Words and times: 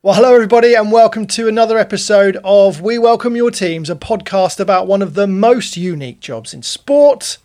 Well, 0.00 0.14
hello, 0.14 0.32
everybody, 0.32 0.74
and 0.74 0.92
welcome 0.92 1.26
to 1.26 1.48
another 1.48 1.76
episode 1.76 2.38
of 2.44 2.80
We 2.80 2.98
Welcome 2.98 3.34
Your 3.34 3.50
Teams, 3.50 3.90
a 3.90 3.96
podcast 3.96 4.60
about 4.60 4.86
one 4.86 5.02
of 5.02 5.14
the 5.14 5.26
most 5.26 5.76
unique 5.76 6.20
jobs 6.20 6.54
in 6.54 6.62
sport 6.62 7.38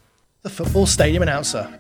the 0.44 0.52
football 0.52 0.86
stadium 0.86 1.24
announcer. 1.24 1.80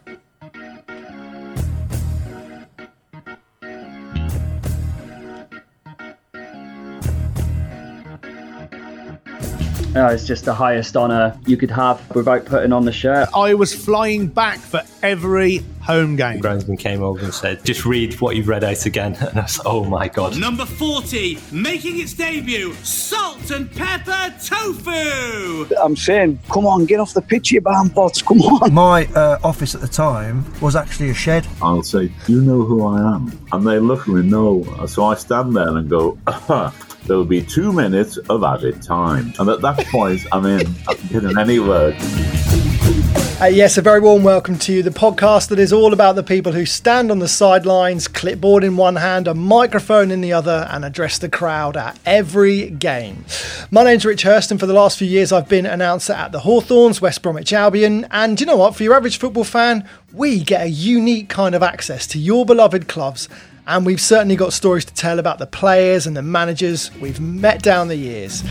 Uh, 9.95 10.07
it's 10.07 10.25
just 10.25 10.45
the 10.45 10.53
highest 10.53 10.97
honour 10.97 11.37
you 11.45 11.55
could 11.55 11.69
have 11.69 12.01
without 12.15 12.45
putting 12.45 12.73
on 12.73 12.83
the 12.83 12.91
shirt. 12.91 13.29
I 13.35 13.53
was 13.53 13.73
flying 13.73 14.25
back 14.27 14.57
for 14.57 14.81
every 15.03 15.57
home 15.81 16.15
game. 16.15 16.41
Groundsman 16.41 16.79
came 16.79 17.03
over 17.03 17.23
and 17.23 17.33
said, 17.33 17.63
just 17.63 17.85
read 17.85 18.19
what 18.19 18.35
you've 18.35 18.47
read 18.47 18.63
out 18.63 18.85
again. 18.85 19.15
And 19.33 19.39
I 19.39 19.43
was 19.43 19.61
oh 19.65 19.83
my 19.83 20.07
God. 20.07 20.37
Number 20.37 20.65
40, 20.65 21.37
making 21.51 21.99
its 21.99 22.13
debut, 22.13 22.73
salt 22.83 23.51
and 23.51 23.71
pepper 23.71 24.33
tofu. 24.43 25.73
I'm 25.75 25.95
saying, 25.95 26.39
come 26.51 26.65
on, 26.65 26.85
get 26.85 26.99
off 26.99 27.13
the 27.13 27.21
pitch, 27.21 27.51
you 27.51 27.61
bam 27.61 27.89
pots, 27.89 28.21
come 28.21 28.41
on. 28.41 28.73
My 28.73 29.05
uh, 29.15 29.39
office 29.43 29.75
at 29.75 29.81
the 29.81 29.87
time 29.87 30.45
was 30.59 30.75
actually 30.75 31.09
a 31.09 31.13
shed. 31.13 31.47
I'll 31.61 31.83
say, 31.83 32.11
Do 32.25 32.33
you 32.33 32.41
know 32.41 32.63
who 32.63 32.85
I 32.85 33.15
am? 33.15 33.37
And 33.51 33.65
they 33.65 33.79
look 33.79 34.01
at 34.01 34.07
me, 34.07 34.23
no. 34.23 34.63
So 34.87 35.05
I 35.05 35.15
stand 35.15 35.55
there 35.55 35.69
and 35.77 35.89
go, 35.89 36.17
There 37.05 37.17
will 37.17 37.25
be 37.25 37.41
two 37.41 37.73
minutes 37.73 38.15
of 38.29 38.45
added 38.45 38.81
time. 38.81 39.33
And 39.37 39.49
at 39.49 39.59
that 39.59 39.85
point, 39.87 40.25
I'm 40.31 40.45
in. 40.45 40.73
I 40.87 40.93
can 40.93 41.07
get 41.09 41.23
in 41.25 41.37
any 41.37 41.59
word. 41.59 41.95
Uh, 43.41 43.47
yes, 43.47 43.77
a 43.77 43.81
very 43.81 43.99
warm 43.99 44.23
welcome 44.23 44.57
to 44.57 44.71
you, 44.71 44.81
the 44.81 44.89
podcast 44.89 45.49
that 45.49 45.59
is 45.59 45.73
all 45.73 45.91
about 45.91 46.15
the 46.15 46.23
people 46.23 46.53
who 46.53 46.65
stand 46.65 47.11
on 47.11 47.19
the 47.19 47.27
sidelines, 47.27 48.07
clipboard 48.07 48.63
in 48.63 48.77
one 48.77 48.95
hand, 48.95 49.27
a 49.27 49.33
microphone 49.33 50.11
in 50.11 50.21
the 50.21 50.31
other, 50.31 50.65
and 50.71 50.85
address 50.85 51.17
the 51.17 51.27
crowd 51.27 51.75
at 51.75 51.99
every 52.05 52.69
game. 52.69 53.25
My 53.69 53.83
name's 53.83 54.05
Rich 54.05 54.21
Hurst, 54.21 54.51
and 54.51 54.59
for 54.59 54.65
the 54.65 54.71
last 54.71 54.97
few 54.97 55.07
years, 55.07 55.33
I've 55.33 55.49
been 55.49 55.65
announcer 55.65 56.13
at 56.13 56.31
the 56.31 56.39
Hawthorns, 56.39 57.01
West 57.01 57.21
Bromwich 57.21 57.51
Albion. 57.51 58.07
And 58.11 58.39
you 58.39 58.45
know 58.45 58.55
what? 58.55 58.77
For 58.77 58.83
your 58.83 58.93
average 58.93 59.17
football 59.17 59.43
fan, 59.43 59.89
we 60.13 60.41
get 60.41 60.61
a 60.61 60.69
unique 60.69 61.27
kind 61.27 61.53
of 61.53 61.61
access 61.61 62.07
to 62.07 62.19
your 62.19 62.45
beloved 62.45 62.87
clubs 62.87 63.27
and 63.67 63.85
we've 63.85 64.01
certainly 64.01 64.35
got 64.35 64.53
stories 64.53 64.85
to 64.85 64.93
tell 64.93 65.19
about 65.19 65.39
the 65.39 65.45
players 65.45 66.05
and 66.05 66.15
the 66.15 66.21
managers 66.21 66.91
we've 66.99 67.19
met 67.19 67.61
down 67.61 67.87
the 67.87 67.95
years. 67.95 68.43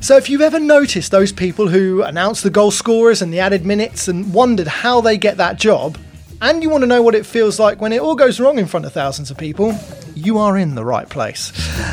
So 0.00 0.16
if 0.16 0.28
you've 0.28 0.40
ever 0.40 0.58
noticed 0.58 1.10
those 1.10 1.32
people 1.32 1.68
who 1.68 2.02
announce 2.02 2.42
the 2.42 2.50
goal 2.50 2.70
scorers 2.70 3.22
and 3.22 3.32
the 3.32 3.40
added 3.40 3.64
minutes 3.64 4.08
and 4.08 4.32
wondered 4.32 4.66
how 4.66 5.00
they 5.00 5.16
get 5.16 5.36
that 5.38 5.58
job, 5.58 5.98
and 6.40 6.62
you 6.62 6.70
want 6.70 6.82
to 6.82 6.86
know 6.86 7.02
what 7.02 7.16
it 7.16 7.26
feels 7.26 7.58
like 7.58 7.80
when 7.80 7.92
it 7.92 8.00
all 8.00 8.14
goes 8.14 8.38
wrong 8.38 8.58
in 8.58 8.66
front 8.66 8.86
of 8.86 8.92
thousands 8.92 9.30
of 9.30 9.36
people, 9.36 9.74
you 10.14 10.38
are 10.38 10.56
in 10.56 10.74
the 10.74 10.84
right 10.84 11.08
place. 11.08 11.52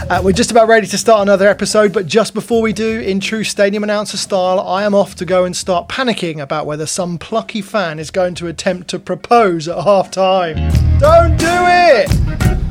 Uh, 0.09 0.21
we're 0.23 0.31
just 0.31 0.51
about 0.51 0.67
ready 0.67 0.85
to 0.85 0.97
start 0.97 1.21
another 1.21 1.47
episode, 1.47 1.93
but 1.93 2.05
just 2.05 2.33
before 2.33 2.61
we 2.61 2.73
do, 2.73 2.99
in 2.99 3.19
true 3.19 3.43
stadium 3.43 3.83
announcer 3.83 4.17
style, 4.17 4.59
I 4.59 4.83
am 4.83 4.93
off 4.93 5.15
to 5.15 5.25
go 5.25 5.45
and 5.45 5.55
start 5.55 5.87
panicking 5.87 6.39
about 6.39 6.65
whether 6.65 6.85
some 6.85 7.17
plucky 7.17 7.61
fan 7.61 7.97
is 7.97 8.11
going 8.11 8.35
to 8.35 8.47
attempt 8.47 8.87
to 8.89 8.99
propose 8.99 9.67
at 9.67 9.83
half 9.83 10.11
time. 10.11 10.55
Don't 10.99 11.37
do 11.37 11.47
it! 11.47 12.64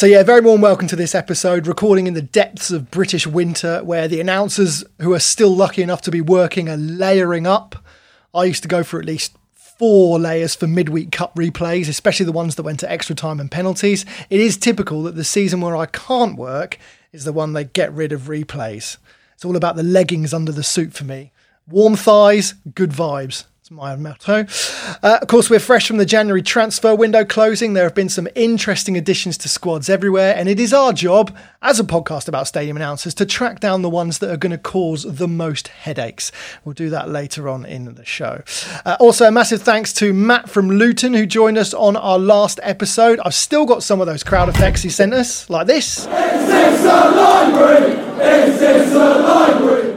So, 0.00 0.06
yeah, 0.06 0.22
very 0.22 0.40
warm 0.40 0.62
welcome 0.62 0.88
to 0.88 0.96
this 0.96 1.14
episode, 1.14 1.66
recording 1.66 2.06
in 2.06 2.14
the 2.14 2.22
depths 2.22 2.70
of 2.70 2.90
British 2.90 3.26
winter, 3.26 3.84
where 3.84 4.08
the 4.08 4.18
announcers 4.18 4.82
who 4.98 5.12
are 5.12 5.18
still 5.20 5.54
lucky 5.54 5.82
enough 5.82 6.00
to 6.00 6.10
be 6.10 6.22
working 6.22 6.70
are 6.70 6.78
layering 6.78 7.46
up. 7.46 7.76
I 8.34 8.44
used 8.44 8.62
to 8.62 8.68
go 8.70 8.82
for 8.82 8.98
at 8.98 9.04
least 9.04 9.36
four 9.52 10.18
layers 10.18 10.54
for 10.54 10.66
midweek 10.66 11.12
cup 11.12 11.34
replays, 11.34 11.86
especially 11.86 12.24
the 12.24 12.32
ones 12.32 12.54
that 12.54 12.62
went 12.62 12.80
to 12.80 12.90
extra 12.90 13.14
time 13.14 13.40
and 13.40 13.50
penalties. 13.50 14.06
It 14.30 14.40
is 14.40 14.56
typical 14.56 15.02
that 15.02 15.16
the 15.16 15.22
season 15.22 15.60
where 15.60 15.76
I 15.76 15.84
can't 15.84 16.38
work 16.38 16.78
is 17.12 17.24
the 17.24 17.32
one 17.34 17.52
they 17.52 17.64
get 17.64 17.92
rid 17.92 18.10
of 18.10 18.22
replays. 18.22 18.96
It's 19.34 19.44
all 19.44 19.54
about 19.54 19.76
the 19.76 19.82
leggings 19.82 20.32
under 20.32 20.50
the 20.50 20.62
suit 20.62 20.94
for 20.94 21.04
me. 21.04 21.30
Warm 21.68 21.94
thighs, 21.94 22.54
good 22.74 22.92
vibes 22.92 23.44
my 23.72 23.94
motto. 23.94 24.44
Uh, 25.00 25.18
of 25.22 25.28
course, 25.28 25.48
we're 25.48 25.60
fresh 25.60 25.86
from 25.86 25.98
the 25.98 26.04
January 26.04 26.42
transfer 26.42 26.92
window 26.92 27.24
closing. 27.24 27.72
There 27.72 27.84
have 27.84 27.94
been 27.94 28.08
some 28.08 28.26
interesting 28.34 28.96
additions 28.96 29.38
to 29.38 29.48
squads 29.48 29.88
everywhere, 29.88 30.34
and 30.36 30.48
it 30.48 30.58
is 30.58 30.74
our 30.74 30.92
job, 30.92 31.36
as 31.62 31.78
a 31.78 31.84
podcast 31.84 32.26
about 32.26 32.48
stadium 32.48 32.76
announcers, 32.76 33.14
to 33.14 33.24
track 33.24 33.60
down 33.60 33.82
the 33.82 33.88
ones 33.88 34.18
that 34.18 34.30
are 34.30 34.36
going 34.36 34.50
to 34.50 34.58
cause 34.58 35.04
the 35.04 35.28
most 35.28 35.68
headaches. 35.68 36.32
We'll 36.64 36.72
do 36.72 36.90
that 36.90 37.10
later 37.10 37.48
on 37.48 37.64
in 37.64 37.94
the 37.94 38.04
show. 38.04 38.42
Uh, 38.84 38.96
also, 38.98 39.28
a 39.28 39.30
massive 39.30 39.62
thanks 39.62 39.92
to 39.94 40.12
Matt 40.12 40.50
from 40.50 40.68
Luton, 40.68 41.14
who 41.14 41.24
joined 41.24 41.56
us 41.56 41.72
on 41.72 41.96
our 41.96 42.18
last 42.18 42.58
episode. 42.64 43.20
I've 43.24 43.34
still 43.34 43.66
got 43.66 43.84
some 43.84 44.00
of 44.00 44.08
those 44.08 44.24
crowd 44.24 44.48
effects 44.48 44.82
he 44.82 44.90
sent 44.90 45.14
us, 45.14 45.48
like 45.48 45.68
this. 45.68 46.06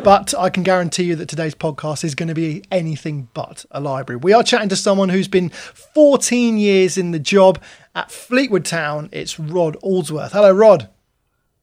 But 0.04 0.34
I 0.38 0.50
can 0.50 0.64
guarantee 0.64 1.04
you 1.04 1.16
that 1.16 1.30
today's 1.30 1.56
podcast 1.56 2.04
is 2.04 2.14
going 2.14 2.28
to 2.28 2.36
be 2.36 2.62
anything 2.70 3.30
but 3.34 3.63
a 3.72 3.80
library. 3.80 4.18
We 4.18 4.34
are 4.34 4.44
chatting 4.44 4.70
to 4.70 4.76
someone 4.76 5.10
who's 5.10 5.28
been 5.28 5.50
14 5.50 6.58
years 6.58 6.98
in 6.98 7.12
the 7.12 7.20
job 7.20 7.62
at 7.96 8.12
Fleetwood 8.12 8.66
Town. 8.66 9.10
It's 9.12 9.40
Rod 9.40 9.76
Allsworth. 9.82 10.32
Hello, 10.32 10.52
Rod. 10.52 10.90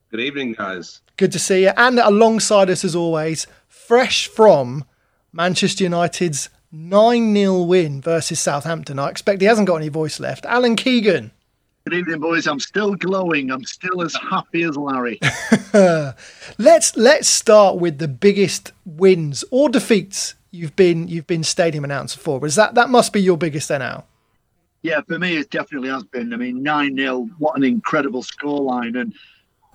Good 0.09 0.19
evening, 0.19 0.53
guys. 0.53 1.01
Good 1.17 1.31
to 1.31 1.39
see 1.39 1.63
you. 1.63 1.71
And 1.77 1.99
alongside 1.99 2.69
us, 2.69 2.83
as 2.83 2.95
always, 2.95 3.47
fresh 3.67 4.27
from 4.27 4.85
Manchester 5.31 5.85
United's 5.85 6.49
9 6.71 7.33
0 7.35 7.61
win 7.63 8.01
versus 8.01 8.39
Southampton. 8.39 8.99
I 8.99 9.09
expect 9.09 9.41
he 9.41 9.47
hasn't 9.47 9.67
got 9.67 9.77
any 9.77 9.89
voice 9.89 10.19
left. 10.19 10.45
Alan 10.45 10.75
Keegan. 10.75 11.31
Good 11.85 11.95
evening, 11.95 12.19
boys. 12.19 12.47
I'm 12.47 12.59
still 12.59 12.93
glowing. 12.93 13.49
I'm 13.49 13.63
still 13.63 14.03
as 14.03 14.15
happy 14.15 14.63
as 14.63 14.77
Larry. 14.77 15.19
let's 16.57 16.95
let's 16.95 17.27
start 17.27 17.77
with 17.77 17.97
the 17.97 18.07
biggest 18.07 18.71
wins 18.85 19.43
or 19.49 19.67
defeats 19.67 20.35
you've 20.51 20.75
been 20.75 21.07
you've 21.07 21.27
been 21.27 21.43
stadium 21.43 21.83
announcer 21.83 22.19
for. 22.19 22.39
Was 22.39 22.55
that 22.55 22.75
that 22.75 22.89
must 22.89 23.13
be 23.13 23.21
your 23.21 23.37
biggest 23.37 23.69
then 23.69 23.79
now? 23.79 24.05
Yeah, 24.83 25.01
for 25.01 25.17
me 25.17 25.37
it 25.37 25.49
definitely 25.49 25.89
has 25.89 26.03
been. 26.03 26.33
I 26.33 26.37
mean, 26.37 26.61
nine 26.61 26.95
0 26.95 27.29
What 27.39 27.57
an 27.57 27.63
incredible 27.63 28.23
scoreline! 28.23 28.99
And 28.99 29.13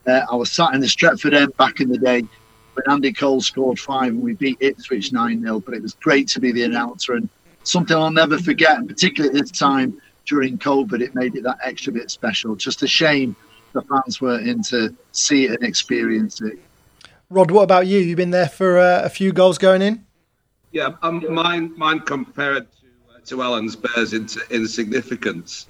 uh, 0.06 0.26
I 0.30 0.36
was 0.36 0.52
sat 0.52 0.74
in 0.74 0.80
the 0.80 0.86
Stretford 0.86 1.34
end 1.34 1.56
back 1.56 1.80
in 1.80 1.88
the 1.88 1.98
day 1.98 2.22
when 2.74 2.84
Andy 2.90 3.12
Cole 3.12 3.40
scored 3.40 3.78
five 3.78 4.08
and 4.08 4.22
we 4.22 4.34
beat 4.34 4.58
Ipswich 4.60 5.12
nine 5.12 5.42
0 5.42 5.60
But 5.60 5.74
it 5.74 5.82
was 5.82 5.94
great 5.94 6.28
to 6.28 6.40
be 6.40 6.52
the 6.52 6.64
announcer 6.64 7.14
and 7.14 7.28
something 7.64 7.96
I'll 7.96 8.10
never 8.10 8.38
forget. 8.38 8.78
And 8.78 8.88
particularly 8.88 9.36
at 9.36 9.42
this 9.42 9.56
time 9.56 10.00
during 10.26 10.58
COVID, 10.58 11.00
it 11.00 11.14
made 11.14 11.36
it 11.36 11.44
that 11.44 11.58
extra 11.64 11.92
bit 11.92 12.10
special. 12.10 12.56
Just 12.56 12.82
a 12.82 12.86
shame 12.86 13.36
the 13.72 13.82
fans 13.82 14.20
weren't 14.20 14.48
in 14.48 14.62
to 14.62 14.94
see 15.12 15.44
it 15.44 15.52
and 15.52 15.62
experience 15.62 16.40
it. 16.40 16.58
Rod, 17.28 17.50
what 17.50 17.62
about 17.62 17.86
you? 17.86 17.98
You've 17.98 18.16
been 18.16 18.30
there 18.30 18.48
for 18.48 18.78
uh, 18.78 19.02
a 19.02 19.08
few 19.08 19.32
goals 19.32 19.58
going 19.58 19.82
in. 19.82 20.05
Yeah, 20.76 20.90
um, 21.00 21.24
mine 21.32 21.72
mine 21.78 22.00
compared 22.00 22.66
to 22.70 22.86
uh, 23.08 23.20
to 23.28 23.42
Alan's 23.42 23.74
bears 23.74 24.12
into 24.12 24.42
insignificance 24.50 25.68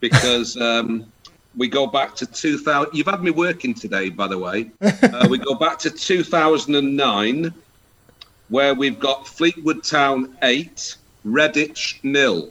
because 0.00 0.56
um, 0.70 1.12
we 1.54 1.68
go 1.68 1.86
back 1.86 2.16
to 2.16 2.24
2000. 2.24 2.94
You've 2.94 3.06
had 3.06 3.22
me 3.22 3.32
working 3.32 3.74
today, 3.74 4.08
by 4.08 4.28
the 4.28 4.38
way. 4.38 4.70
Uh, 4.80 5.26
we 5.28 5.36
go 5.36 5.54
back 5.54 5.78
to 5.80 5.90
2009, 5.90 7.52
where 8.48 8.74
we've 8.74 8.98
got 8.98 9.28
Fleetwood 9.28 9.84
Town 9.84 10.34
eight, 10.40 10.96
Redditch 11.26 12.02
nil. 12.02 12.50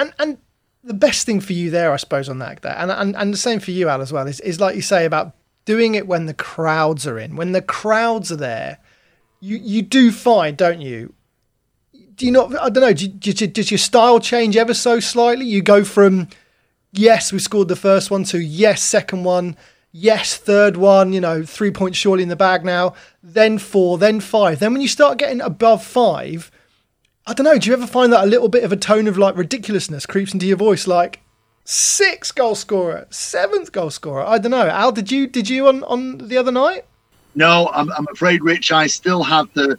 And 0.00 0.12
and 0.18 0.38
the 0.82 0.94
best 0.94 1.24
thing 1.24 1.38
for 1.38 1.52
you 1.52 1.70
there, 1.70 1.92
I 1.92 1.96
suppose, 1.98 2.28
on 2.28 2.40
that, 2.40 2.64
and 2.64 2.90
and, 2.90 3.14
and 3.14 3.32
the 3.32 3.38
same 3.38 3.60
for 3.60 3.70
you, 3.70 3.88
Al, 3.88 4.02
as 4.02 4.12
well, 4.12 4.26
is, 4.26 4.40
is 4.40 4.58
like 4.58 4.74
you 4.74 4.82
say 4.82 5.04
about 5.04 5.36
doing 5.66 5.94
it 5.94 6.08
when 6.08 6.26
the 6.26 6.34
crowds 6.34 7.06
are 7.06 7.20
in. 7.20 7.36
When 7.36 7.52
the 7.52 7.62
crowds 7.62 8.32
are 8.32 8.42
there, 8.50 8.78
you 9.42 9.58
you 9.58 9.82
do 9.82 10.10
find, 10.10 10.56
don't 10.56 10.80
you? 10.80 11.12
Do 12.14 12.24
you 12.24 12.32
not? 12.32 12.56
I 12.58 12.70
don't 12.70 12.82
know. 12.82 12.92
Do, 12.94 13.08
do, 13.08 13.46
does 13.46 13.70
your 13.70 13.78
style 13.78 14.20
change 14.20 14.56
ever 14.56 14.72
so 14.72 15.00
slightly? 15.00 15.44
You 15.44 15.60
go 15.60 15.84
from 15.84 16.28
yes, 16.92 17.32
we 17.32 17.38
scored 17.38 17.68
the 17.68 17.76
first 17.76 18.10
one 18.10 18.24
to 18.24 18.38
yes, 18.38 18.82
second 18.82 19.24
one, 19.24 19.56
yes, 19.90 20.36
third 20.36 20.76
one. 20.78 21.12
You 21.12 21.20
know, 21.20 21.42
three 21.44 21.70
points 21.70 21.98
surely 21.98 22.22
in 22.22 22.30
the 22.30 22.36
bag 22.36 22.64
now. 22.64 22.94
Then 23.22 23.58
four, 23.58 23.98
then 23.98 24.20
five. 24.20 24.60
Then 24.60 24.72
when 24.72 24.80
you 24.80 24.88
start 24.88 25.18
getting 25.18 25.42
above 25.42 25.84
five 25.84 26.50
I 27.26 27.34
don't 27.34 27.44
know. 27.44 27.58
Do 27.58 27.70
you 27.70 27.76
ever 27.76 27.86
find 27.86 28.12
that 28.12 28.24
a 28.24 28.26
little 28.26 28.48
bit 28.48 28.64
of 28.64 28.72
a 28.72 28.76
tone 28.76 29.06
of 29.06 29.16
like 29.16 29.36
ridiculousness 29.36 30.06
creeps 30.06 30.34
into 30.34 30.46
your 30.46 30.56
voice, 30.56 30.86
like 30.86 31.20
sixth 31.64 32.34
goal 32.34 32.54
scorer, 32.54 33.06
seventh 33.10 33.70
goal 33.70 33.90
scorer? 33.90 34.24
I 34.24 34.38
don't 34.38 34.50
know. 34.50 34.68
Al, 34.68 34.92
did 34.92 35.12
you 35.12 35.26
did 35.26 35.48
you 35.48 35.68
on 35.68 35.84
on 35.84 36.18
the 36.18 36.36
other 36.36 36.52
night? 36.52 36.84
No, 37.34 37.70
I'm, 37.72 37.90
I'm 37.92 38.06
afraid, 38.12 38.42
Rich. 38.42 38.72
I 38.72 38.86
still 38.86 39.22
have 39.22 39.52
the 39.54 39.78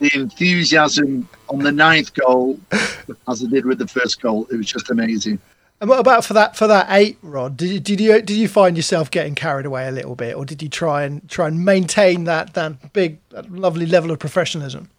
the 0.00 0.10
enthusiasm 0.14 1.28
on 1.50 1.58
the 1.58 1.70
ninth 1.70 2.14
goal 2.14 2.58
as 3.28 3.44
I 3.44 3.48
did 3.48 3.66
with 3.66 3.78
the 3.78 3.86
first 3.86 4.20
goal. 4.22 4.46
It 4.50 4.56
was 4.56 4.66
just 4.66 4.90
amazing. 4.90 5.38
And 5.80 5.88
what 5.88 5.98
about 5.98 6.24
for 6.24 6.34
that 6.34 6.56
for 6.56 6.66
that 6.66 6.86
eight, 6.90 7.18
Rod? 7.22 7.56
Did 7.56 7.70
you, 7.70 7.80
did 7.80 8.00
you 8.00 8.12
did 8.22 8.36
you 8.36 8.48
find 8.48 8.76
yourself 8.76 9.10
getting 9.10 9.34
carried 9.34 9.66
away 9.66 9.88
a 9.88 9.92
little 9.92 10.14
bit, 10.14 10.36
or 10.36 10.44
did 10.44 10.62
you 10.62 10.68
try 10.68 11.04
and 11.04 11.26
try 11.30 11.48
and 11.48 11.64
maintain 11.64 12.24
that 12.24 12.54
that 12.54 12.92
big, 12.92 13.18
that 13.30 13.50
lovely 13.50 13.86
level 13.86 14.10
of 14.10 14.18
professionalism? 14.18 14.90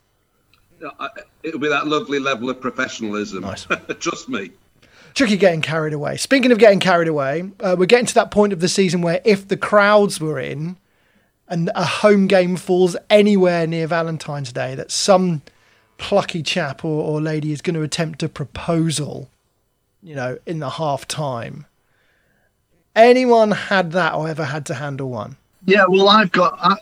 it'll 1.43 1.59
be 1.59 1.69
that 1.69 1.85
lovely 1.85 2.17
level 2.17 2.49
of 2.49 2.59
professionalism. 2.59 3.41
Nice. 3.41 3.67
Trust 3.99 4.29
me. 4.29 4.49
Tricky 5.13 5.37
getting 5.37 5.61
carried 5.61 5.93
away. 5.93 6.17
Speaking 6.17 6.51
of 6.51 6.57
getting 6.57 6.79
carried 6.79 7.07
away, 7.07 7.51
uh, 7.59 7.75
we're 7.77 7.85
getting 7.85 8.07
to 8.07 8.13
that 8.15 8.31
point 8.31 8.51
of 8.51 8.61
the 8.61 8.67
season 8.67 9.01
where 9.01 9.21
if 9.23 9.47
the 9.47 9.57
crowds 9.57 10.19
were 10.19 10.39
in 10.39 10.77
and 11.51 11.69
a 11.75 11.83
home 11.83 12.27
game 12.27 12.55
falls 12.55 12.95
anywhere 13.09 13.67
near 13.67 13.85
Valentine's 13.85 14.53
Day, 14.53 14.73
that 14.73 14.89
some 14.89 15.41
plucky 15.97 16.41
chap 16.41 16.85
or, 16.85 17.03
or 17.03 17.21
lady 17.21 17.51
is 17.51 17.61
going 17.61 17.75
to 17.75 17.81
attempt 17.81 18.23
a 18.23 18.29
proposal, 18.29 19.29
you 20.01 20.15
know, 20.15 20.39
in 20.45 20.59
the 20.59 20.69
half 20.69 21.05
time. 21.07 21.65
Anyone 22.95 23.51
had 23.51 23.91
that 23.91 24.13
or 24.13 24.29
ever 24.29 24.45
had 24.45 24.65
to 24.67 24.75
handle 24.75 25.09
one? 25.09 25.35
Yeah, 25.65 25.85
well, 25.87 26.07
I've 26.07 26.31
got, 26.31 26.57
I, 26.57 26.77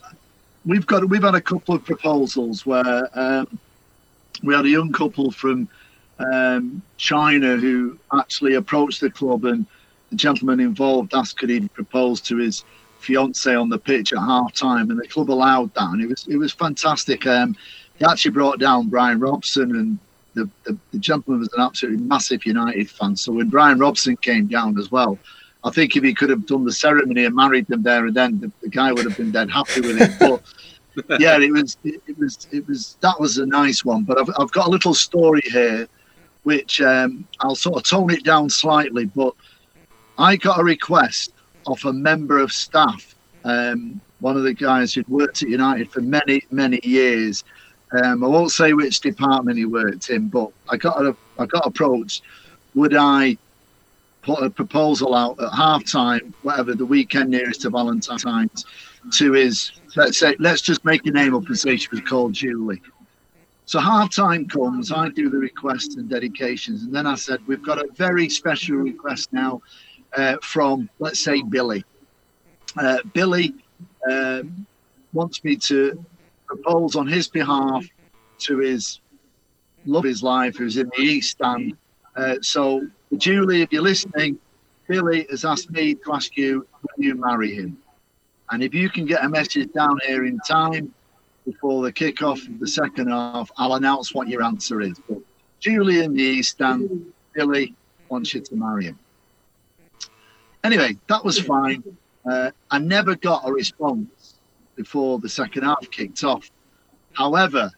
we've 0.66 0.86
got, 0.86 1.10
we've 1.10 1.24
had 1.24 1.36
a 1.36 1.42
couple 1.42 1.74
of 1.74 1.83
proposals 1.83 2.63
where 2.63 3.10
um, 3.19 3.60
we 4.44 4.54
had 4.54 4.66
a 4.66 4.69
young 4.69 4.92
couple 4.92 5.31
from 5.31 5.68
um, 6.19 6.83
China 6.98 7.57
who 7.57 7.98
actually 8.13 8.54
approached 8.54 9.01
the 9.01 9.10
club, 9.10 9.45
and 9.45 9.66
the 10.12 10.16
gentleman 10.16 10.60
involved 10.60 11.16
asked 11.16 11.39
could 11.39 11.50
he 11.50 11.68
propose 11.69 12.21
to 12.21 12.38
his 12.38 12.63
fiance 13.00 13.54
on 13.54 13.69
the 13.69 13.78
pitch 13.78 14.13
at 14.13 14.19
half 14.19 14.54
time, 14.54 14.92
and 14.92 15.00
the 15.00 15.07
club 15.07 15.31
allowed 15.31 15.74
that, 15.74 15.90
and 15.90 16.01
it 16.01 16.07
was 16.07 16.28
it 16.28 16.38
was 16.38 16.54
fantastic. 16.54 17.25
Um, 17.25 17.56
he 17.98 18.06
actually 18.06 18.31
brought 18.31 18.60
down 18.60 18.88
Brian 18.88 19.19
Robson, 19.19 19.75
and 19.75 20.00
the, 20.34 20.50
the, 20.63 20.78
the 20.92 21.00
gentleman 21.00 21.40
was 21.40 21.54
an 21.54 21.62
absolutely 21.62 22.04
massive 22.06 22.46
United 22.46 22.90
fan. 22.90 23.16
So 23.16 23.34
when 23.34 23.50
Brian 23.50 23.80
Robson 23.80 24.16
came 24.18 24.48
down 24.48 24.78
as 24.78 24.92
well, 24.92 25.18
I 25.63 25.72
think 25.72 25.96
if 25.96 26.04
he 26.04 26.13
could 26.13 26.30
have 26.30 26.46
done 26.46 26.63
the 26.63 26.72
ceremony 26.72 27.25
and 27.25 27.36
married 27.36 27.68
them 27.68 27.84
there 27.84 28.06
and 28.06 28.16
then, 28.16 28.40
the, 28.40 28.51
the 28.62 28.69
guy 28.69 28.94
would 28.94 29.06
have 29.06 29.18
been 29.18 29.31
dead 29.31 29.50
happy 29.50 29.81
with 29.81 30.00
it. 30.00 30.12
But 30.19 31.19
yeah, 31.19 31.38
it 31.40 31.52
was 31.52 31.78
it, 31.84 32.02
it, 32.07 32.18
was 32.18 32.48
it 32.52 32.68
was 32.68 32.98
that 33.02 33.19
was 33.19 33.38
a 33.38 33.45
nice 33.45 33.84
one. 33.84 34.04
But 34.04 34.19
I've 34.19 34.30
I've 34.38 34.52
got 34.52 34.68
a 34.68 34.69
little 34.69 34.94
story 34.94 35.42
here, 35.44 35.88
which 36.44 36.81
um, 36.81 37.28
I'll 37.42 37.56
sort 37.56 37.78
of 37.78 37.84
tone 37.84 38.12
it 38.12 38.24
down 38.24 38.50
slightly. 38.50 39.06
But 39.06 39.34
I 40.18 40.36
got 40.36 40.60
a 40.60 40.63
request 40.63 41.34
of 41.67 41.83
a 41.85 41.94
member 41.94 42.39
of 42.39 42.51
staff, 42.51 43.15
um, 43.44 44.00
one 44.19 44.38
of 44.38 44.44
the 44.44 44.53
guys 44.53 44.94
who'd 44.94 45.07
worked 45.07 45.41
at 45.44 45.50
United 45.50 45.91
for 45.91 46.01
many 46.01 46.44
many 46.51 46.79
years. 46.83 47.44
Um, 47.91 48.23
I 48.23 48.27
won't 48.27 48.51
say 48.51 48.73
which 48.73 49.00
department 49.00 49.57
he 49.57 49.65
worked 49.65 50.09
in, 50.09 50.29
but 50.29 50.51
I 50.69 50.77
got 50.77 51.01
a, 51.01 51.15
I 51.39 51.45
got 51.45 51.65
approached. 51.65 52.21
Would 52.75 52.95
I 52.95 53.38
put 54.21 54.44
a 54.44 54.50
proposal 54.50 55.15
out 55.15 55.41
at 55.41 55.51
half 55.53 55.85
time, 55.85 56.33
whatever 56.44 56.75
the 56.75 56.85
weekend 56.85 57.29
nearest 57.29 57.61
to 57.61 57.69
Valentine's, 57.69 58.65
to 59.13 59.31
his 59.33 59.71
let's 59.95 60.17
say 60.17 60.35
let's 60.39 60.61
just 60.61 60.83
make 60.85 61.06
a 61.06 61.11
name 61.11 61.33
up 61.35 61.47
and 61.47 61.57
say 61.57 61.77
she 61.77 61.88
was 61.91 62.01
called 62.01 62.33
Julie. 62.33 62.81
So 63.65 63.79
half 63.79 64.13
time 64.13 64.47
comes, 64.47 64.91
I 64.91 65.09
do 65.09 65.29
the 65.29 65.38
requests 65.38 65.95
and 65.95 66.09
dedications, 66.09 66.83
and 66.83 66.94
then 66.94 67.06
I 67.06 67.15
said 67.15 67.39
we've 67.47 67.61
got 67.61 67.77
a 67.77 67.88
very 67.94 68.27
special 68.27 68.77
request 68.77 69.31
now 69.31 69.61
uh, 70.15 70.38
from 70.41 70.89
let's 71.00 71.19
say 71.19 71.41
Billy. 71.41 71.83
Uh, 72.77 73.00
Billy 73.13 73.56
um, 74.09 74.65
wants 75.13 75.44
me 75.44 75.56
to 75.56 76.03
propose 76.47 76.95
on 76.95 77.07
his 77.07 77.27
behalf 77.27 77.85
to 78.39 78.59
his 78.59 79.01
love 79.85 80.03
his 80.03 80.21
life, 80.21 80.57
who's 80.57 80.77
in 80.77 80.89
the 80.95 81.01
East 81.01 81.31
Stand. 81.31 81.75
Uh, 82.15 82.35
so 82.41 82.88
Julie, 83.17 83.61
if 83.61 83.71
you're 83.71 83.81
listening, 83.81 84.38
Billy 84.88 85.25
has 85.29 85.45
asked 85.45 85.71
me 85.71 85.95
to 85.95 86.13
ask 86.13 86.35
you, 86.38 86.67
will 86.83 87.06
you 87.06 87.15
marry 87.15 87.53
him? 87.53 87.77
And 88.51 88.63
if 88.63 88.73
you 88.73 88.89
can 88.89 89.06
get 89.06 89.23
a 89.23 89.29
message 89.29 89.71
down 89.73 90.00
here 90.06 90.25
in 90.25 90.39
time 90.39 90.94
before 91.45 91.83
the 91.83 91.91
kick-off 91.91 92.41
of 92.47 92.59
the 92.59 92.67
second 92.67 93.09
half, 93.09 93.51
I'll 93.57 93.75
announce 93.75 94.13
what 94.13 94.27
your 94.27 94.44
answer 94.44 94.81
is. 94.81 95.00
But 95.07 95.19
Julie 95.59 96.03
in 96.03 96.13
the 96.13 96.23
East 96.23 96.51
Stand, 96.51 97.13
Billy 97.33 97.75
wants 98.09 98.33
you 98.33 98.41
to 98.41 98.56
marry 98.56 98.85
him. 98.85 99.00
Anyway, 100.63 100.97
that 101.07 101.23
was 101.23 101.39
fine. 101.39 101.83
Uh, 102.29 102.51
I 102.69 102.79
never 102.79 103.15
got 103.15 103.47
a 103.47 103.51
response 103.51 104.39
before 104.75 105.19
the 105.19 105.29
second 105.29 105.63
half 105.63 105.89
kicked 105.89 106.23
off. 106.23 106.50
However, 107.13 107.71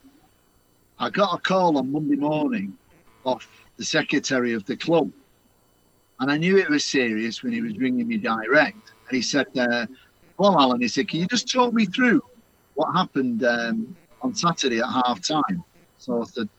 I 0.99 1.09
got 1.09 1.37
a 1.37 1.41
call 1.41 1.77
on 1.77 1.91
Monday 1.91 2.15
morning 2.15 2.77
off 3.23 3.47
the 3.77 3.85
secretary 3.85 4.53
of 4.53 4.65
the 4.65 4.77
club. 4.77 5.11
And 6.19 6.31
I 6.31 6.37
knew 6.37 6.57
it 6.57 6.69
was 6.69 6.85
serious 6.85 7.41
when 7.41 7.53
he 7.53 7.61
was 7.61 7.77
ringing 7.77 8.07
me 8.07 8.17
direct. 8.17 8.93
And 9.07 9.15
he 9.15 9.21
said, 9.21 9.47
uh, 9.57 9.87
well, 10.37 10.59
Alan, 10.59 10.81
he 10.81 10.87
said, 10.87 11.07
can 11.07 11.19
you 11.19 11.27
just 11.27 11.51
talk 11.51 11.73
me 11.73 11.85
through 11.85 12.21
what 12.75 12.93
happened 12.93 13.43
um, 13.43 13.95
on 14.21 14.35
Saturday 14.35 14.79
at 14.79 14.85
half 14.85 15.21
time? 15.21 15.63
So 15.97 16.21
I 16.21 16.25
said, 16.25 16.49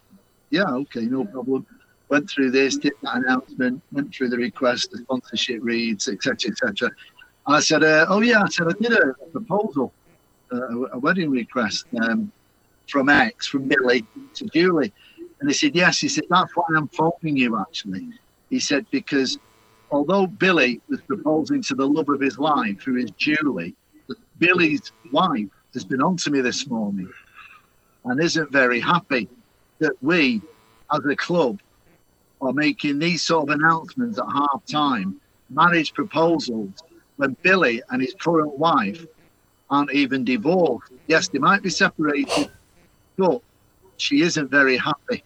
yeah, 0.50 0.68
okay, 0.68 1.02
no 1.06 1.24
problem. 1.24 1.66
Went 2.12 2.28
through 2.28 2.50
this, 2.50 2.76
did 2.76 2.92
that 3.00 3.16
announcement, 3.16 3.80
went 3.90 4.14
through 4.14 4.28
the 4.28 4.36
request, 4.36 4.90
the 4.90 4.98
sponsorship 4.98 5.60
reads, 5.62 6.08
etc., 6.08 6.50
etc. 6.50 6.90
I 7.46 7.60
said, 7.60 7.82
uh, 7.82 8.04
oh 8.06 8.20
yeah, 8.20 8.42
I 8.42 8.48
said 8.50 8.66
I 8.68 8.72
did 8.78 8.92
a 8.92 9.14
proposal, 9.32 9.94
uh, 10.52 10.88
a 10.88 10.98
wedding 10.98 11.30
request 11.30 11.86
um, 12.02 12.30
from 12.86 13.08
X, 13.08 13.46
from 13.46 13.66
Billy 13.66 14.04
to 14.34 14.44
Julie. 14.52 14.92
And 15.40 15.48
he 15.48 15.54
said, 15.54 15.74
yes. 15.74 16.00
He 16.00 16.08
said, 16.08 16.24
that's 16.28 16.54
why 16.54 16.64
I'm 16.76 16.88
phoning 16.88 17.38
you, 17.38 17.58
actually. 17.58 18.10
He 18.50 18.60
said, 18.60 18.84
because 18.90 19.38
although 19.90 20.26
Billy 20.26 20.82
was 20.90 21.00
proposing 21.00 21.62
to 21.62 21.74
the 21.74 21.88
love 21.88 22.10
of 22.10 22.20
his 22.20 22.38
life, 22.38 22.82
who 22.82 22.96
is 22.96 23.10
Julie, 23.12 23.74
Billy's 24.38 24.92
wife 25.12 25.48
has 25.72 25.86
been 25.86 26.02
on 26.02 26.18
to 26.18 26.30
me 26.30 26.42
this 26.42 26.66
morning 26.66 27.10
and 28.04 28.22
isn't 28.22 28.52
very 28.52 28.80
happy 28.80 29.30
that 29.78 29.94
we, 30.02 30.42
as 30.92 31.00
a 31.06 31.16
club, 31.16 31.58
are 32.42 32.52
making 32.52 32.98
these 32.98 33.22
sort 33.22 33.48
of 33.48 33.54
announcements 33.54 34.18
at 34.18 34.24
half 34.24 34.64
time, 34.66 35.20
marriage 35.50 35.94
proposals, 35.94 36.82
when 37.16 37.36
Billy 37.42 37.82
and 37.90 38.02
his 38.02 38.14
current 38.14 38.58
wife 38.58 39.06
aren't 39.70 39.92
even 39.92 40.24
divorced. 40.24 40.92
Yes, 41.06 41.28
they 41.28 41.38
might 41.38 41.62
be 41.62 41.70
separated, 41.70 42.50
but 43.16 43.40
she 43.96 44.22
isn't 44.22 44.50
very 44.50 44.76
happy. 44.76 45.22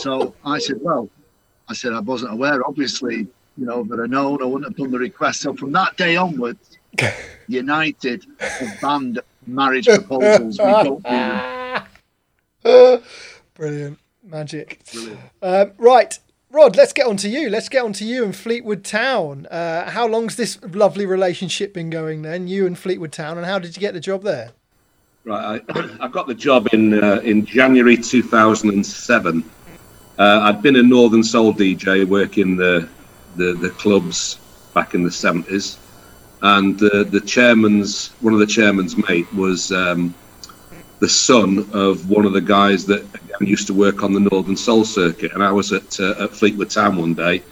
so 0.00 0.34
I 0.44 0.58
said, 0.58 0.78
well, 0.80 1.08
I 1.68 1.74
said 1.74 1.92
I 1.92 2.00
wasn't 2.00 2.32
aware. 2.32 2.66
Obviously, 2.66 3.26
you 3.58 3.66
know, 3.66 3.84
but 3.84 4.00
I 4.00 4.06
known 4.06 4.42
I 4.42 4.46
wouldn't 4.46 4.64
have 4.64 4.76
done 4.76 4.90
the 4.90 4.98
request. 4.98 5.42
So 5.42 5.52
from 5.54 5.72
that 5.72 5.96
day 5.96 6.16
onwards, 6.16 6.78
United 7.48 8.24
have 8.38 8.80
banned 8.80 9.20
marriage 9.46 9.86
proposals. 9.86 10.58
We 10.58 10.64
don't 10.64 11.02
do 11.02 11.08
them. 12.62 13.02
Brilliant 13.54 13.98
magic. 14.28 14.82
Um, 15.42 15.72
right, 15.78 16.18
Rod. 16.50 16.76
Let's 16.76 16.92
get 16.92 17.06
on 17.06 17.16
to 17.18 17.28
you. 17.28 17.50
Let's 17.50 17.68
get 17.68 17.84
on 17.84 17.92
to 17.94 18.04
you 18.04 18.24
and 18.24 18.34
Fleetwood 18.34 18.84
Town. 18.84 19.46
Uh, 19.46 19.90
how 19.90 20.06
long's 20.06 20.36
this 20.36 20.58
lovely 20.62 21.06
relationship 21.06 21.74
been 21.74 21.90
going? 21.90 22.22
Then 22.22 22.48
you 22.48 22.66
and 22.66 22.78
Fleetwood 22.78 23.12
Town, 23.12 23.36
and 23.36 23.46
how 23.46 23.58
did 23.58 23.76
you 23.76 23.80
get 23.80 23.94
the 23.94 24.00
job 24.00 24.22
there? 24.22 24.52
Right, 25.24 25.62
I, 25.68 25.96
I 26.00 26.08
got 26.08 26.26
the 26.26 26.34
job 26.34 26.68
in 26.72 27.02
uh, 27.02 27.20
in 27.24 27.44
January 27.44 27.96
2007. 27.96 29.44
Uh, 30.18 30.40
I'd 30.42 30.62
been 30.62 30.76
a 30.76 30.82
Northern 30.82 31.22
Soul 31.22 31.52
DJ 31.52 32.04
working 32.06 32.56
the, 32.56 32.88
the 33.36 33.52
the 33.52 33.70
clubs 33.70 34.38
back 34.74 34.94
in 34.94 35.02
the 35.02 35.10
70s, 35.10 35.78
and 36.42 36.82
uh, 36.82 37.04
the 37.04 37.20
chairman's 37.20 38.08
one 38.20 38.32
of 38.32 38.40
the 38.40 38.46
chairman's 38.46 38.96
mate 39.08 39.32
was 39.34 39.70
um, 39.72 40.14
the 41.00 41.08
son 41.08 41.68
of 41.72 42.10
one 42.10 42.24
of 42.24 42.32
the 42.32 42.40
guys 42.40 42.84
that 42.86 43.04
used 43.40 43.66
to 43.68 43.74
work 43.74 44.02
on 44.02 44.12
the 44.12 44.20
Northern 44.20 44.56
Soul 44.56 44.84
circuit. 44.84 45.32
And 45.32 45.42
I 45.42 45.52
was 45.52 45.72
at 45.72 45.98
uh, 46.00 46.24
at 46.24 46.30
Fleetwood 46.30 46.70
Town 46.70 46.96
one 46.96 47.14
day, 47.14 47.42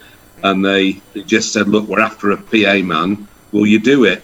and 0.43 0.63
they, 0.63 0.93
they 1.13 1.23
just 1.23 1.53
said, 1.53 1.67
"Look, 1.67 1.87
we're 1.87 1.99
after 1.99 2.31
a 2.31 2.37
PA 2.37 2.85
man. 2.85 3.27
Will 3.51 3.65
you 3.65 3.79
do 3.79 4.05
it?" 4.05 4.23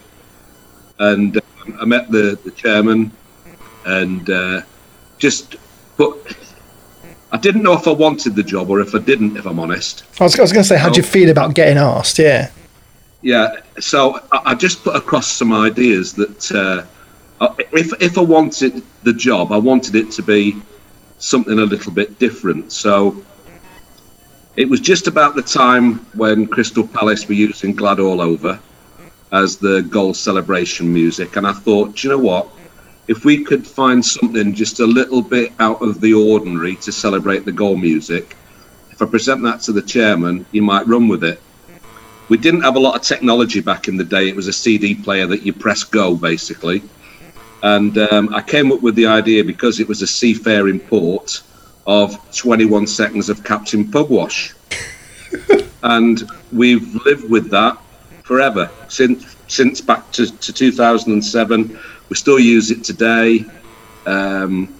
And 1.00 1.38
um, 1.38 1.78
I 1.80 1.86
met 1.86 2.12
the 2.12 2.40
the 2.44 2.52
chairman 2.52 3.12
and 3.86 4.30
uh, 4.30 4.62
just 5.18 5.56
but 5.98 6.18
I 7.32 7.38
didn't 7.38 7.64
know 7.64 7.74
if 7.74 7.88
I 7.88 7.92
wanted 7.92 8.36
the 8.36 8.44
job 8.44 8.70
or 8.70 8.80
if 8.80 8.96
I 8.96 9.00
didn't. 9.00 9.38
If 9.38 9.46
I'm 9.46 9.60
honest, 9.60 10.04
I 10.20 10.24
was, 10.24 10.38
I 10.38 10.42
was 10.42 10.52
going 10.52 10.64
to 10.64 10.68
say, 10.68 10.78
how 10.78 10.90
do 10.90 10.98
you 10.98 11.04
feel 11.04 11.30
about 11.30 11.56
getting 11.56 11.78
asked? 11.78 12.20
Yeah, 12.20 12.52
yeah. 13.22 13.56
So 13.80 14.20
I, 14.32 14.52
I 14.52 14.56
just 14.56 14.84
put 14.84 14.96
across 14.96 15.28
some 15.28 15.54
ideas 15.54 16.14
that 16.14 16.52
uh, 16.52 16.86
Uh, 17.44 17.54
if 17.74 17.92
if 18.02 18.18
I 18.18 18.22
wanted 18.22 18.82
the 19.04 19.12
job, 19.12 19.52
I 19.52 19.58
wanted 19.58 19.96
it 19.96 20.12
to 20.12 20.22
be 20.22 20.62
something 21.18 21.60
a 21.60 21.66
little 21.74 21.92
bit 21.92 22.18
different. 22.18 22.72
So 22.72 23.22
it 24.56 24.70
was 24.70 24.80
just 24.80 25.08
about 25.08 25.36
the 25.36 25.42
time 25.42 25.96
when 26.16 26.48
Crystal 26.48 26.88
Palace 26.88 27.28
were 27.28 27.34
using 27.34 27.76
"Glad 27.76 28.00
All 28.00 28.22
Over" 28.22 28.60
as 29.34 29.58
the 29.58 29.82
goal 29.82 30.14
celebration 30.14 30.94
music, 30.94 31.36
and 31.36 31.46
I 31.46 31.54
thought, 31.54 32.04
you 32.04 32.12
know 32.12 32.24
what? 32.32 32.48
if 33.08 33.26
we 33.26 33.44
could 33.44 33.68
find 33.68 34.04
something 34.04 34.54
just 34.54 34.80
a 34.80 34.86
little 34.86 35.22
bit 35.22 35.52
out 35.60 35.82
of 35.82 36.00
the 36.00 36.14
ordinary 36.14 36.76
to 36.78 36.92
celebrate 36.92 37.44
the 37.44 37.52
goal 37.52 37.76
music, 37.76 38.38
if 38.92 39.02
I 39.02 39.06
present 39.06 39.44
that 39.44 39.60
to 39.62 39.74
the 39.74 39.82
chairman, 39.82 40.46
he 40.54 40.62
might 40.62 40.88
run 40.88 41.10
with 41.10 41.24
it. 41.24 41.42
We 42.30 42.38
didn't 42.38 42.62
have 42.62 42.78
a 42.78 42.80
lot 42.80 42.96
of 42.96 43.02
technology 43.02 43.60
back 43.60 43.90
in 43.90 43.98
the 43.98 44.06
day. 44.06 44.30
It 44.30 44.36
was 44.36 44.48
a 44.48 44.54
CD 44.54 44.96
player 44.96 45.28
that 45.28 45.46
you 45.46 45.52
press 45.52 45.84
go, 45.84 46.16
basically. 46.16 46.82
And 47.64 47.98
um, 47.98 48.34
I 48.34 48.42
came 48.42 48.72
up 48.72 48.82
with 48.82 48.96
the 48.96 49.08
idea 49.08 49.44
because 49.44 49.80
it 49.80 49.88
was 49.88 50.02
a 50.02 50.08
seafaring 50.08 50.82
port 50.82 51.42
of 51.88 52.20
21 52.36 52.88
seconds 52.88 53.30
of 53.30 53.44
Captain 53.44 53.90
Pugwash. 53.90 54.54
and 55.84 56.24
we've 56.52 56.94
lived 57.06 57.30
with 57.30 57.50
that 57.52 57.78
forever 58.24 58.70
since 58.88 59.36
since 59.48 59.82
back 59.82 60.12
to, 60.12 60.26
to 60.40 60.54
2007. 60.54 61.80
We 62.10 62.16
still 62.16 62.40
use 62.40 62.72
it 62.72 62.84
today. 62.84 63.46
Um, 64.06 64.74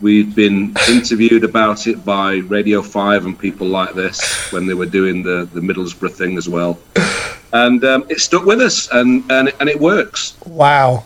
we've 0.00 0.34
been 0.34 0.74
interviewed 0.88 1.44
about 1.44 1.86
it 1.86 2.04
by 2.04 2.36
Radio 2.36 2.82
5 2.82 3.26
and 3.26 3.38
people 3.38 3.66
like 3.66 3.94
this 3.94 4.52
when 4.52 4.66
they 4.66 4.74
were 4.74 4.86
doing 4.86 5.22
the, 5.22 5.48
the 5.52 5.60
Middlesbrough 5.60 6.12
thing 6.12 6.36
as 6.36 6.48
well. 6.48 6.78
And 7.52 7.82
um, 7.84 8.04
it 8.08 8.20
stuck 8.20 8.44
with 8.44 8.60
us 8.60 8.88
and, 8.92 9.24
and, 9.30 9.52
and 9.60 9.68
it 9.68 9.80
works. 9.80 10.36
Wow. 10.44 11.04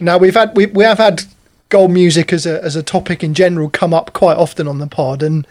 Now 0.00 0.18
we've 0.18 0.34
had 0.34 0.56
we, 0.56 0.66
we 0.66 0.84
have 0.84 0.98
had 0.98 1.24
goal 1.68 1.88
music 1.88 2.32
as 2.32 2.46
a 2.46 2.62
as 2.64 2.76
a 2.76 2.82
topic 2.82 3.22
in 3.22 3.34
general 3.34 3.70
come 3.70 3.94
up 3.94 4.12
quite 4.12 4.36
often 4.36 4.66
on 4.66 4.78
the 4.78 4.86
pod, 4.86 5.22
and 5.22 5.46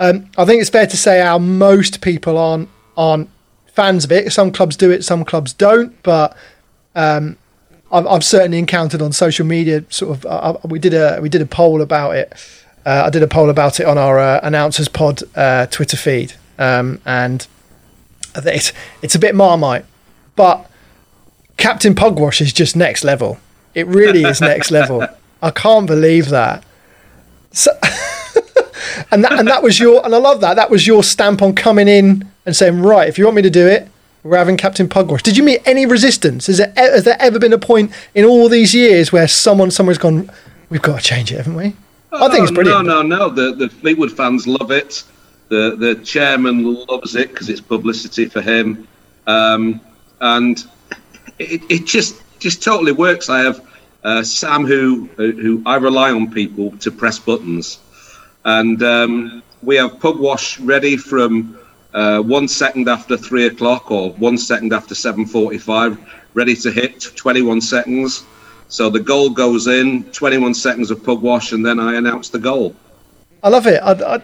um, 0.00 0.28
I 0.36 0.44
think 0.44 0.60
it's 0.60 0.70
fair 0.70 0.86
to 0.86 0.96
say 0.96 1.20
how 1.20 1.38
most 1.38 2.00
people 2.00 2.36
aren't 2.36 2.68
aren't 2.96 3.30
fans 3.66 4.04
of 4.04 4.12
it. 4.12 4.32
Some 4.32 4.52
clubs 4.52 4.76
do 4.76 4.90
it, 4.90 5.04
some 5.04 5.24
clubs 5.24 5.52
don't, 5.52 6.00
but 6.02 6.36
um, 6.94 7.36
I've, 7.90 8.06
I've 8.06 8.24
certainly 8.24 8.58
encountered 8.58 9.02
on 9.02 9.12
social 9.12 9.46
media. 9.46 9.84
Sort 9.90 10.18
of, 10.18 10.26
uh, 10.26 10.56
we 10.64 10.78
did 10.78 10.94
a 10.94 11.18
we 11.20 11.28
did 11.28 11.42
a 11.42 11.46
poll 11.46 11.80
about 11.80 12.16
it. 12.16 12.32
Uh, 12.84 13.04
I 13.06 13.10
did 13.10 13.22
a 13.22 13.28
poll 13.28 13.48
about 13.48 13.78
it 13.80 13.86
on 13.86 13.96
our 13.96 14.18
uh, 14.18 14.40
announcers 14.42 14.88
pod 14.88 15.22
uh, 15.36 15.66
Twitter 15.66 15.96
feed, 15.96 16.34
um, 16.58 17.00
and 17.06 17.46
it's 18.34 18.72
it's 19.02 19.14
a 19.14 19.18
bit 19.18 19.34
marmite, 19.34 19.84
but 20.36 20.68
Captain 21.56 21.94
Pugwash 21.94 22.40
is 22.40 22.52
just 22.52 22.74
next 22.74 23.04
level. 23.04 23.38
It 23.74 23.86
really 23.86 24.24
is 24.24 24.40
next 24.40 24.70
level. 24.70 25.06
I 25.40 25.50
can't 25.50 25.86
believe 25.86 26.28
that. 26.28 26.64
So, 27.52 27.70
and 29.10 29.24
that 29.24 29.38
and 29.38 29.48
that 29.48 29.62
was 29.62 29.78
your 29.78 30.04
and 30.04 30.14
I 30.14 30.18
love 30.18 30.40
that. 30.40 30.54
That 30.54 30.70
was 30.70 30.86
your 30.86 31.02
stamp 31.02 31.42
on 31.42 31.54
coming 31.54 31.88
in 31.88 32.28
and 32.46 32.54
saying, 32.54 32.80
right, 32.80 33.08
if 33.08 33.18
you 33.18 33.24
want 33.24 33.36
me 33.36 33.42
to 33.42 33.50
do 33.50 33.66
it, 33.66 33.88
we're 34.22 34.38
having 34.38 34.56
Captain 34.56 34.88
Pugwash. 34.88 35.22
Did 35.22 35.36
you 35.36 35.42
meet 35.42 35.60
any 35.66 35.84
resistance? 35.86 36.46
Has 36.46 36.58
there, 36.58 36.72
has 36.76 37.04
there 37.04 37.16
ever 37.18 37.38
been 37.38 37.52
a 37.52 37.58
point 37.58 37.92
in 38.14 38.24
all 38.24 38.48
these 38.48 38.74
years 38.74 39.12
where 39.12 39.26
someone 39.26 39.70
somewhere's 39.70 39.98
gone, 39.98 40.30
we've 40.70 40.82
got 40.82 41.00
to 41.00 41.04
change 41.04 41.32
it, 41.32 41.38
haven't 41.38 41.54
we? 41.54 41.74
I 42.12 42.28
think 42.28 42.42
it's 42.42 42.52
brilliant. 42.52 42.86
No, 42.86 43.02
no, 43.02 43.16
no. 43.16 43.30
The 43.30 43.54
the 43.54 43.68
Fleetwood 43.68 44.12
fans 44.12 44.46
love 44.46 44.70
it. 44.70 45.02
The 45.48 45.76
the 45.76 45.94
chairman 46.04 46.62
loves 46.86 47.16
it 47.16 47.30
because 47.30 47.48
it's 47.48 47.60
publicity 47.60 48.26
for 48.26 48.42
him, 48.42 48.86
um, 49.26 49.80
and 50.20 50.62
it, 51.38 51.62
it 51.70 51.86
just 51.86 52.21
just 52.42 52.62
totally 52.62 52.92
works. 52.92 53.28
I 53.28 53.40
have 53.40 53.64
uh, 54.04 54.22
Sam, 54.22 54.66
who 54.66 55.08
who 55.16 55.62
I 55.64 55.76
rely 55.76 56.10
on 56.10 56.30
people 56.30 56.76
to 56.78 56.90
press 56.90 57.18
buttons, 57.18 57.78
and 58.44 58.82
um, 58.82 59.42
we 59.62 59.76
have 59.76 59.92
Pugwash 60.00 60.58
ready 60.66 60.96
from 60.96 61.56
uh, 61.94 62.20
one 62.20 62.48
second 62.48 62.88
after 62.88 63.16
three 63.16 63.46
o'clock 63.46 63.90
or 63.90 64.10
one 64.14 64.36
second 64.36 64.72
after 64.72 64.94
seven 64.94 65.24
forty-five, 65.24 65.96
ready 66.34 66.56
to 66.56 66.70
hit 66.70 67.00
twenty-one 67.16 67.60
seconds. 67.60 68.24
So 68.68 68.90
the 68.90 69.00
goal 69.00 69.30
goes 69.30 69.66
in, 69.66 70.04
twenty-one 70.12 70.54
seconds 70.54 70.90
of 70.90 70.98
Pugwash, 71.02 71.52
and 71.52 71.64
then 71.64 71.78
I 71.78 71.94
announce 71.94 72.30
the 72.30 72.40
goal. 72.40 72.74
I 73.42 73.48
love 73.48 73.66
it. 73.66 73.80
I, 73.82 73.92
I, 74.14 74.22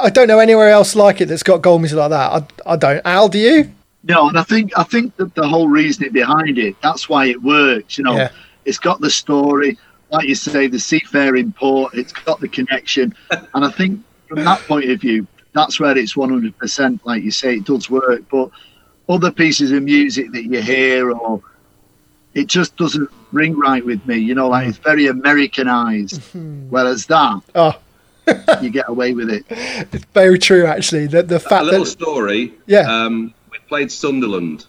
I 0.00 0.10
don't 0.10 0.26
know 0.26 0.38
anywhere 0.38 0.70
else 0.70 0.96
like 0.96 1.20
it 1.20 1.26
that's 1.26 1.42
got 1.42 1.60
goal 1.60 1.78
music 1.78 1.98
like 1.98 2.10
that. 2.10 2.32
I, 2.66 2.72
I 2.72 2.76
don't. 2.76 3.02
Al, 3.04 3.28
do 3.28 3.38
you? 3.38 3.70
No, 4.04 4.28
and 4.28 4.38
I 4.38 4.42
think 4.42 4.72
I 4.76 4.82
think 4.82 5.16
that 5.16 5.34
the 5.34 5.46
whole 5.46 5.68
reasoning 5.68 6.12
behind 6.12 6.58
it, 6.58 6.74
that's 6.82 7.08
why 7.08 7.26
it 7.26 7.40
works. 7.42 7.98
You 7.98 8.04
know, 8.04 8.16
Yeah. 8.16 8.30
it's 8.64 8.78
got 8.78 9.00
the 9.00 9.10
story, 9.10 9.78
like 10.10 10.26
you 10.28 10.34
say, 10.34 10.66
the 10.66 10.78
seafaring 10.80 11.52
port. 11.52 11.94
It's 11.94 12.12
got 12.12 12.40
the 12.40 12.48
connection, 12.48 13.14
and 13.54 13.64
I 13.64 13.70
think 13.70 14.00
from 14.28 14.44
that 14.44 14.60
point 14.62 14.90
of 14.90 15.00
view, 15.00 15.26
that's 15.52 15.78
where 15.78 15.96
it's 15.96 16.16
one 16.16 16.30
hundred 16.30 16.56
percent. 16.58 17.00
Like 17.06 17.22
you 17.22 17.30
say, 17.30 17.56
it 17.56 17.64
does 17.64 17.88
work. 17.90 18.22
But 18.30 18.50
other 19.08 19.30
pieces 19.30 19.70
of 19.72 19.82
music 19.84 20.32
that 20.32 20.44
you 20.44 20.60
hear, 20.62 21.12
or 21.12 21.40
it 22.34 22.46
just 22.48 22.76
doesn't 22.76 23.08
ring 23.30 23.56
right 23.56 23.84
with 23.84 24.04
me. 24.06 24.16
You 24.18 24.34
know, 24.34 24.48
like 24.48 24.66
it's 24.66 24.78
very 24.78 25.06
Americanized. 25.06 26.20
Whereas 26.70 27.06
that, 27.06 27.40
Oh, 27.54 27.78
you 28.60 28.70
get 28.70 28.88
away 28.88 29.12
with 29.14 29.30
it. 29.30 29.44
it's 29.50 30.04
very 30.06 30.38
true. 30.40 30.66
Actually, 30.66 31.06
the 31.06 31.22
the 31.22 31.36
A 31.36 31.38
fact 31.38 31.64
little 31.66 31.84
that 31.84 31.90
story. 31.90 32.52
Yeah. 32.66 32.80
Um, 32.92 33.26
we 33.26 33.34
played 33.72 33.90
Sunderland 33.90 34.66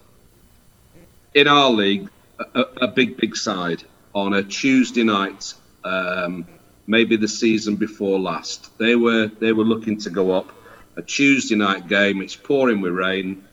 in 1.34 1.46
our 1.46 1.70
league, 1.70 2.08
a, 2.40 2.62
a- 2.84 2.88
big, 2.88 3.18
big 3.18 3.36
side, 3.36 3.84
on 4.16 4.34
a 4.34 4.42
Tuesday 4.42 5.04
night, 5.04 5.54
um, 5.84 6.46
maybe 6.88 7.18
the 7.18 7.28
season 7.28 7.76
before 7.76 8.18
last. 8.18 8.70
They 8.78 8.96
were 8.96 9.28
they 9.28 9.52
were 9.52 9.66
looking 9.66 9.98
to 10.06 10.10
go 10.10 10.32
up. 10.32 10.54
A 10.96 11.02
Tuesday 11.02 11.56
night 11.56 11.90
game. 11.90 12.22
It's 12.22 12.38
pouring 12.38 12.80
with 12.80 12.94
rain, 12.94 13.44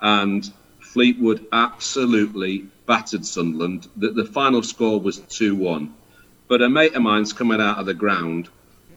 and 0.00 0.48
Fleetwood 0.78 1.46
absolutely 1.50 2.66
battered 2.86 3.26
Sunderland. 3.26 3.88
The, 3.96 4.10
the 4.10 4.24
final 4.24 4.62
score 4.62 5.00
was 5.00 5.18
two 5.18 5.56
one. 5.56 5.94
But 6.46 6.62
a 6.62 6.68
mate 6.68 6.94
of 6.94 7.02
mine's 7.02 7.32
coming 7.32 7.60
out 7.60 7.78
of 7.80 7.86
the 7.86 7.94
ground 7.94 8.50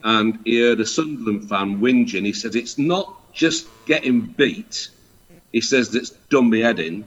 and 0.03 0.37
he 0.45 0.61
heard 0.61 0.79
a 0.81 0.85
Sunderland 0.85 1.49
fan 1.49 1.79
whinging. 1.79 2.25
He 2.25 2.33
said, 2.33 2.55
It's 2.55 2.77
not 2.77 3.33
just 3.33 3.67
getting 3.87 4.21
beat. 4.21 4.89
He 5.55 5.61
says, 5.61 5.89
That's 5.89 6.09
done 6.29 6.49
me 6.49 6.59
head 6.59 6.81
in. 6.81 7.05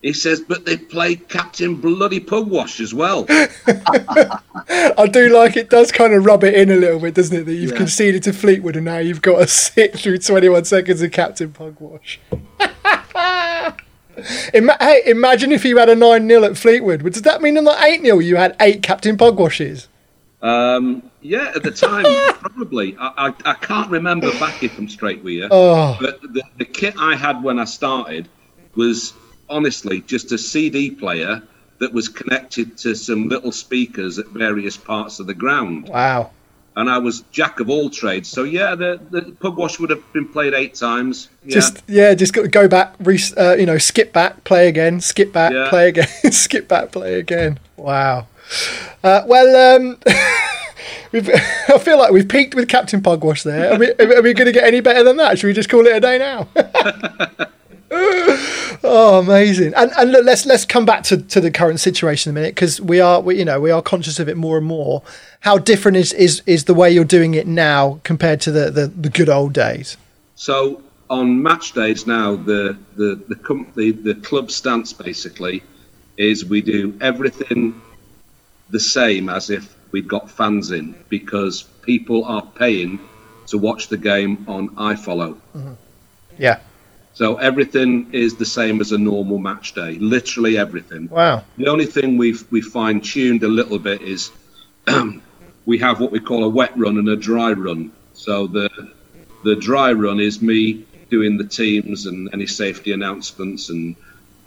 He 0.00 0.14
says, 0.14 0.40
But 0.40 0.64
they 0.64 0.78
played 0.78 1.28
Captain 1.28 1.74
Bloody 1.76 2.20
Pugwash 2.20 2.80
as 2.80 2.94
well. 2.94 3.26
I 3.28 5.08
do 5.12 5.28
like 5.28 5.58
it. 5.58 5.68
Does 5.68 5.92
kind 5.92 6.14
of 6.14 6.24
rub 6.24 6.42
it 6.42 6.54
in 6.54 6.70
a 6.70 6.76
little 6.76 6.98
bit, 7.00 7.14
doesn't 7.14 7.36
it? 7.36 7.44
That 7.44 7.52
you've 7.52 7.72
Yeah. 7.72 7.76
conceded 7.76 8.22
to 8.22 8.32
Fleetwood 8.32 8.76
and 8.76 8.86
now 8.86 8.96
you've 8.96 9.20
got 9.20 9.40
to 9.40 9.46
sit 9.66 9.98
through 9.98 10.18
21 10.18 10.64
seconds 10.64 11.02
of 11.02 11.12
Captain 11.12 11.52
Pugwash. 11.52 12.18
Ima- 14.54 14.76
hey, 14.80 15.02
imagine 15.04 15.52
if 15.52 15.62
you 15.66 15.76
had 15.76 15.90
a 15.90 15.94
9 15.94 16.26
0 16.26 16.44
at 16.44 16.56
Fleetwood. 16.56 17.02
What 17.02 17.12
does 17.12 17.22
that 17.22 17.42
mean 17.42 17.58
in 17.58 17.64
the 17.64 17.76
8 17.78 18.00
0 18.02 18.20
you 18.20 18.36
had 18.36 18.56
eight 18.60 18.82
Captain 18.82 19.18
Pugwashes? 19.18 19.88
Um, 20.40 21.02
yeah, 21.22 21.52
at 21.54 21.62
the 21.62 21.70
time, 21.70 22.04
probably. 22.40 22.96
I, 22.98 23.28
I, 23.28 23.34
I 23.44 23.54
can't 23.54 23.90
remember 23.90 24.30
back 24.38 24.62
if 24.62 24.76
I'm 24.78 24.88
straight 24.88 25.22
with 25.22 25.34
you. 25.34 25.48
Oh. 25.50 25.96
But 26.00 26.20
the, 26.22 26.42
the 26.58 26.64
kit 26.64 26.94
I 26.98 27.16
had 27.16 27.42
when 27.42 27.58
I 27.58 27.64
started 27.64 28.28
was 28.74 29.14
honestly 29.48 30.00
just 30.02 30.32
a 30.32 30.38
CD 30.38 30.90
player 30.90 31.42
that 31.78 31.92
was 31.92 32.08
connected 32.08 32.78
to 32.78 32.94
some 32.94 33.28
little 33.28 33.52
speakers 33.52 34.18
at 34.18 34.26
various 34.28 34.76
parts 34.76 35.18
of 35.20 35.26
the 35.26 35.34
ground. 35.34 35.88
Wow. 35.88 36.30
And 36.74 36.88
I 36.88 36.96
was 36.98 37.20
jack 37.32 37.60
of 37.60 37.68
all 37.68 37.90
trades. 37.90 38.28
So, 38.28 38.44
yeah, 38.44 38.74
the, 38.74 38.98
the 39.10 39.20
Pugwash 39.20 39.78
would 39.78 39.90
have 39.90 40.12
been 40.12 40.26
played 40.26 40.54
eight 40.54 40.74
times. 40.74 41.28
Yeah. 41.44 41.54
Just 41.54 41.82
yeah, 41.86 42.14
just 42.14 42.32
got 42.32 42.42
to 42.42 42.48
go 42.48 42.66
back, 42.66 42.94
re- 43.00 43.18
uh, 43.36 43.56
you 43.58 43.66
know, 43.66 43.76
skip 43.76 44.12
back, 44.12 44.44
play 44.44 44.68
again, 44.68 45.00
skip 45.00 45.32
back, 45.32 45.52
Yeah. 45.52 45.68
play 45.68 45.88
again, 45.88 46.08
skip 46.30 46.68
back, 46.68 46.92
play 46.92 47.18
again. 47.18 47.58
Wow. 47.76 48.26
Uh, 49.04 49.22
well, 49.26 49.76
um, 49.76 49.98
we've, 51.12 51.28
I 51.68 51.78
feel 51.78 51.98
like 51.98 52.12
we've 52.12 52.28
peaked 52.28 52.54
with 52.54 52.68
Captain 52.68 53.02
Pugwash 53.02 53.42
there. 53.42 53.72
Are 53.72 53.78
we, 53.78 53.92
are 53.92 54.22
we 54.22 54.34
going 54.34 54.46
to 54.46 54.52
get 54.52 54.64
any 54.64 54.80
better 54.80 55.02
than 55.04 55.16
that? 55.16 55.38
Should 55.38 55.46
we 55.46 55.52
just 55.52 55.68
call 55.68 55.86
it 55.86 55.96
a 55.96 56.00
day 56.00 56.18
now? 56.18 56.48
oh, 58.84 59.20
amazing! 59.22 59.74
And 59.74 59.92
and 59.98 60.12
look, 60.12 60.24
let's 60.24 60.46
let's 60.46 60.64
come 60.64 60.84
back 60.84 61.02
to, 61.04 61.18
to 61.18 61.40
the 61.40 61.50
current 61.50 61.80
situation 61.80 62.30
a 62.30 62.32
minute 62.32 62.54
because 62.54 62.80
we 62.80 63.00
are 63.00 63.20
we, 63.20 63.38
you 63.38 63.44
know 63.44 63.60
we 63.60 63.70
are 63.70 63.82
conscious 63.82 64.18
of 64.18 64.28
it 64.28 64.36
more 64.36 64.56
and 64.56 64.66
more. 64.66 65.02
How 65.40 65.58
different 65.58 65.96
is, 65.96 66.12
is, 66.12 66.40
is 66.46 66.64
the 66.64 66.74
way 66.74 66.90
you're 66.90 67.04
doing 67.04 67.34
it 67.34 67.48
now 67.48 68.00
compared 68.04 68.40
to 68.42 68.52
the, 68.52 68.70
the, 68.70 68.86
the 68.86 69.10
good 69.10 69.28
old 69.28 69.52
days? 69.52 69.96
So 70.36 70.80
on 71.10 71.42
match 71.42 71.72
days 71.72 72.06
now, 72.06 72.36
the 72.36 72.76
the 72.96 73.20
the 73.28 73.92
the 73.92 74.14
club 74.16 74.50
stance 74.50 74.92
basically 74.92 75.62
is 76.16 76.44
we 76.44 76.62
do 76.62 76.96
everything 77.00 77.80
the 78.70 78.80
same 78.80 79.28
as 79.28 79.50
if 79.50 79.74
we'd 79.92 80.08
got 80.08 80.30
fans 80.30 80.70
in 80.70 80.94
because 81.08 81.62
people 81.82 82.24
are 82.24 82.42
paying 82.42 82.98
to 83.48 83.58
watch 83.58 83.88
the 83.88 83.96
game 83.96 84.44
on 84.48 84.70
iFollow. 84.70 85.36
Mm-hmm. 85.54 85.72
Yeah. 86.38 86.60
So 87.14 87.36
everything 87.36 88.12
is 88.12 88.36
the 88.36 88.46
same 88.46 88.80
as 88.80 88.92
a 88.92 88.98
normal 88.98 89.38
match 89.38 89.74
day, 89.74 89.98
literally 89.98 90.56
everything. 90.56 91.08
Wow. 91.08 91.44
The 91.58 91.68
only 91.68 91.84
thing 91.84 92.16
we've 92.16 92.44
we 92.50 92.62
fine 92.62 93.02
tuned 93.02 93.42
a 93.42 93.48
little 93.48 93.78
bit 93.78 94.00
is 94.00 94.30
we 95.66 95.78
have 95.78 96.00
what 96.00 96.10
we 96.10 96.20
call 96.20 96.44
a 96.44 96.48
wet 96.48 96.76
run 96.76 96.96
and 96.96 97.08
a 97.08 97.16
dry 97.16 97.52
run. 97.52 97.92
So 98.14 98.46
the 98.46 98.70
the 99.44 99.56
dry 99.56 99.92
run 99.92 100.20
is 100.20 100.40
me 100.40 100.86
doing 101.10 101.36
the 101.36 101.44
teams 101.44 102.06
and 102.06 102.30
any 102.32 102.46
safety 102.46 102.92
announcements 102.92 103.68
and 103.68 103.96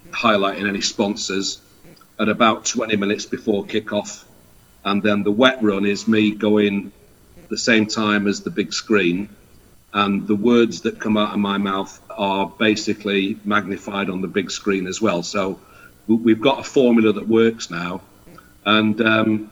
highlighting 0.10 0.68
any 0.68 0.82
sponsors 0.82 1.62
at 2.20 2.30
about 2.30 2.66
20 2.66 2.96
minutes 2.96 3.26
before 3.26 3.66
kickoff. 3.66 4.24
And 4.86 5.02
then 5.04 5.24
the 5.24 5.32
wet 5.32 5.62
run 5.62 5.86
is 5.86 6.08
me 6.08 6.32
going 6.32 6.92
the 7.50 7.58
same 7.58 7.86
time 7.88 8.28
as 8.28 8.42
the 8.42 8.50
big 8.52 8.72
screen. 8.72 9.30
And 9.94 10.28
the 10.28 10.36
words 10.36 10.82
that 10.82 11.00
come 11.00 11.18
out 11.18 11.34
of 11.34 11.40
my 11.40 11.58
mouth 11.58 12.00
are 12.12 12.48
basically 12.60 13.38
magnified 13.46 14.10
on 14.10 14.22
the 14.22 14.28
big 14.28 14.52
screen 14.52 14.88
as 14.88 15.02
well. 15.02 15.24
So 15.24 15.60
we- 16.08 16.16
we've 16.18 16.42
got 16.42 16.60
a 16.60 16.64
formula 16.64 17.14
that 17.14 17.28
works 17.28 17.70
now. 17.72 18.02
And 18.66 19.00
um, 19.02 19.52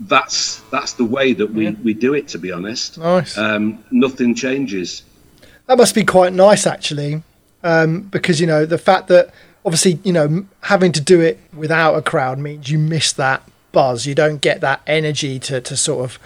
that's 0.00 0.60
that's 0.70 0.94
the 0.94 1.04
way 1.04 1.32
that 1.32 1.52
we, 1.52 1.70
we 1.70 1.94
do 1.94 2.14
it. 2.14 2.28
To 2.28 2.38
be 2.38 2.50
honest, 2.52 2.98
Nice. 2.98 3.36
Um, 3.38 3.84
nothing 3.90 4.34
changes. 4.34 5.02
That 5.66 5.78
must 5.78 5.94
be 5.94 6.04
quite 6.04 6.32
nice, 6.32 6.66
actually, 6.66 7.22
um, 7.62 8.00
because 8.00 8.40
you 8.40 8.46
know 8.46 8.66
the 8.66 8.78
fact 8.78 9.08
that 9.08 9.32
obviously 9.64 9.98
you 10.04 10.12
know 10.12 10.44
having 10.62 10.92
to 10.92 11.00
do 11.00 11.20
it 11.20 11.38
without 11.54 11.94
a 11.94 12.02
crowd 12.02 12.38
means 12.38 12.70
you 12.70 12.78
miss 12.78 13.12
that 13.12 13.42
buzz. 13.72 14.06
You 14.06 14.14
don't 14.14 14.40
get 14.40 14.60
that 14.60 14.82
energy 14.86 15.38
to 15.40 15.60
to 15.60 15.76
sort 15.76 16.04
of 16.04 16.18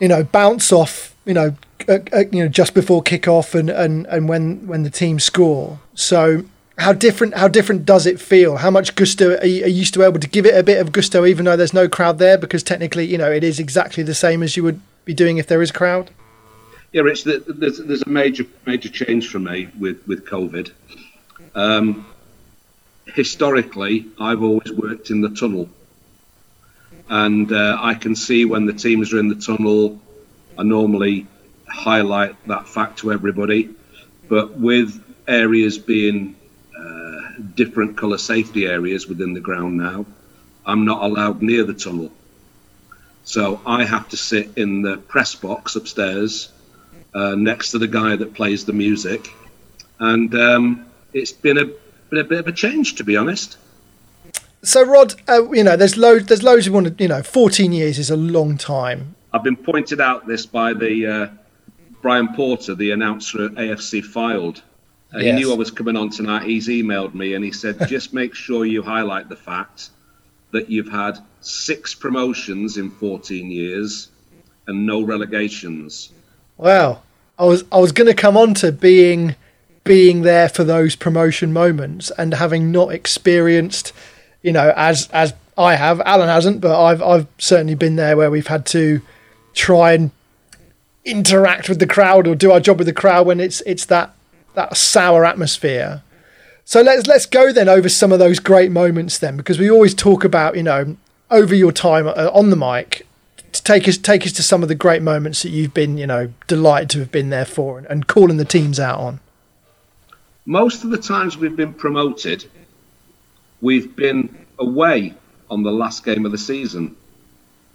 you 0.00 0.08
know 0.08 0.24
bounce 0.24 0.72
off. 0.72 1.14
You 1.24 1.34
know, 1.34 1.56
uh, 1.88 1.98
uh, 2.12 2.24
you 2.32 2.42
know 2.42 2.48
just 2.48 2.74
before 2.74 3.02
kickoff 3.02 3.58
and 3.58 3.70
and 3.70 4.06
and 4.06 4.28
when 4.28 4.66
when 4.66 4.82
the 4.82 4.90
team 4.90 5.20
score. 5.20 5.80
So. 5.94 6.44
How 6.78 6.92
different? 6.92 7.34
How 7.34 7.48
different 7.48 7.86
does 7.86 8.04
it 8.04 8.20
feel? 8.20 8.58
How 8.58 8.70
much 8.70 8.94
gusto 8.96 9.38
are 9.38 9.46
you, 9.46 9.64
are 9.64 9.68
you 9.68 9.86
still 9.86 10.02
able 10.02 10.20
to 10.20 10.28
give 10.28 10.44
it 10.44 10.54
a 10.54 10.62
bit 10.62 10.78
of 10.78 10.92
gusto, 10.92 11.24
even 11.24 11.46
though 11.46 11.56
there's 11.56 11.72
no 11.72 11.88
crowd 11.88 12.18
there? 12.18 12.36
Because 12.36 12.62
technically, 12.62 13.06
you 13.06 13.16
know, 13.16 13.32
it 13.32 13.42
is 13.42 13.58
exactly 13.58 14.02
the 14.02 14.14
same 14.14 14.42
as 14.42 14.58
you 14.58 14.62
would 14.62 14.78
be 15.06 15.14
doing 15.14 15.38
if 15.38 15.46
there 15.46 15.62
is 15.62 15.70
a 15.70 15.72
crowd. 15.72 16.10
Yeah, 16.92 17.00
Rich, 17.00 17.24
there's, 17.24 17.78
there's 17.78 18.02
a 18.02 18.08
major 18.10 18.44
major 18.66 18.90
change 18.90 19.28
for 19.30 19.38
me 19.38 19.68
with, 19.78 20.06
with 20.06 20.26
COVID. 20.26 20.72
Um, 21.54 22.04
historically, 23.06 24.06
I've 24.18 24.42
always 24.42 24.72
worked 24.72 25.10
in 25.10 25.20
the 25.20 25.30
tunnel. 25.30 25.68
And 27.08 27.52
uh, 27.52 27.78
I 27.80 27.94
can 27.94 28.16
see 28.16 28.44
when 28.44 28.66
the 28.66 28.72
teams 28.72 29.12
are 29.12 29.18
in 29.18 29.28
the 29.28 29.36
tunnel, 29.36 30.00
I 30.58 30.62
normally 30.64 31.26
highlight 31.68 32.34
that 32.48 32.68
fact 32.68 32.98
to 33.00 33.12
everybody. 33.12 33.70
But 34.28 34.58
with 34.58 35.02
areas 35.28 35.78
being 35.78 36.36
uh, 36.78 37.20
different 37.54 37.96
colour 37.96 38.18
safety 38.18 38.66
areas 38.66 39.06
within 39.06 39.34
the 39.34 39.40
ground 39.40 39.76
now, 39.76 40.06
I'm 40.64 40.84
not 40.84 41.02
allowed 41.02 41.42
near 41.42 41.64
the 41.64 41.74
tunnel. 41.74 42.10
So 43.24 43.60
I 43.66 43.84
have 43.84 44.08
to 44.10 44.16
sit 44.16 44.50
in 44.56 44.82
the 44.82 44.96
press 44.96 45.34
box 45.34 45.76
upstairs 45.76 46.50
uh, 47.14 47.34
next 47.34 47.70
to 47.70 47.78
the 47.78 47.88
guy 47.88 48.14
that 48.14 48.34
plays 48.34 48.64
the 48.64 48.72
music, 48.72 49.28
and 49.98 50.34
um, 50.34 50.86
it's 51.12 51.32
been 51.32 51.58
a, 51.58 51.70
been 52.10 52.20
a 52.20 52.24
bit 52.24 52.38
of 52.38 52.46
a 52.46 52.52
change, 52.52 52.94
to 52.96 53.04
be 53.04 53.16
honest. 53.16 53.56
So, 54.62 54.84
Rod, 54.84 55.14
uh, 55.28 55.50
you 55.52 55.62
know, 55.62 55.76
there's 55.76 55.96
loads. 55.96 56.26
There's 56.26 56.42
loads 56.42 56.66
of 56.66 56.72
want 56.72 56.96
to. 56.98 57.02
You 57.02 57.08
know, 57.08 57.22
14 57.22 57.72
years 57.72 57.98
is 57.98 58.10
a 58.10 58.16
long 58.16 58.56
time. 58.56 59.14
I've 59.32 59.44
been 59.44 59.56
pointed 59.56 60.00
out 60.00 60.26
this 60.26 60.46
by 60.46 60.72
the 60.72 61.06
uh, 61.06 61.28
Brian 62.02 62.34
Porter, 62.34 62.74
the 62.74 62.90
announcer 62.90 63.44
at 63.44 63.52
AFC 63.52 64.02
Fylde. 64.02 64.62
Uh, 65.14 65.18
He 65.18 65.32
knew 65.32 65.52
I 65.52 65.56
was 65.56 65.70
coming 65.70 65.96
on 65.96 66.10
tonight. 66.10 66.44
He's 66.44 66.68
emailed 66.68 67.14
me 67.14 67.34
and 67.34 67.44
he 67.44 67.52
said, 67.52 67.76
just 67.88 68.12
make 68.12 68.34
sure 68.34 68.64
you 68.64 68.82
highlight 68.82 69.28
the 69.28 69.36
fact 69.36 69.90
that 70.52 70.70
you've 70.70 70.88
had 70.88 71.18
six 71.40 71.94
promotions 71.94 72.76
in 72.76 72.90
14 72.90 73.50
years 73.50 74.08
and 74.66 74.86
no 74.86 75.02
relegations. 75.02 76.12
Wow. 76.56 77.02
I 77.38 77.44
was 77.44 77.64
I 77.70 77.78
was 77.78 77.92
going 77.92 78.06
to 78.06 78.14
come 78.14 78.36
on 78.36 78.54
to 78.54 78.72
being 78.72 79.36
being 79.86 80.22
there 80.22 80.48
for 80.48 80.64
those 80.64 80.96
promotion 80.96 81.52
moments 81.52 82.10
and 82.18 82.34
having 82.34 82.70
not 82.70 82.92
experienced, 82.92 83.92
you 84.42 84.52
know, 84.52 84.72
as 84.76 85.08
as 85.12 85.32
I 85.56 85.76
have. 85.76 86.00
Alan 86.00 86.28
hasn't, 86.28 86.60
but 86.60 86.78
I've 86.78 87.00
I've 87.00 87.26
certainly 87.38 87.74
been 87.74 87.96
there 87.96 88.16
where 88.16 88.30
we've 88.30 88.48
had 88.48 88.66
to 88.66 89.00
try 89.54 89.92
and 89.92 90.10
interact 91.04 91.68
with 91.68 91.78
the 91.78 91.86
crowd 91.86 92.26
or 92.26 92.34
do 92.34 92.50
our 92.50 92.60
job 92.60 92.78
with 92.78 92.86
the 92.86 92.92
crowd 92.92 93.26
when 93.26 93.40
it's 93.40 93.62
it's 93.62 93.86
that 93.86 94.14
that 94.54 94.76
sour 94.76 95.24
atmosphere. 95.24 96.02
So 96.64 96.82
let's 96.82 97.06
let's 97.06 97.26
go 97.26 97.52
then 97.52 97.68
over 97.68 97.88
some 97.88 98.12
of 98.12 98.18
those 98.18 98.40
great 98.40 98.70
moments 98.70 99.18
then 99.18 99.36
because 99.36 99.58
we 99.58 99.70
always 99.70 99.94
talk 99.94 100.24
about 100.24 100.56
you 100.56 100.62
know 100.62 100.96
over 101.30 101.54
your 101.54 101.72
time 101.72 102.06
uh, 102.06 102.30
on 102.32 102.50
the 102.50 102.56
mic 102.56 103.06
to 103.52 103.62
take 103.62 103.88
us 103.88 103.96
take 103.96 104.26
us 104.26 104.32
to 104.32 104.42
some 104.42 104.62
of 104.62 104.68
the 104.68 104.74
great 104.74 105.02
moments 105.02 105.42
that 105.42 105.50
you've 105.50 105.72
been 105.72 105.96
you 105.96 106.06
know 106.06 106.32
delighted 106.48 106.90
to 106.90 106.98
have 106.98 107.12
been 107.12 107.30
there 107.30 107.44
for 107.44 107.78
and, 107.78 107.86
and 107.86 108.06
calling 108.08 108.36
the 108.36 108.44
teams 108.44 108.80
out 108.80 108.98
on. 108.98 109.20
Most 110.48 110.84
of 110.84 110.90
the 110.90 110.98
times 110.98 111.36
we've 111.36 111.56
been 111.56 111.74
promoted, 111.74 112.48
we've 113.60 113.96
been 113.96 114.46
away 114.60 115.12
on 115.50 115.64
the 115.64 115.72
last 115.72 116.04
game 116.04 116.24
of 116.24 116.30
the 116.30 116.38
season. 116.38 116.94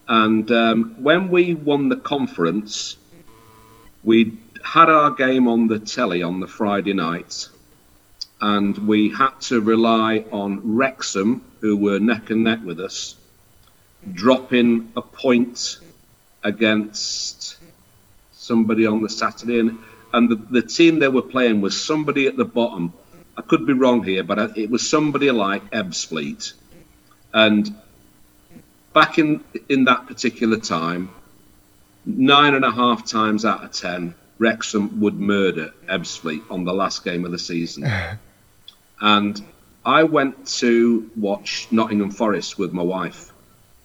And 0.08 0.50
um, 0.52 0.95
when 1.04 1.30
we 1.30 1.54
won 1.54 1.89
the 1.89 1.98
conference, 1.98 2.95
we 4.06 4.38
had 4.63 4.89
our 4.89 5.12
game 5.12 5.50
on 5.50 5.67
the 5.67 5.80
telly 5.80 6.24
on 6.24 6.39
the 6.39 6.48
Friday 6.48 6.93
night, 6.93 7.50
and 8.39 8.78
we 8.88 9.10
had 9.10 9.38
to 9.41 9.60
rely 9.60 10.24
on 10.32 10.76
Wrexham, 10.76 11.43
who 11.60 11.76
were 11.76 12.00
neck 12.00 12.30
and 12.30 12.45
neck 12.45 12.60
with 12.63 12.80
us, 12.80 13.17
dropping 14.13 14.93
a 14.95 15.02
point 15.02 15.78
against 16.41 17.58
somebody 18.32 18.86
on 18.86 19.02
the 19.02 19.10
Saturday. 19.10 19.60
And, 19.60 19.78
and 20.13 20.30
the, 20.30 20.36
the 20.36 20.62
team 20.62 21.00
they 21.00 21.08
were 21.08 21.21
playing 21.21 21.62
was 21.62 21.80
somebody 21.80 22.28
at 22.28 22.38
the 22.38 22.45
bottom. 22.45 22.93
I 23.38 23.41
could 23.41 23.65
be 23.65 23.74
wrong 23.74 24.04
here, 24.04 24.24
but 24.24 24.39
I- 24.39 24.50
it 24.56 24.69
was 24.69 24.88
somebody 24.89 25.32
like 25.32 25.71
Ebbsfleet. 25.71 26.54
And 27.34 27.74
back 28.93 29.17
in 29.19 29.43
in 29.69 29.86
that 29.86 30.08
particular 30.08 30.58
time, 30.58 31.10
nine 32.06 32.54
and 32.56 32.65
a 32.65 32.71
half 32.71 33.06
times 33.06 33.45
out 33.45 33.63
of 33.63 33.71
ten, 33.71 34.15
Wrexham 34.38 35.00
would 35.02 35.15
murder 35.19 35.71
Ebbsfleet 35.88 36.43
on 36.50 36.65
the 36.65 36.74
last 36.74 37.04
game 37.06 37.26
of 37.26 37.32
the 37.32 37.39
season. 37.39 37.86
and 39.02 39.41
I 39.86 40.04
went 40.04 40.45
to 40.60 41.10
watch 41.15 41.67
Nottingham 41.71 42.12
Forest 42.12 42.60
with 42.60 42.74
my 42.74 42.84
wife, 42.84 43.32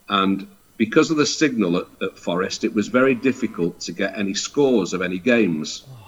and 0.09 0.47
because 0.77 1.11
of 1.11 1.17
the 1.17 1.25
signal 1.27 1.79
at, 1.79 1.87
at 2.03 2.19
Forest, 2.19 2.65
it 2.65 2.75
was 2.75 2.89
very 2.89 3.15
difficult 3.15 3.81
to 3.81 3.93
get 3.93 4.19
any 4.19 4.35
scores 4.35 4.93
of 4.93 5.01
any 5.03 5.19
games. 5.19 5.85
Oh. 5.89 6.06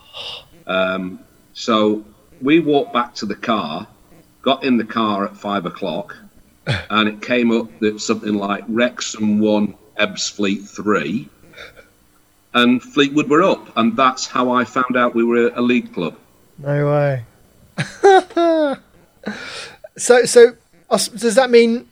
Um, 0.66 1.20
so 1.54 2.04
we 2.40 2.60
walked 2.60 2.92
back 2.92 3.14
to 3.16 3.26
the 3.26 3.34
car, 3.34 3.86
got 4.42 4.64
in 4.64 4.76
the 4.76 4.84
car 4.84 5.24
at 5.24 5.36
five 5.36 5.66
o'clock, 5.66 6.16
and 6.66 7.08
it 7.08 7.22
came 7.22 7.50
up 7.50 7.66
that 7.80 8.00
something 8.00 8.34
like 8.34 8.64
Wrexham 8.68 9.40
won, 9.40 9.74
Ebbsfleet 9.98 10.68
three, 10.68 11.28
and 12.54 12.82
Fleetwood 12.82 13.28
were 13.28 13.42
up, 13.42 13.76
and 13.76 13.96
that's 13.96 14.26
how 14.26 14.50
I 14.50 14.64
found 14.64 14.96
out 14.96 15.14
we 15.14 15.24
were 15.24 15.50
a 15.54 15.60
league 15.60 15.92
club. 15.92 16.16
No 16.58 16.90
way. 16.90 17.24
so 19.96 20.24
so 20.24 20.56
does 20.90 21.34
that 21.34 21.50
mean 21.50 21.88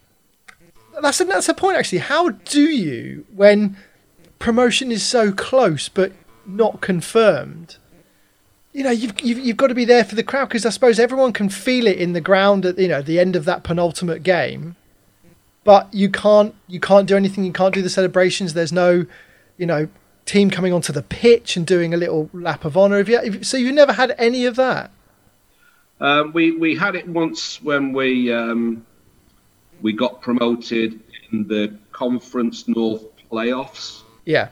that's 1.01 1.21
a, 1.21 1.25
that's 1.25 1.49
a 1.49 1.55
point 1.55 1.77
actually? 1.77 1.99
How 1.99 2.31
do 2.31 2.63
you 2.63 3.25
when 3.35 3.77
promotion 4.39 4.91
is 4.91 5.05
so 5.05 5.33
close 5.33 5.89
but 5.89 6.13
not 6.45 6.81
confirmed? 6.81 7.77
You 8.77 8.83
know, 8.85 8.91
you've 8.91 9.19
you've, 9.23 9.39
you've 9.39 9.57
got 9.57 9.69
to 9.69 9.75
be 9.75 9.87
there 9.87 10.05
for 10.05 10.17
the 10.17 10.23
crowd 10.23 10.51
because 10.51 10.67
I 10.67 10.69
suppose 10.69 10.99
everyone 10.99 11.33
can 11.33 11.49
feel 11.49 11.87
it 11.87 11.97
in 11.97 12.13
the 12.13 12.21
ground 12.21 12.67
at 12.67 12.79
you 12.79 12.89
know 12.89 13.01
the 13.01 13.19
end 13.19 13.35
of 13.35 13.47
that 13.47 13.63
penultimate 13.65 14.23
game, 14.23 14.77
but 15.65 15.89
you 15.95 16.11
can't 16.11 16.55
you 16.69 16.79
can't 16.79 17.09
do 17.09 17.17
anything. 17.17 17.45
You 17.45 17.55
can't 17.55 17.73
do 17.73 17.81
the 17.81 17.89
celebrations. 17.89 18.53
There's 18.53 18.73
no, 18.73 19.07
you 19.57 19.65
know, 19.65 19.89
team 20.27 20.51
coming 20.51 20.75
onto 20.75 20.93
the 20.93 21.01
pitch 21.01 21.57
and 21.57 21.67
doing 21.67 21.95
a 21.95 21.97
little 21.97 22.29
lap 22.35 22.67
of 22.67 22.77
honour. 22.77 22.99
Have 22.99 23.09
you, 23.09 23.19
have- 23.19 23.47
so 23.47 23.57
you've 23.57 23.75
never 23.75 23.95
had 23.95 24.15
any 24.19 24.45
of 24.45 24.57
that. 24.57 24.91
Um, 25.99 26.33
we 26.35 26.53
we 26.53 26.77
had 26.77 26.97
it 26.97 27.09
once 27.09 27.63
when 27.63 27.95
we 27.95 28.31
um, 28.31 28.85
we 29.81 29.95
got 29.95 30.21
promoted 30.21 31.01
in 31.33 31.49
the 31.49 31.75
Conference 31.93 32.69
North 32.69 33.05
playoffs, 33.33 34.03
Yeah. 34.27 34.49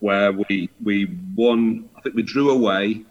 where 0.00 0.32
we 0.32 0.68
we 0.82 1.16
won. 1.36 1.88
Think 2.04 2.14
we 2.14 2.22
drew 2.22 2.50
away, 2.50 3.02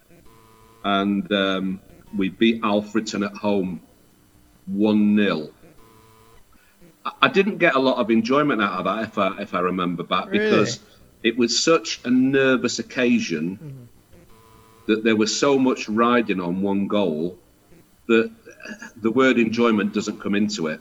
and 0.84 1.30
um, 1.34 1.80
we 2.16 2.30
beat 2.30 2.62
Alfreton 2.62 3.26
at 3.26 3.34
home, 3.36 3.82
one 4.68 5.18
0 5.18 5.50
I- 7.06 7.12
I 7.24 7.28
didn't 7.28 7.58
get 7.58 7.76
a 7.76 7.80
lot 7.80 7.98
of 7.98 8.10
enjoyment 8.12 8.62
out 8.62 8.74
of 8.80 8.86
that, 8.86 9.04
if 9.10 9.18
I 9.18 9.42
if 9.42 9.54
I 9.54 9.60
remember 9.60 10.04
back, 10.04 10.30
because 10.30 10.80
it 11.24 11.38
was 11.38 11.62
such 11.62 12.00
a 12.06 12.10
nervous 12.12 12.80
occasion 12.80 13.90
that 14.86 15.04
there 15.04 15.16
was 15.16 15.36
so 15.38 15.58
much 15.58 15.90
riding 15.90 16.40
on 16.40 16.62
one 16.62 16.88
goal 16.88 17.38
that 18.08 18.30
the 19.02 19.10
word 19.12 19.38
enjoyment 19.40 19.94
doesn't 19.94 20.20
come 20.22 20.36
into 20.36 20.68
it. 20.68 20.80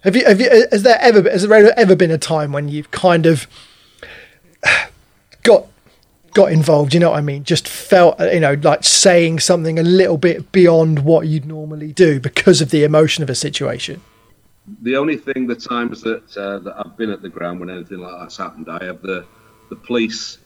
Have 0.00 0.16
you? 0.16 0.24
Have 0.24 0.40
you? 0.40 0.48
Has 0.72 0.82
there 0.82 0.98
ever? 1.00 1.28
Has 1.30 1.46
there 1.46 1.78
ever 1.78 1.94
been 1.96 2.10
a 2.10 2.18
time 2.18 2.52
when 2.52 2.68
you've 2.68 2.90
kind 2.90 3.26
of 3.26 3.46
got 5.42 5.66
got 6.36 6.52
involved? 6.52 6.92
You 6.94 7.00
know 7.00 7.10
what 7.10 7.18
I 7.18 7.22
mean? 7.22 7.44
Just 7.44 7.66
felt, 7.66 8.20
uh, 8.20 8.26
you 8.26 8.40
know, 8.40 8.52
like 8.62 8.84
saying 8.84 9.40
something 9.40 9.78
a 9.78 9.82
little 9.82 10.18
bit 10.18 10.52
beyond 10.52 10.98
what 11.00 11.26
you'd 11.26 11.46
normally 11.46 11.92
do 11.92 12.20
because 12.20 12.60
of 12.60 12.70
the 12.70 12.84
emotion 12.84 13.24
of 13.24 13.30
a 13.30 13.34
situation. 13.34 14.02
The 14.82 14.96
only 14.96 15.16
thing, 15.16 15.46
the 15.46 15.54
times 15.56 16.02
that 16.02 16.36
uh, 16.36 16.58
that 16.58 16.74
I've 16.78 16.96
been 16.96 17.10
at 17.10 17.22
the 17.22 17.28
ground 17.30 17.60
when 17.60 17.70
anything 17.70 17.98
like 17.98 18.20
that's 18.20 18.36
happened, 18.36 18.68
I 18.68 18.84
have 18.84 19.00
the 19.00 19.24
the 19.70 19.76
police 19.76 20.38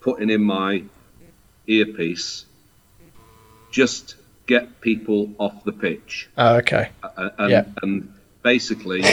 putting 0.00 0.28
in 0.30 0.42
my 0.42 0.82
earpiece, 1.66 2.46
just 3.70 4.16
get 4.46 4.80
people 4.80 5.30
off 5.38 5.62
the 5.64 5.72
pitch. 5.72 6.28
Oh, 6.36 6.56
okay. 6.56 6.88
Uh, 7.04 7.28
and, 7.38 7.50
Yeah. 7.50 7.64
and 7.82 8.12
basically, 8.42 9.04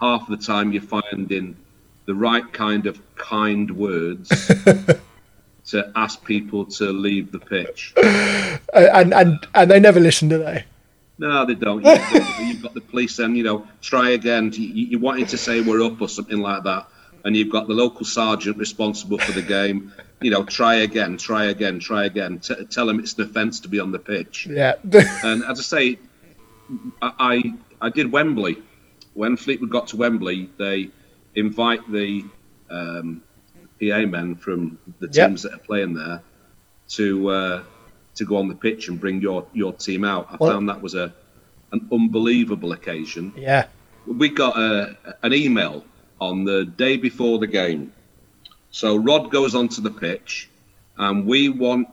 half 0.00 0.26
the 0.28 0.36
time 0.38 0.72
you're 0.72 0.80
finding 0.82 1.56
the 2.06 2.14
right 2.14 2.50
kind 2.52 2.86
of 2.86 2.98
kind 3.16 3.70
words 3.76 4.30
to 5.68 5.92
ask 5.94 6.24
people 6.24 6.64
to 6.64 6.92
leave 6.92 7.30
the 7.32 7.38
pitch. 7.38 7.92
and 8.74 9.14
and 9.14 9.46
and 9.54 9.70
they 9.70 9.80
never 9.80 10.00
listen, 10.00 10.28
do 10.28 10.38
they? 10.38 10.64
No, 11.18 11.44
they 11.44 11.54
don't. 11.54 11.84
You've 12.40 12.62
got, 12.62 12.74
the 12.74 12.80
police 12.80 13.16
saying, 13.16 13.34
you 13.34 13.42
know, 13.42 13.66
try 13.80 14.10
again. 14.10 14.52
You, 14.52 14.68
you 14.68 14.98
wanted 14.98 15.28
to 15.30 15.38
say 15.38 15.60
we're 15.60 15.82
up 15.84 16.00
or 16.00 16.08
something 16.08 16.38
like 16.38 16.62
that. 16.62 16.86
And 17.24 17.36
you've 17.36 17.50
got 17.50 17.66
the 17.66 17.74
local 17.74 18.06
sergeant 18.06 18.56
responsible 18.56 19.18
for 19.18 19.32
the 19.32 19.42
game. 19.42 19.92
You 20.20 20.30
know, 20.30 20.44
try 20.44 20.76
again, 20.76 21.16
try 21.16 21.46
again, 21.46 21.80
try 21.80 22.04
again. 22.04 22.38
T- 22.38 22.64
tell 22.66 22.86
them 22.86 23.00
it's 23.00 23.14
an 23.14 23.24
offence 23.24 23.60
to 23.60 23.68
be 23.68 23.80
on 23.80 23.90
the 23.90 23.98
pitch. 23.98 24.46
Yeah. 24.48 24.74
and 24.92 25.44
as 25.44 25.58
I 25.58 25.62
say, 25.62 25.98
I, 27.02 27.12
I 27.18 27.86
I 27.86 27.90
did 27.90 28.12
Wembley. 28.12 28.62
When 29.14 29.36
Fleetwood 29.36 29.70
got 29.70 29.88
to 29.88 29.96
Wembley, 29.96 30.48
they 30.58 30.90
invite 31.34 31.90
the 31.90 32.24
um, 32.70 33.22
PA 33.80 34.06
men 34.06 34.34
from 34.36 34.78
the 35.00 35.08
Yep. 35.12 35.28
teams 35.28 35.42
that 35.42 35.54
are 35.54 35.58
playing 35.58 35.94
there 35.94 36.22
to 36.90 37.28
uh, 37.30 37.62
to 38.16 38.24
go 38.24 38.36
on 38.36 38.48
the 38.48 38.54
pitch 38.54 38.88
and 38.88 38.98
bring 39.00 39.20
your, 39.20 39.46
your 39.52 39.72
team 39.72 40.04
out. 40.04 40.26
I 40.30 40.36
Well- 40.40 40.52
found 40.52 40.68
that 40.68 40.82
was 40.82 40.94
a 40.94 41.12
an 41.70 41.86
unbelievable 41.92 42.72
occasion. 42.72 43.32
Yeah. 43.36 43.66
We 44.06 44.30
got 44.30 44.56
a, 44.58 44.96
an 45.22 45.34
email 45.34 45.84
on 46.18 46.44
the 46.44 46.64
day 46.64 46.96
before 46.96 47.38
the 47.38 47.46
game. 47.46 47.92
So 48.70 48.96
Rod 48.96 49.30
goes 49.30 49.54
onto 49.54 49.82
the 49.82 49.90
pitch, 49.90 50.48
and 50.96 51.26
we 51.26 51.50
want 51.50 51.88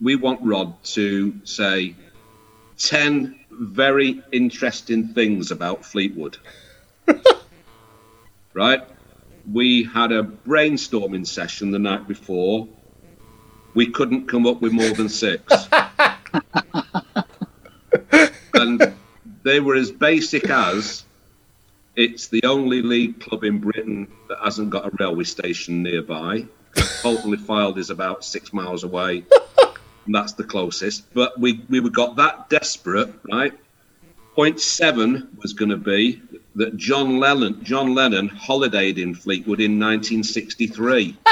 we 0.00 0.14
want 0.16 0.40
Rod 0.42 0.82
to 0.84 1.34
say 1.44 1.96
ten 2.78 3.38
very 3.50 4.22
interesting 4.30 5.08
things 5.14 5.50
about 5.50 5.84
Fleetwood. 5.84 6.38
right? 8.54 8.82
We 9.50 9.84
had 9.84 10.12
a 10.12 10.22
brainstorming 10.22 11.26
session 11.26 11.70
the 11.70 11.78
night 11.78 12.06
before. 12.06 12.68
We 13.74 13.90
couldn't 13.90 14.28
come 14.28 14.46
up 14.46 14.60
with 14.60 14.72
more 14.72 14.90
than 14.90 15.08
six. 15.08 15.42
and 18.54 18.94
they 19.42 19.60
were 19.60 19.74
as 19.74 19.90
basic 19.90 20.48
as 20.50 21.04
it's 21.96 22.28
the 22.28 22.42
only 22.44 22.82
league 22.82 23.20
club 23.20 23.44
in 23.44 23.58
Britain 23.58 24.10
that 24.28 24.38
hasn't 24.42 24.70
got 24.70 24.86
a 24.86 24.90
railway 24.98 25.24
station 25.24 25.82
nearby. 25.82 26.46
Holton 27.02 27.36
Filed 27.36 27.78
is 27.78 27.90
about 27.90 28.24
six 28.24 28.52
miles 28.52 28.84
away, 28.84 29.24
and 30.06 30.14
that's 30.14 30.32
the 30.32 30.44
closest. 30.44 31.12
But 31.12 31.38
we, 31.38 31.64
we 31.68 31.80
got 31.90 32.16
that 32.16 32.48
desperate, 32.48 33.12
right? 33.30 33.52
Point 34.34 34.60
seven 34.60 35.28
was 35.42 35.52
going 35.52 35.70
to 35.70 35.76
be 35.76 36.22
that 36.56 36.76
John 36.76 37.18
Lennon 37.18 37.62
John 37.64 37.94
Lennon 37.94 38.28
holidayed 38.28 38.98
in 38.98 39.14
Fleetwood 39.14 39.60
in 39.60 39.78
1963. 39.78 41.16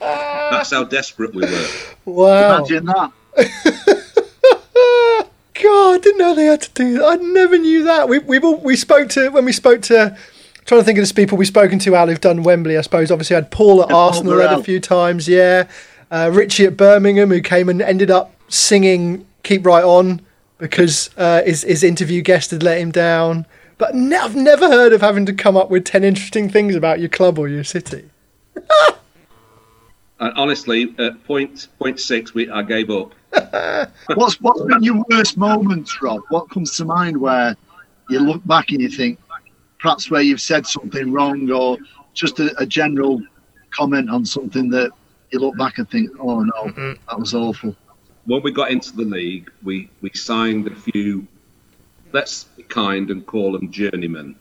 That's 0.00 0.70
how 0.70 0.84
desperate 0.84 1.34
we 1.34 1.42
were. 1.42 1.68
Wow. 2.04 2.56
Imagine 2.58 2.86
that. 2.86 3.12
God, 5.62 5.94
I 5.94 5.98
didn't 5.98 6.18
know 6.18 6.34
they 6.34 6.46
had 6.46 6.62
to 6.62 6.70
do 6.72 6.98
that. 6.98 7.04
I 7.04 7.14
never 7.16 7.56
knew 7.56 7.84
that. 7.84 8.08
We 8.08 8.18
we 8.18 8.38
we 8.38 8.76
spoke 8.76 9.08
to 9.10 9.30
when 9.30 9.44
we 9.44 9.52
spoke 9.52 9.82
to. 9.82 10.16
Trying 10.64 10.80
to 10.80 10.84
think 10.84 10.98
of 10.98 11.06
the 11.06 11.12
people 11.12 11.36
we've 11.36 11.46
spoken 11.46 11.78
to 11.80 11.94
out 11.94 12.08
who've 12.08 12.20
done 12.20 12.42
Wembley. 12.42 12.78
I 12.78 12.80
suppose 12.80 13.10
obviously 13.10 13.36
I 13.36 13.40
had 13.40 13.50
Paul 13.50 13.82
at 13.82 13.88
Yeah, 13.88 13.92
Paul 13.92 14.06
Arsenal 14.06 14.36
there 14.36 14.58
a 14.58 14.62
few 14.62 14.80
times. 14.80 15.28
Yeah, 15.28 15.68
uh, 16.10 16.30
Richie 16.32 16.64
at 16.64 16.76
Birmingham 16.78 17.28
who 17.28 17.42
came 17.42 17.68
and 17.68 17.82
ended 17.82 18.10
up 18.10 18.34
singing 18.48 19.26
"Keep 19.42 19.66
Right 19.66 19.84
On" 19.84 20.22
because 20.58 21.10
uh, 21.16 21.42
his 21.42 21.62
his 21.62 21.82
interview 21.82 22.22
guest 22.22 22.50
had 22.50 22.62
let 22.62 22.78
him 22.78 22.90
down. 22.90 23.46
But 23.78 23.94
ne- 23.94 24.16
I've 24.16 24.36
never 24.36 24.68
heard 24.68 24.92
of 24.92 25.00
having 25.00 25.26
to 25.26 25.32
come 25.32 25.56
up 25.56 25.70
with 25.70 25.84
ten 25.84 26.04
interesting 26.04 26.48
things 26.48 26.74
about 26.74 27.00
your 27.00 27.08
club 27.08 27.38
or 27.38 27.48
your 27.48 27.64
city. 27.64 28.10
And 30.20 30.32
honestly, 30.36 30.94
at 30.98 31.22
point 31.24 31.68
point 31.80 31.98
six, 31.98 32.34
we 32.34 32.48
I 32.48 32.62
gave 32.62 32.88
up. 32.88 33.12
What's 34.14 34.40
what's 34.40 34.62
been 34.62 34.82
your 34.82 35.04
worst 35.10 35.36
moments, 35.36 36.00
Rob? 36.00 36.22
What 36.28 36.48
comes 36.50 36.76
to 36.76 36.84
mind 36.84 37.16
where 37.16 37.56
you 38.08 38.20
look 38.20 38.42
back 38.46 38.70
and 38.70 38.80
you 38.80 38.88
think 38.88 39.18
perhaps 39.80 40.10
where 40.10 40.22
you've 40.22 40.40
said 40.40 40.66
something 40.66 41.12
wrong 41.12 41.50
or 41.50 41.78
just 42.14 42.38
a, 42.38 42.56
a 42.58 42.64
general 42.64 43.20
comment 43.70 44.08
on 44.08 44.24
something 44.24 44.70
that 44.70 44.92
you 45.30 45.40
look 45.40 45.58
back 45.58 45.78
and 45.78 45.90
think, 45.90 46.10
oh 46.20 46.40
no, 46.40 46.52
mm-hmm. 46.52 46.92
that 47.08 47.18
was 47.18 47.34
awful. 47.34 47.74
when 48.26 48.42
we 48.42 48.52
got 48.52 48.70
into 48.70 48.94
the 48.96 49.04
league, 49.04 49.50
we, 49.62 49.90
we 50.00 50.10
signed 50.14 50.66
a 50.66 50.74
few, 50.74 51.26
let's 52.14 52.44
be 52.44 52.62
kind 52.62 53.10
and 53.10 53.26
call 53.26 53.52
them 53.52 53.70
journeymen, 53.70 54.36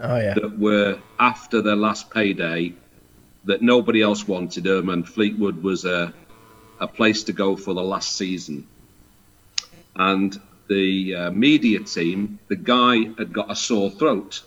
Oh 0.00 0.16
yeah. 0.16 0.34
that 0.34 0.58
were 0.58 0.98
after 1.20 1.60
their 1.60 1.76
last 1.76 2.10
payday, 2.10 2.72
that 3.44 3.60
nobody 3.60 4.00
else 4.02 4.26
wanted 4.26 4.64
them, 4.64 4.88
and 4.88 5.06
Fleetwood 5.06 5.62
was 5.62 5.84
a, 5.84 6.12
a 6.80 6.88
place 6.88 7.22
to 7.24 7.32
go 7.32 7.54
for 7.54 7.74
the 7.74 7.82
last 7.82 8.16
season. 8.16 8.66
And 9.94 10.40
the 10.68 11.14
uh, 11.14 11.30
media 11.30 11.80
team, 11.80 12.38
the 12.48 12.56
guy 12.56 13.10
had 13.18 13.32
got 13.32 13.50
a 13.50 13.54
sore 13.54 13.90
throat. 13.90 14.42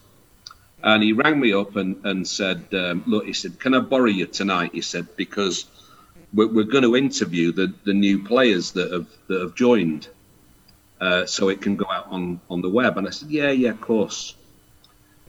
And 0.83 1.03
he 1.03 1.13
rang 1.13 1.39
me 1.39 1.53
up 1.53 1.75
and, 1.75 2.03
and 2.05 2.27
said, 2.27 2.65
um, 2.73 3.03
Look, 3.05 3.25
he 3.25 3.33
said, 3.33 3.59
Can 3.59 3.75
I 3.75 3.79
borrow 3.79 4.05
you 4.05 4.25
tonight? 4.25 4.71
He 4.73 4.81
said, 4.81 5.07
Because 5.15 5.65
we're, 6.33 6.47
we're 6.47 6.63
going 6.63 6.83
to 6.83 6.95
interview 6.95 7.51
the, 7.51 7.73
the 7.85 7.93
new 7.93 8.23
players 8.23 8.71
that 8.71 8.91
have 8.91 9.07
that 9.27 9.41
have 9.41 9.55
joined, 9.55 10.09
uh, 10.99 11.25
so 11.25 11.49
it 11.49 11.61
can 11.61 11.75
go 11.75 11.85
out 11.89 12.07
on, 12.09 12.39
on 12.49 12.61
the 12.61 12.69
web. 12.69 12.97
And 12.97 13.07
I 13.07 13.11
said, 13.11 13.29
yeah, 13.29 13.51
yeah, 13.51 13.71
of 13.71 13.81
course. 13.81 14.35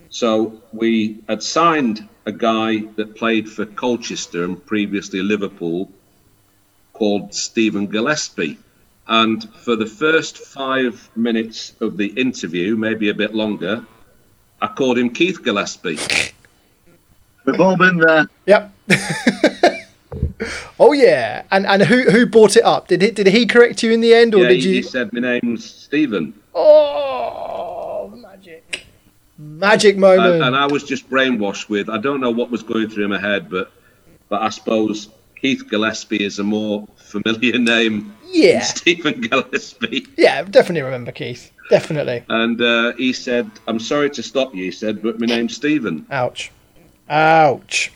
So 0.09 0.63
we 0.73 1.19
had 1.29 1.43
signed 1.43 2.09
a 2.25 2.33
guy 2.33 2.79
that 2.97 3.17
played 3.17 3.49
for 3.49 3.67
Colchester 3.67 4.45
and 4.45 4.65
previously 4.65 5.23
Liverpool, 5.23 5.91
called 6.93 7.35
Steven 7.35 7.87
Gillespie. 7.87 8.59
And 9.07 9.53
for 9.57 9.77
the 9.77 9.87
first 9.87 10.39
five 10.39 11.11
minutes 11.15 11.75
of 11.81 11.97
the 11.97 12.07
interview, 12.07 12.77
maybe 12.77 13.11
a 13.11 13.15
bit 13.15 13.35
longer, 13.35 13.85
I 14.61 14.69
called 14.69 14.99
him 14.99 15.11
Keith 15.11 15.45
Gillespie. 15.45 15.99
We've 17.45 17.61
all 17.61 17.77
been 17.77 17.99
there. 17.99 18.29
Yep. 18.47 18.73
oh 20.81 20.93
yeah. 20.93 21.45
And 21.51 21.67
and 21.67 21.83
who 21.83 22.03
who 22.11 22.27
brought 22.27 22.57
it 22.57 22.65
up? 22.65 22.89
Did 22.89 23.03
he 23.03 23.11
did 23.11 23.27
he 23.29 23.47
correct 23.47 23.83
you 23.83 23.91
in 23.93 24.01
the 24.01 24.15
end, 24.15 24.35
or 24.35 24.43
yeah, 24.43 24.49
did 24.49 24.63
he, 24.63 24.69
you? 24.69 24.75
he 24.77 24.83
said, 24.83 25.13
My 25.13 25.21
name's 25.21 25.65
Steven. 25.65 26.35
Oh, 26.55 28.13
magic! 28.17 28.87
Magic 29.39 29.97
moment. 29.99 30.35
and, 30.37 30.43
and 30.45 30.57
I 30.57 30.67
was 30.67 30.83
just 30.85 31.09
brainwashed 31.11 31.69
with 31.69 31.89
I 31.91 31.99
don't 31.99 32.21
know 32.21 32.31
what 32.31 32.51
was 32.51 32.63
going 32.63 32.89
through 32.89 33.09
my 33.09 33.21
head, 33.21 33.51
but 33.51 33.71
but 34.29 34.43
I 34.43 34.49
suppose 34.49 35.09
Keith 35.41 35.69
Gillespie 35.69 36.25
is 36.25 36.39
a 36.39 36.45
more 36.45 36.87
familiar 36.97 37.59
name 37.75 38.15
Yeah. 38.27 38.53
than 38.61 38.63
Steven 38.63 39.21
Gillespie. 39.21 40.07
yeah, 40.17 40.43
definitely 40.43 40.83
remember 40.83 41.13
Keith. 41.13 41.53
Definitely. 41.71 42.25
And 42.29 42.61
uh, 42.61 42.93
he 42.97 43.13
said, 43.13 43.51
"I'm 43.67 43.81
sorry 43.81 44.11
to 44.11 44.23
stop 44.23 44.55
you," 44.55 44.65
he 44.65 44.71
said, 44.71 45.03
"but 45.03 45.19
my 45.21 45.27
name's 45.27 45.57
Steven." 45.57 46.07
Ouch. 46.11 46.51
Ouch. 47.11 47.93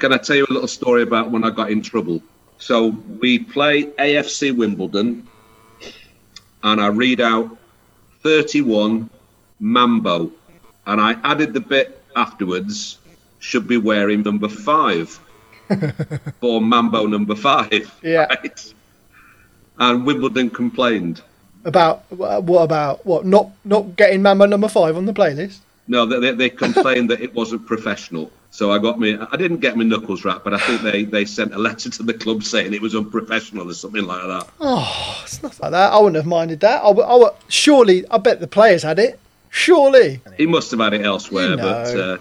Can 0.00 0.14
I 0.14 0.16
tell 0.16 0.34
you 0.34 0.46
a 0.48 0.52
little 0.52 0.66
story 0.66 1.02
about 1.02 1.30
when 1.30 1.44
I 1.44 1.50
got 1.50 1.70
in 1.70 1.82
trouble? 1.82 2.22
So 2.56 2.88
we 3.20 3.38
play 3.38 3.84
AFC 3.84 4.56
Wimbledon, 4.56 5.28
and 6.62 6.80
I 6.80 6.86
read 6.86 7.20
out 7.20 7.58
31 8.22 9.10
Mambo, 9.60 10.32
and 10.86 11.02
I 11.02 11.12
added 11.22 11.52
the 11.52 11.60
bit 11.60 12.02
afterwards. 12.16 12.96
Should 13.40 13.68
be 13.68 13.76
wearing 13.76 14.22
number 14.22 14.48
five 14.48 15.18
for 16.40 16.60
Mambo 16.62 17.06
number 17.06 17.34
five. 17.34 17.94
Yeah. 18.02 18.24
right? 18.24 18.74
And 19.78 20.06
Wimbledon 20.06 20.48
complained. 20.50 21.22
About 21.64 22.04
uh, 22.12 22.40
what 22.40 22.62
about 22.62 23.04
what? 23.04 23.26
Not 23.26 23.50
not 23.64 23.96
getting 23.96 24.22
Mambo 24.22 24.46
number 24.46 24.68
five 24.68 24.96
on 24.96 25.04
the 25.04 25.12
playlist. 25.12 25.58
No, 25.88 26.06
they, 26.06 26.20
they, 26.20 26.32
they 26.32 26.50
complained 26.50 27.10
that 27.10 27.20
it 27.20 27.34
wasn't 27.34 27.66
professional. 27.66 28.30
So 28.52 28.72
I 28.72 28.78
got 28.78 28.98
me. 28.98 29.16
I 29.16 29.36
didn't 29.36 29.58
get 29.58 29.76
my 29.76 29.84
knuckles 29.84 30.24
wrapped, 30.24 30.42
but 30.44 30.52
I 30.54 30.58
think 30.58 30.82
they, 30.82 31.04
they 31.04 31.24
sent 31.24 31.54
a 31.54 31.58
letter 31.58 31.88
to 31.88 32.02
the 32.02 32.12
club 32.14 32.42
saying 32.42 32.74
it 32.74 32.82
was 32.82 32.94
unprofessional 32.96 33.70
or 33.70 33.74
something 33.74 34.04
like 34.04 34.22
that. 34.26 34.48
Oh, 34.60 35.20
it's 35.22 35.40
not 35.42 35.58
like 35.60 35.70
that. 35.70 35.92
I 35.92 35.98
wouldn't 35.98 36.16
have 36.16 36.26
minded 36.26 36.60
that. 36.60 36.82
I 36.82 36.90
would, 36.90 37.04
I 37.04 37.30
surely, 37.48 38.04
I 38.10 38.18
bet 38.18 38.40
the 38.40 38.48
players 38.48 38.82
had 38.82 38.98
it. 38.98 39.20
Surely. 39.50 40.20
He 40.36 40.46
must 40.46 40.70
have 40.72 40.80
had 40.80 40.94
it 40.94 41.02
elsewhere, 41.04 41.50
You 41.50 41.56
but 41.58 41.94
know. 41.94 42.14
uh, 42.14 42.18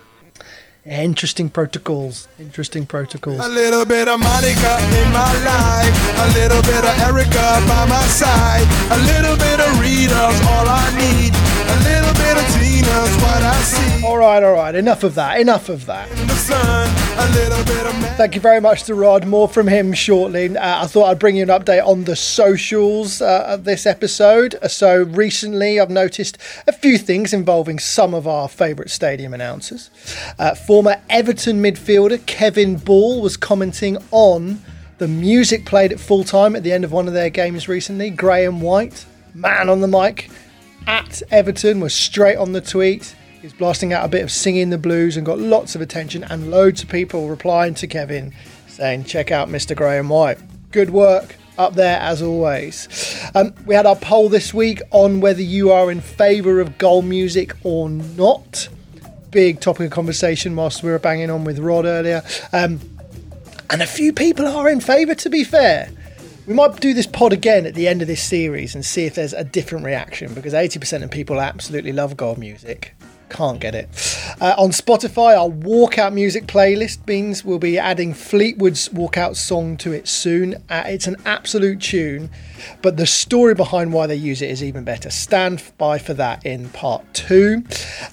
Interesting 0.89 1.51
protocols. 1.51 2.27
Interesting 2.39 2.87
protocols. 2.87 3.39
A 3.45 3.47
little 3.47 3.85
bit 3.85 4.07
of 4.07 4.19
Monica 4.19 4.77
in 4.97 5.13
my 5.13 5.31
life. 5.45 5.93
A 6.17 6.33
little 6.33 6.63
bit 6.63 6.83
of 6.83 6.99
Erica 7.05 7.61
by 7.69 7.85
my 7.85 8.01
side. 8.07 8.65
A 8.89 8.97
little 9.05 9.37
bit 9.37 9.59
of 9.59 9.79
Rita's 9.79 10.41
all 10.49 10.65
I 10.67 10.89
need. 10.97 11.31
A 11.69 11.77
little 11.85 12.13
bit 12.17 12.35
of 12.41 12.45
Tina's 12.57 13.15
what 13.21 13.43
I 13.43 13.55
see. 13.61 14.03
All 14.03 14.17
right, 14.17 14.41
all 14.41 14.53
right. 14.53 14.73
Enough 14.73 15.03
of 15.03 15.13
that. 15.13 15.39
Enough 15.39 15.69
of 15.69 15.85
that. 15.85 16.09
Thank 18.15 18.35
you 18.35 18.41
very 18.41 18.61
much 18.61 18.83
to 18.83 18.95
Rod. 18.95 19.25
More 19.25 19.47
from 19.47 19.67
him 19.67 19.93
shortly. 19.93 20.57
Uh, 20.57 20.83
I 20.83 20.87
thought 20.87 21.05
I'd 21.05 21.19
bring 21.19 21.35
you 21.35 21.43
an 21.43 21.49
update 21.49 21.85
on 21.85 22.03
the 22.03 22.15
socials 22.15 23.21
uh, 23.21 23.45
of 23.47 23.63
this 23.63 23.85
episode. 23.85 24.55
Uh, 24.61 24.67
So, 24.67 25.03
recently 25.03 25.79
I've 25.79 25.89
noticed 25.89 26.37
a 26.67 26.71
few 26.71 26.97
things 26.97 27.33
involving 27.33 27.79
some 27.79 28.13
of 28.13 28.27
our 28.27 28.47
favourite 28.47 28.89
stadium 28.89 29.33
announcers. 29.33 29.89
Uh, 30.37 30.55
former 30.55 31.01
Everton 31.09 31.61
midfielder 31.61 32.25
Kevin 32.25 32.77
Ball 32.77 33.21
was 33.21 33.35
commenting 33.37 33.97
on 34.11 34.61
the 34.97 35.07
music 35.07 35.65
played 35.65 35.91
at 35.91 35.99
full 35.99 36.23
time 36.23 36.55
at 36.55 36.63
the 36.63 36.71
end 36.71 36.83
of 36.83 36.91
one 36.91 37.07
of 37.07 37.13
their 37.13 37.29
games 37.29 37.67
recently. 37.67 38.09
Graham 38.09 38.61
White, 38.61 39.05
man 39.33 39.69
on 39.69 39.81
the 39.81 39.87
mic 39.87 40.29
at 40.87 41.21
Everton, 41.31 41.79
was 41.79 41.93
straight 41.93 42.37
on 42.37 42.51
the 42.51 42.61
tweet. 42.61 43.15
Was 43.41 43.53
blasting 43.53 43.93
out 43.93 44.03
a 44.03 44.09
bit 44.09 44.21
of 44.21 44.31
singing 44.31 44.69
the 44.69 44.77
blues 44.77 45.15
and 45.15 45.25
got 45.25 45.39
lots 45.39 45.73
of 45.73 45.79
attention 45.79 46.25
and 46.25 46.51
loads 46.51 46.83
of 46.83 46.89
people 46.89 47.29
replying 47.29 47.73
to 47.75 47.87
Kevin 47.87 48.33
saying, 48.67 49.05
check 49.05 49.31
out 49.31 49.47
Mr. 49.47 49.75
Graham 49.75 50.09
White. 50.09 50.37
Good 50.71 50.89
work 50.89 51.35
up 51.57 51.73
there 51.73 51.99
as 52.01 52.21
always. 52.21 52.89
Um, 53.33 53.53
we 53.65 53.75
had 53.75 53.85
our 53.85 53.95
poll 53.95 54.27
this 54.27 54.53
week 54.53 54.81
on 54.91 55.21
whether 55.21 55.41
you 55.41 55.71
are 55.71 55.89
in 55.89 56.01
favour 56.01 56.59
of 56.59 56.77
goal 56.77 57.01
music 57.01 57.53
or 57.63 57.89
not. 57.89 58.67
Big 59.31 59.61
topic 59.61 59.85
of 59.85 59.91
conversation 59.91 60.55
whilst 60.57 60.83
we 60.83 60.91
were 60.91 60.99
banging 60.99 61.29
on 61.29 61.45
with 61.45 61.59
Rod 61.59 61.85
earlier. 61.85 62.23
Um, 62.51 62.81
and 63.69 63.81
a 63.81 63.87
few 63.87 64.11
people 64.11 64.47
are 64.47 64.67
in 64.67 64.81
favour, 64.81 65.15
to 65.15 65.29
be 65.29 65.45
fair. 65.45 65.89
We 66.45 66.53
might 66.53 66.79
do 66.81 66.93
this 66.93 67.07
pod 67.07 67.31
again 67.31 67.65
at 67.65 67.75
the 67.75 67.87
end 67.87 68.01
of 68.01 68.09
this 68.09 68.21
series 68.21 68.75
and 68.75 68.85
see 68.85 69.05
if 69.05 69.15
there's 69.15 69.33
a 69.33 69.45
different 69.45 69.85
reaction 69.85 70.33
because 70.33 70.53
80% 70.53 71.03
of 71.03 71.11
people 71.11 71.39
absolutely 71.39 71.93
love 71.93 72.17
gold 72.17 72.37
music. 72.37 72.95
Can't 73.29 73.59
get 73.59 73.75
it. 73.75 73.87
Uh, 74.41 74.55
on 74.57 74.71
Spotify, 74.71 75.37
our 75.37 75.49
walkout 75.49 76.13
music 76.13 76.47
playlist 76.47 77.07
means 77.07 77.45
we'll 77.45 77.59
be 77.59 77.77
adding 77.77 78.13
Fleetwood's 78.13 78.89
walkout 78.89 79.35
song 79.35 79.77
to 79.77 79.91
it 79.91 80.07
soon. 80.07 80.55
Uh, 80.69 80.83
it's 80.87 81.07
an 81.07 81.15
absolute 81.25 81.79
tune, 81.79 82.29
but 82.81 82.97
the 82.97 83.05
story 83.05 83.53
behind 83.53 83.93
why 83.93 84.07
they 84.07 84.15
use 84.15 84.41
it 84.41 84.49
is 84.49 84.63
even 84.63 84.83
better. 84.83 85.09
Stand 85.09 85.61
by 85.77 85.97
for 85.97 86.13
that 86.15 86.45
in 86.45 86.69
part 86.69 87.03
two. 87.13 87.63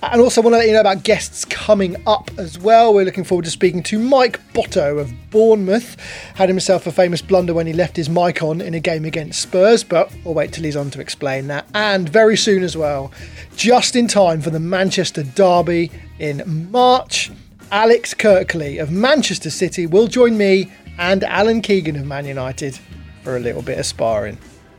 And 0.02 0.20
also, 0.20 0.42
want 0.42 0.54
to 0.54 0.58
let 0.58 0.66
you 0.66 0.72
know 0.72 0.80
about 0.80 1.02
guests 1.02 1.44
coming 1.44 1.96
up 2.06 2.30
as 2.38 2.58
well. 2.58 2.92
We're 2.94 3.04
looking 3.04 3.24
forward 3.24 3.44
to 3.44 3.50
speaking 3.50 3.82
to 3.84 3.98
Mike 3.98 4.40
Botto 4.52 5.00
of 5.00 5.12
Bournemouth. 5.30 5.96
Had 6.34 6.48
himself 6.48 6.86
a 6.86 6.92
famous 6.92 7.22
blunder 7.22 7.54
when 7.54 7.66
he 7.66 7.72
left 7.72 7.96
his 7.96 8.08
mic 8.08 8.42
on 8.42 8.60
in 8.60 8.74
a 8.74 8.80
game 8.80 9.04
against 9.04 9.40
Spurs, 9.40 9.84
but 9.84 10.12
we'll 10.24 10.34
wait 10.34 10.52
till 10.52 10.64
he's 10.64 10.76
on 10.76 10.90
to 10.90 11.00
explain 11.00 11.46
that. 11.48 11.66
And 11.74 12.08
very 12.08 12.36
soon 12.36 12.62
as 12.62 12.76
well, 12.76 13.12
just 13.56 13.96
in 13.96 14.06
time 14.06 14.40
for 14.40 14.50
the 14.50 14.60
Manchester 14.60 15.22
Derby 15.22 15.90
in 16.18 16.70
March, 16.70 17.30
Alex 17.70 18.14
Kirkley 18.14 18.78
of 18.78 18.90
Manchester 18.90 19.50
City 19.50 19.86
will 19.86 20.06
join 20.06 20.38
me 20.38 20.70
and 20.98 21.24
Alan 21.24 21.60
Keegan 21.60 21.96
of 21.96 22.06
Man 22.06 22.24
United 22.24 22.78
for 23.26 23.36
a 23.36 23.40
little 23.40 23.60
bit 23.60 23.76
of 23.76 23.84
sparring. 23.84 24.38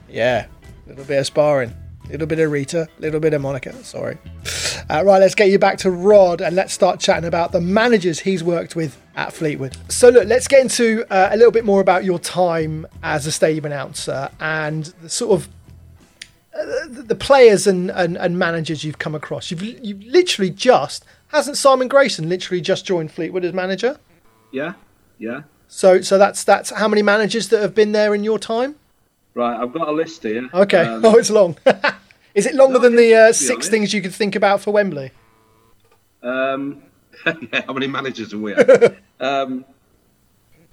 Yeah, 0.10 0.46
a 0.86 0.90
little 0.90 1.04
bit 1.04 1.20
of 1.20 1.26
sparring. 1.26 1.76
A 2.06 2.12
little 2.12 2.28
bit 2.28 2.40
of 2.40 2.50
Rita, 2.50 2.88
a 2.98 3.02
little 3.02 3.20
bit 3.20 3.34
of 3.34 3.42
Monica, 3.42 3.74
sorry. 3.84 4.18
Uh, 4.90 5.04
right, 5.06 5.20
let's 5.20 5.36
get 5.36 5.50
you 5.50 5.60
back 5.60 5.78
to 5.80 5.92
Rod 5.92 6.40
and 6.40 6.56
let's 6.56 6.72
start 6.72 7.02
chatting 7.02 7.26
about 7.26 7.52
the 7.52 7.60
managers 7.60 8.20
he's 8.22 8.46
worked 8.46 8.74
with 8.74 8.98
at 9.18 9.34
Fleetwood. 9.34 9.76
So, 9.92 10.08
look, 10.08 10.30
let's 10.30 10.48
get 10.48 10.62
into 10.62 11.06
uh, 11.10 11.28
a 11.30 11.36
little 11.36 11.52
bit 11.52 11.66
more 11.66 11.82
about 11.82 12.06
your 12.06 12.20
time 12.20 12.88
as 13.04 13.28
a 13.28 13.34
stadium 13.34 13.66
announcer 13.66 14.30
and 14.40 14.86
the 15.02 15.10
sort 15.10 15.42
of 15.42 15.50
uh, 16.58 16.88
the 16.88 17.16
players 17.16 17.68
and, 17.68 17.92
and, 17.92 18.16
and 18.18 18.40
managers 18.40 18.86
you've 18.86 19.00
come 19.00 19.14
across. 19.14 19.52
You've, 19.52 19.62
you've 19.62 20.04
literally 20.04 20.52
just, 20.52 21.04
hasn't 21.34 21.58
Simon 21.58 21.90
Grayson 21.90 22.30
literally 22.30 22.62
just 22.62 22.86
joined 22.86 23.12
Fleetwood 23.12 23.44
as 23.44 23.52
manager? 23.52 24.00
Yeah, 24.54 24.76
yeah. 25.18 25.42
So, 25.67 26.01
so 26.01 26.17
that's 26.17 26.43
that's 26.43 26.69
how 26.71 26.88
many 26.88 27.01
managers 27.01 27.49
that 27.49 27.62
have 27.62 27.75
been 27.75 27.91
there 27.91 28.15
in 28.15 28.23
your 28.23 28.39
time? 28.39 28.75
Right, 29.34 29.60
I've 29.60 29.73
got 29.73 29.88
a 29.88 29.91
list 29.91 30.23
here. 30.23 30.49
Okay. 30.53 30.82
Um, 30.82 31.01
oh, 31.06 31.15
it's 31.17 31.30
long. 31.30 31.58
Is 32.36 32.45
it 32.45 32.56
longer 32.56 32.80
than 32.80 32.95
the 32.95 33.13
uh, 33.15 33.34
six 33.34 33.51
honest. 33.51 33.71
things 33.71 33.93
you 33.93 34.01
could 34.01 34.13
think 34.13 34.36
about 34.36 34.62
for 34.62 34.71
Wembley? 34.71 35.12
Um, 36.21 36.84
yeah, 37.25 37.63
how 37.65 37.73
many 37.73 37.88
managers 37.88 38.34
are 38.34 38.38
we 38.38 38.53
at? 38.53 38.97
um, 39.19 39.65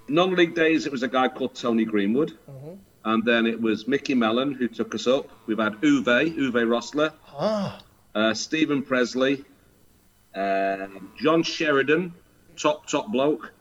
non-league 0.09 0.55
days, 0.55 0.85
it 0.85 0.93
was 0.93 1.03
a 1.03 1.09
guy 1.09 1.29
called 1.29 1.55
Tony 1.55 1.87
Greenwood, 1.87 2.37
and 3.05 3.25
then 3.25 3.47
it 3.47 3.59
was 3.59 3.89
Micky 3.89 4.15
Mellon 4.15 4.53
who 4.53 4.69
took 4.69 4.95
us 4.95 5.07
up. 5.07 5.29
We've 5.47 5.59
had 5.59 5.75
Uwe, 5.81 6.37
Uwe 6.37 6.67
Rossler, 6.67 7.13
Ah, 7.35 7.81
uh, 8.15 8.35
Steven 8.35 8.83
Pressley, 8.83 9.43
uh, 10.35 10.87
John 11.19 11.43
Sheridan, 11.43 12.13
top 12.57 12.87
top 12.87 13.11
bloke, 13.11 13.54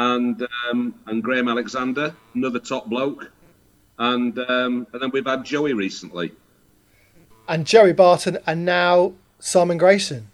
and 0.00 0.46
um, 0.70 0.94
and 1.06 1.22
Graham 1.22 1.48
Alexander, 1.48 2.14
another 2.34 2.58
top 2.58 2.86
bloke, 2.88 3.30
and 3.98 4.38
um, 4.38 4.86
and 4.92 5.02
then 5.02 5.10
we've 5.12 5.26
had 5.26 5.44
Joey 5.44 5.74
recently. 5.74 6.32
and 7.48 7.66
Joey 7.66 7.92
Barton, 7.92 8.38
and 8.46 8.64
now 8.64 9.12
Simon 9.38 9.76
Grayson. 9.78 10.28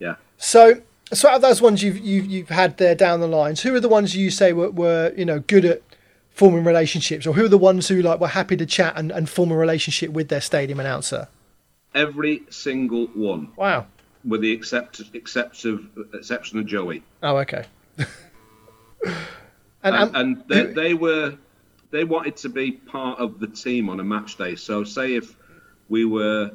Yeah. 0.00 0.16
So, 0.38 0.80
so 1.12 1.28
out 1.28 1.36
of 1.36 1.42
those 1.42 1.62
ones 1.62 1.82
you've 1.82 1.98
you've, 1.98 2.26
you've 2.26 2.48
had 2.48 2.78
there 2.78 2.94
down 2.96 3.20
the 3.20 3.28
lines, 3.28 3.62
who 3.62 3.74
are 3.74 3.80
the 3.80 3.88
ones 3.88 4.16
you 4.16 4.30
say 4.30 4.52
were, 4.52 4.70
were 4.70 5.12
you 5.16 5.24
know 5.24 5.38
good 5.40 5.64
at 5.64 5.82
forming 6.30 6.64
relationships, 6.64 7.26
or 7.26 7.34
who 7.34 7.44
are 7.44 7.48
the 7.48 7.58
ones 7.58 7.88
who 7.88 8.02
like 8.02 8.18
were 8.18 8.28
happy 8.28 8.56
to 8.56 8.66
chat 8.66 8.94
and, 8.96 9.12
and 9.12 9.28
form 9.28 9.52
a 9.52 9.56
relationship 9.56 10.10
with 10.10 10.28
their 10.28 10.40
stadium 10.40 10.80
announcer? 10.80 11.28
Every 11.94 12.42
single 12.50 13.06
one, 13.08 13.52
Wow. 13.56 13.86
with 14.24 14.40
the 14.40 14.50
except, 14.50 15.02
except 15.12 15.62
of, 15.66 15.86
exception 16.14 16.58
of 16.58 16.64
Joey. 16.66 17.02
Oh, 17.22 17.36
okay. 17.36 17.66
And, 19.84 19.96
and, 19.96 20.16
and 20.16 20.44
they, 20.46 20.64
they 20.66 20.94
were 20.94 21.36
they 21.90 22.04
wanted 22.04 22.36
to 22.36 22.48
be 22.48 22.70
part 22.70 23.18
of 23.18 23.40
the 23.40 23.48
team 23.48 23.88
on 23.88 23.98
a 23.98 24.04
match 24.04 24.36
day. 24.36 24.54
So 24.54 24.84
say 24.84 25.16
if 25.16 25.34
we 25.88 26.04
were 26.04 26.52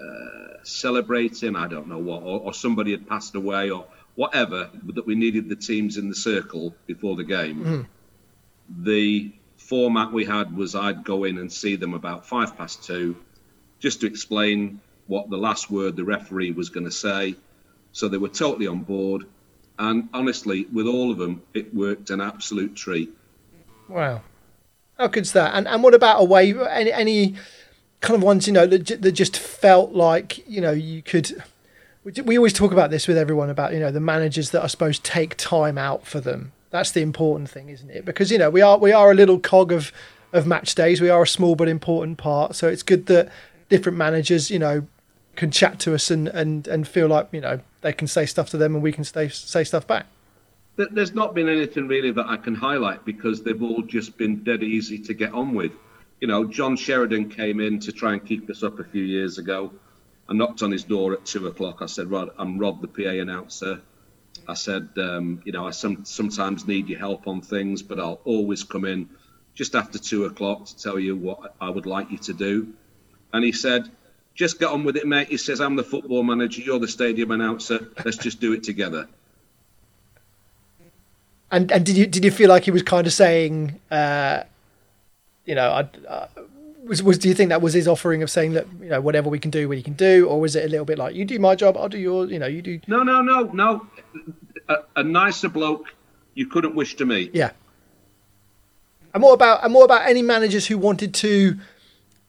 uh, 0.00 0.64
celebrating, 0.64 1.56
I 1.56 1.68
don't 1.68 1.88
know 1.88 1.98
what, 1.98 2.22
or, 2.22 2.40
or 2.40 2.54
somebody 2.54 2.92
had 2.92 3.06
passed 3.06 3.34
away 3.34 3.70
or 3.70 3.86
whatever, 4.14 4.70
but 4.82 4.94
that 4.96 5.06
we 5.06 5.14
needed 5.14 5.48
the 5.48 5.56
teams 5.56 5.96
in 5.96 6.08
the 6.08 6.14
circle 6.14 6.74
before 6.86 7.16
the 7.16 7.24
game. 7.24 7.64
Mhm. 7.64 7.86
The 8.84 9.32
format 9.58 10.12
we 10.12 10.24
had 10.24 10.56
was 10.56 10.74
I'd 10.74 11.04
go 11.04 11.24
in 11.24 11.38
and 11.38 11.52
see 11.52 11.76
them 11.76 11.94
about 11.94 12.26
five 12.26 12.56
past 12.56 12.82
two, 12.84 13.16
just 13.78 14.00
to 14.00 14.06
explain 14.06 14.80
what 15.06 15.30
the 15.30 15.36
last 15.36 15.70
word 15.70 15.96
the 15.96 16.04
referee 16.04 16.52
was 16.52 16.70
going 16.70 16.86
to 16.86 16.92
say. 16.92 17.36
So 17.92 18.08
they 18.08 18.18
were 18.18 18.28
totally 18.28 18.66
on 18.66 18.80
board. 18.80 19.26
And 19.78 20.08
honestly, 20.12 20.66
with 20.72 20.86
all 20.86 21.10
of 21.10 21.18
them, 21.18 21.42
it 21.54 21.74
worked 21.74 22.10
an 22.10 22.20
absolute 22.20 22.76
treat. 22.76 23.10
Wow. 23.88 24.22
How 24.98 25.08
good's 25.08 25.32
that? 25.32 25.54
And 25.54 25.66
and 25.66 25.82
what 25.82 25.94
about 25.94 26.20
away? 26.20 26.54
Any 26.68 26.92
any 26.92 27.34
kind 28.00 28.16
of 28.16 28.22
ones 28.22 28.46
you 28.46 28.52
know 28.52 28.66
that, 28.66 29.02
that 29.02 29.12
just 29.12 29.36
felt 29.36 29.92
like 29.92 30.46
you 30.48 30.60
know 30.60 30.72
you 30.72 31.02
could. 31.02 31.42
We 32.04 32.36
always 32.36 32.52
talk 32.52 32.72
about 32.72 32.90
this 32.90 33.06
with 33.06 33.16
everyone 33.16 33.48
about 33.48 33.72
you 33.72 33.80
know 33.80 33.90
the 33.90 34.00
managers 34.00 34.50
that 34.50 34.62
I 34.62 34.66
suppose 34.66 34.98
take 34.98 35.36
time 35.36 35.78
out 35.78 36.06
for 36.06 36.20
them. 36.20 36.52
That's 36.70 36.90
the 36.90 37.00
important 37.00 37.48
thing, 37.50 37.68
isn't 37.68 37.90
it? 37.90 38.04
Because 38.04 38.30
you 38.30 38.38
know 38.38 38.50
we 38.50 38.60
are 38.60 38.78
we 38.78 38.92
are 38.92 39.10
a 39.10 39.14
little 39.14 39.38
cog 39.38 39.72
of 39.72 39.92
of 40.32 40.46
match 40.46 40.74
days. 40.74 41.00
We 41.00 41.10
are 41.10 41.22
a 41.22 41.26
small 41.26 41.54
but 41.54 41.68
important 41.68 42.18
part. 42.18 42.56
So 42.56 42.68
it's 42.68 42.82
good 42.82 43.06
that 43.06 43.30
different 43.68 43.98
managers 43.98 44.50
you 44.50 44.58
know 44.58 44.86
can 45.36 45.50
chat 45.50 45.78
to 45.80 45.94
us 45.94 46.10
and 46.10 46.28
and 46.28 46.68
and 46.68 46.86
feel 46.86 47.08
like 47.08 47.28
you 47.32 47.40
know 47.40 47.60
they 47.80 47.92
can 47.92 48.06
say 48.06 48.26
stuff 48.26 48.50
to 48.50 48.56
them 48.56 48.74
and 48.74 48.82
we 48.82 48.92
can 48.92 49.04
say 49.04 49.28
say 49.28 49.64
stuff 49.64 49.86
back. 49.86 50.06
There's 50.76 51.14
not 51.14 51.34
been 51.34 51.48
anything 51.48 51.86
really 51.86 52.12
that 52.12 52.26
I 52.26 52.38
can 52.38 52.54
highlight 52.54 53.04
because 53.04 53.42
they've 53.42 53.62
all 53.62 53.82
just 53.82 54.16
been 54.16 54.42
dead 54.42 54.62
easy 54.62 54.98
to 55.00 55.14
get 55.14 55.32
on 55.34 55.54
with. 55.54 55.72
You 56.20 56.28
know, 56.28 56.44
John 56.44 56.76
Sheridan 56.76 57.28
came 57.28 57.60
in 57.60 57.78
to 57.80 57.92
try 57.92 58.14
and 58.14 58.24
keep 58.24 58.48
us 58.48 58.62
up 58.62 58.78
a 58.78 58.84
few 58.84 59.02
years 59.02 59.36
ago. 59.36 59.72
I 60.28 60.34
knocked 60.34 60.62
on 60.62 60.70
his 60.70 60.84
door 60.84 61.12
at 61.12 61.26
two 61.26 61.46
o'clock. 61.46 61.82
I 61.82 61.86
said, 61.86 62.10
Rod, 62.10 62.30
I'm 62.38 62.58
Rod, 62.58 62.80
the 62.80 62.88
PA 62.88 63.10
announcer. 63.10 63.82
I 64.48 64.54
said, 64.54 64.88
um, 64.96 65.42
you 65.44 65.52
know, 65.52 65.66
I 65.66 65.72
some, 65.72 66.04
sometimes 66.04 66.66
need 66.66 66.88
your 66.88 66.98
help 66.98 67.26
on 67.26 67.42
things, 67.42 67.82
but 67.82 68.00
I'll 68.00 68.20
always 68.24 68.64
come 68.64 68.86
in 68.86 69.10
just 69.54 69.74
after 69.74 69.98
two 69.98 70.24
o'clock 70.24 70.66
to 70.66 70.76
tell 70.76 70.98
you 70.98 71.16
what 71.16 71.54
I 71.60 71.68
would 71.68 71.86
like 71.86 72.10
you 72.10 72.18
to 72.18 72.32
do. 72.32 72.72
And 73.32 73.44
he 73.44 73.52
said, 73.52 73.90
just 74.34 74.58
get 74.58 74.68
on 74.68 74.84
with 74.84 74.96
it, 74.96 75.06
mate. 75.06 75.28
He 75.28 75.36
says, 75.36 75.60
I'm 75.60 75.76
the 75.76 75.84
football 75.84 76.22
manager, 76.22 76.62
you're 76.62 76.78
the 76.78 76.88
stadium 76.88 77.30
announcer. 77.30 77.88
Let's 78.04 78.16
just 78.16 78.40
do 78.40 78.52
it 78.52 78.62
together. 78.62 79.08
And 81.50 81.70
and 81.70 81.84
did 81.84 81.96
you 81.96 82.06
did 82.06 82.24
you 82.24 82.30
feel 82.30 82.48
like 82.48 82.64
he 82.64 82.70
was 82.70 82.82
kind 82.82 83.06
of 83.06 83.12
saying, 83.12 83.78
uh, 83.90 84.44
you 85.44 85.54
know, 85.54 85.68
I, 85.70 86.08
uh, 86.08 86.26
was 86.84 87.02
was 87.02 87.18
do 87.18 87.28
you 87.28 87.34
think 87.34 87.50
that 87.50 87.60
was 87.60 87.74
his 87.74 87.86
offering 87.86 88.22
of 88.22 88.30
saying 88.30 88.54
that 88.54 88.66
you 88.80 88.88
know 88.88 89.02
whatever 89.02 89.28
we 89.28 89.38
can 89.38 89.50
do, 89.50 89.68
we 89.68 89.82
can 89.82 89.92
do, 89.92 90.26
or 90.28 90.40
was 90.40 90.56
it 90.56 90.64
a 90.64 90.68
little 90.68 90.86
bit 90.86 90.98
like 90.98 91.14
you 91.14 91.26
do 91.26 91.38
my 91.38 91.54
job, 91.54 91.76
I'll 91.76 91.90
do 91.90 91.98
yours, 91.98 92.30
you 92.30 92.38
know, 92.38 92.46
you 92.46 92.62
do. 92.62 92.80
No, 92.86 93.02
no, 93.02 93.20
no, 93.20 93.42
no. 93.52 93.86
A, 94.70 94.76
a 94.96 95.02
nicer 95.02 95.50
bloke 95.50 95.94
you 96.34 96.46
couldn't 96.46 96.74
wish 96.74 96.96
to 96.96 97.04
meet. 97.04 97.34
Yeah. 97.34 97.50
And 99.14 99.22
what 99.22 99.34
about 99.34 99.62
and 99.64 99.74
what 99.74 99.84
about 99.84 100.08
any 100.08 100.22
managers 100.22 100.66
who 100.66 100.78
wanted 100.78 101.12
to 101.14 101.58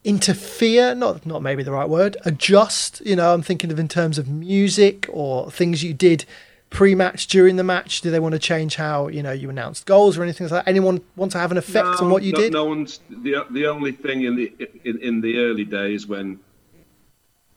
interfere? 0.04 0.96
Not 0.96 1.26
not 1.26 1.42
maybe 1.42 1.64
the 1.64 1.72
right 1.72 1.90
word. 1.90 2.18
Adjust. 2.26 3.02
You 3.06 3.16
know, 3.16 3.34
I'm 3.34 3.42
thinking 3.42 3.72
of 3.72 3.80
in 3.80 3.88
terms 3.88 4.18
of 4.18 4.28
music 4.28 5.08
or 5.12 5.52
things 5.52 5.84
you 5.84 5.94
did 5.94 6.26
pre-match 6.70 7.28
during 7.28 7.56
the 7.56 7.64
match. 7.64 8.02
Do 8.02 8.12
they 8.12 8.20
want 8.20 8.34
to 8.34 8.40
change 8.40 8.76
how 8.76 9.08
you 9.08 9.24
know 9.24 9.32
you 9.32 9.50
announced 9.50 9.86
goals 9.86 10.18
or 10.18 10.24
anything 10.24 10.48
like 10.48 10.66
that? 10.66 10.70
Anyone 10.70 11.02
want 11.16 11.32
to 11.34 11.38
have 11.38 11.52
an 11.52 11.58
effect 11.58 11.86
no, 11.86 12.06
on 12.06 12.10
what 12.10 12.24
you 12.24 12.34
no, 12.34 12.40
did? 12.40 12.54
No 12.54 12.66
one's 12.66 13.00
the 13.10 13.46
the 13.52 13.68
only 13.68 13.92
thing 13.92 14.24
in 14.24 14.36
the 14.36 14.54
in, 14.84 15.00
in 15.00 15.22
the 15.22 15.40
early 15.40 15.66
days 15.66 16.08
when 16.08 16.40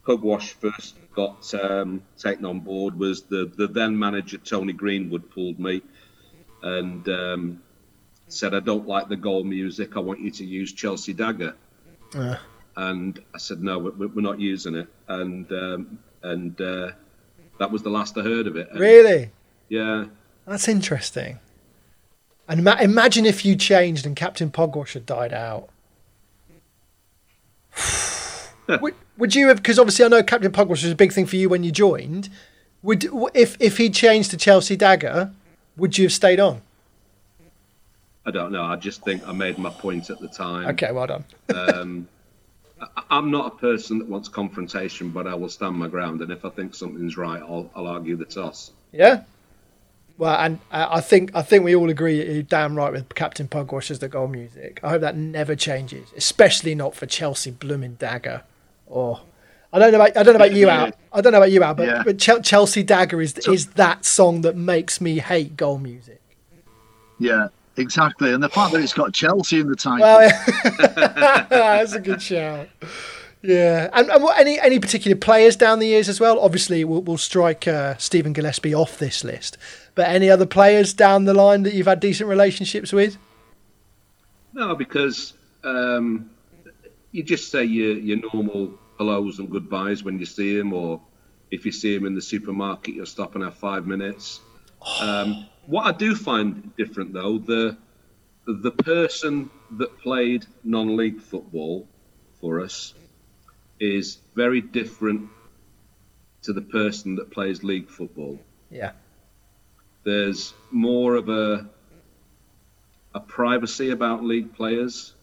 Pugwash 0.06 0.52
first 0.52 0.96
got 1.14 1.52
um, 1.54 2.02
taken 2.18 2.44
on 2.44 2.60
board 2.60 2.98
was 2.98 3.22
the 3.22 3.50
the 3.56 3.66
then 3.66 3.98
manager 3.98 4.38
Tony 4.38 4.72
Greenwood 4.72 5.30
pulled 5.30 5.58
me 5.58 5.82
and 6.62 7.08
um, 7.08 7.62
said, 8.28 8.54
"I 8.54 8.60
don't 8.60 8.86
like 8.86 9.08
the 9.08 9.16
goal 9.16 9.42
music. 9.42 9.96
I 9.96 10.00
want 10.00 10.20
you 10.20 10.30
to 10.30 10.44
use 10.44 10.72
Chelsea 10.72 11.12
Dagger." 11.12 11.54
And 12.76 13.18
I 13.34 13.38
said, 13.38 13.62
"No, 13.62 13.78
we're, 13.78 14.08
we're 14.08 14.20
not 14.20 14.38
using 14.38 14.74
it." 14.74 14.88
And 15.08 15.50
um, 15.52 15.98
and 16.22 16.60
uh, 16.60 16.90
that 17.58 17.70
was 17.70 17.82
the 17.82 17.90
last 17.90 18.16
I 18.18 18.22
heard 18.22 18.46
of 18.46 18.56
it. 18.56 18.68
And, 18.70 18.80
really? 18.80 19.30
Yeah. 19.68 20.06
That's 20.46 20.68
interesting. 20.68 21.38
And 22.48 22.60
ima- 22.60 22.78
imagine 22.80 23.26
if 23.26 23.44
you 23.44 23.56
changed 23.56 24.06
and 24.06 24.14
Captain 24.14 24.50
Pugwash 24.50 24.92
had 24.92 25.06
died 25.06 25.32
out. 25.32 25.68
would, 28.80 28.94
would 29.18 29.34
you 29.34 29.48
have? 29.48 29.56
Because 29.58 29.78
obviously, 29.78 30.04
I 30.04 30.08
know 30.08 30.22
Captain 30.22 30.52
Pugwash 30.52 30.82
was 30.82 30.92
a 30.92 30.96
big 30.96 31.12
thing 31.12 31.26
for 31.26 31.36
you 31.36 31.48
when 31.48 31.64
you 31.64 31.72
joined. 31.72 32.28
Would 32.82 33.08
if 33.34 33.56
if 33.60 33.78
he 33.78 33.90
changed 33.90 34.30
to 34.30 34.36
Chelsea 34.36 34.76
Dagger, 34.76 35.32
would 35.76 35.98
you 35.98 36.04
have 36.04 36.12
stayed 36.12 36.38
on? 36.38 36.62
I 38.26 38.30
don't 38.32 38.50
know. 38.52 38.64
I 38.64 38.76
just 38.76 39.02
think 39.04 39.26
I 39.26 39.32
made 39.32 39.56
my 39.56 39.70
point 39.70 40.10
at 40.10 40.18
the 40.18 40.28
time. 40.28 40.66
Okay, 40.70 40.90
well 40.92 41.06
done. 41.06 41.24
um, 41.54 42.08
I'm 43.08 43.30
not 43.30 43.46
a 43.54 43.56
person 43.56 43.98
that 44.00 44.08
wants 44.08 44.28
confrontation, 44.28 45.10
but 45.10 45.26
I 45.26 45.34
will 45.34 45.48
stand 45.48 45.76
my 45.76 45.88
ground. 45.88 46.20
And 46.20 46.30
if 46.32 46.44
I 46.44 46.50
think 46.50 46.74
something's 46.74 47.16
right, 47.16 47.40
I'll, 47.40 47.70
I'll 47.74 47.86
argue 47.86 48.16
the 48.16 48.24
toss. 48.26 48.72
Yeah. 48.92 49.22
Well, 50.18 50.34
and 50.38 50.58
I 50.70 51.02
think 51.02 51.30
I 51.34 51.42
think 51.42 51.62
we 51.62 51.76
all 51.76 51.90
agree 51.90 52.24
you're 52.32 52.42
damn 52.42 52.74
right 52.74 52.90
with 52.90 53.14
Captain 53.14 53.46
Pugwash 53.48 53.90
as 53.90 53.98
the 53.98 54.08
goal 54.08 54.28
music. 54.28 54.80
I 54.82 54.88
hope 54.88 55.02
that 55.02 55.14
never 55.14 55.54
changes, 55.54 56.08
especially 56.16 56.74
not 56.74 56.94
for 56.94 57.04
Chelsea 57.04 57.50
blooming 57.50 57.94
Dagger. 57.96 58.42
Or 58.86 59.20
I 59.74 59.78
don't 59.78 59.92
know 59.92 59.98
about 60.00 60.16
I 60.16 60.22
don't 60.22 60.32
know 60.32 60.44
about 60.44 60.54
you, 60.54 60.70
Al. 60.70 60.90
I 61.12 61.20
don't 61.20 61.32
know 61.32 61.38
about 61.38 61.50
you, 61.52 61.62
Al, 61.62 61.74
but, 61.74 61.86
Yeah. 61.86 62.02
but 62.02 62.18
Chel- 62.18 62.40
Chelsea 62.40 62.82
Dagger 62.82 63.20
is 63.20 63.36
is 63.46 63.66
that 63.72 64.06
song 64.06 64.40
that 64.40 64.56
makes 64.56 65.02
me 65.02 65.18
hate 65.18 65.54
goal 65.54 65.76
music. 65.76 66.22
Yeah, 67.18 67.48
exactly. 67.76 68.32
And 68.32 68.42
the 68.42 68.48
fact 68.48 68.72
that 68.72 68.82
it's 68.82 68.92
got 68.92 69.12
Chelsea 69.12 69.60
in 69.60 69.68
the 69.68 69.76
title. 69.76 70.06
Well, 70.06 70.22
yeah. 70.22 71.46
that's 71.50 71.92
a 71.92 72.00
good 72.00 72.22
shout. 72.22 72.68
Yeah, 73.42 73.90
and, 73.92 74.10
and 74.10 74.22
what, 74.22 74.38
any 74.38 74.58
any 74.58 74.80
particular 74.80 75.16
players 75.16 75.54
down 75.54 75.78
the 75.78 75.86
years 75.86 76.08
as 76.08 76.18
well? 76.18 76.40
Obviously, 76.40 76.84
we'll, 76.84 77.02
we'll 77.02 77.18
strike 77.18 77.68
uh, 77.68 77.96
Steven 77.96 78.32
Gillespie 78.32 78.74
off 78.74 78.98
this 78.98 79.22
list, 79.22 79.56
but 79.94 80.08
any 80.08 80.28
other 80.28 80.46
players 80.46 80.92
down 80.92 81.26
the 81.26 81.34
line 81.34 81.62
that 81.62 81.74
you've 81.74 81.86
had 81.86 82.00
decent 82.00 82.28
relationships 82.28 82.92
with? 82.92 83.18
No, 84.52 84.74
because 84.74 85.34
um, 85.62 86.30
you 87.12 87.22
just 87.22 87.50
say 87.50 87.64
your, 87.64 87.92
your 87.92 88.18
normal 88.32 88.78
hellos 88.98 89.38
and 89.38 89.50
goodbyes 89.50 90.02
when 90.02 90.18
you 90.18 90.26
see 90.26 90.58
him, 90.58 90.72
or 90.72 91.00
if 91.50 91.64
you 91.66 91.72
see 91.72 91.94
him 91.94 92.06
in 92.06 92.14
the 92.14 92.22
supermarket, 92.22 92.94
you'll 92.94 93.06
stop 93.06 93.34
and 93.34 93.44
have 93.44 93.54
five 93.54 93.86
minutes. 93.86 94.40
Um, 95.00 95.46
what 95.66 95.86
I 95.86 95.92
do 95.92 96.14
find 96.14 96.74
different, 96.76 97.12
though, 97.12 97.38
the 97.38 97.76
the 98.46 98.70
person 98.70 99.50
that 99.72 99.98
played 99.98 100.46
non-league 100.62 101.20
football 101.20 101.88
for 102.40 102.60
us 102.60 102.94
is 103.80 104.18
very 104.36 104.60
different 104.60 105.28
to 106.42 106.52
the 106.52 106.62
person 106.62 107.16
that 107.16 107.30
plays 107.30 107.64
league 107.64 107.88
football. 107.88 108.38
Yeah. 108.70 108.92
There's 110.04 110.54
more 110.70 111.16
of 111.16 111.28
a 111.28 111.68
a 113.14 113.20
privacy 113.20 113.90
about 113.90 114.22
league 114.22 114.54
players. 114.54 115.14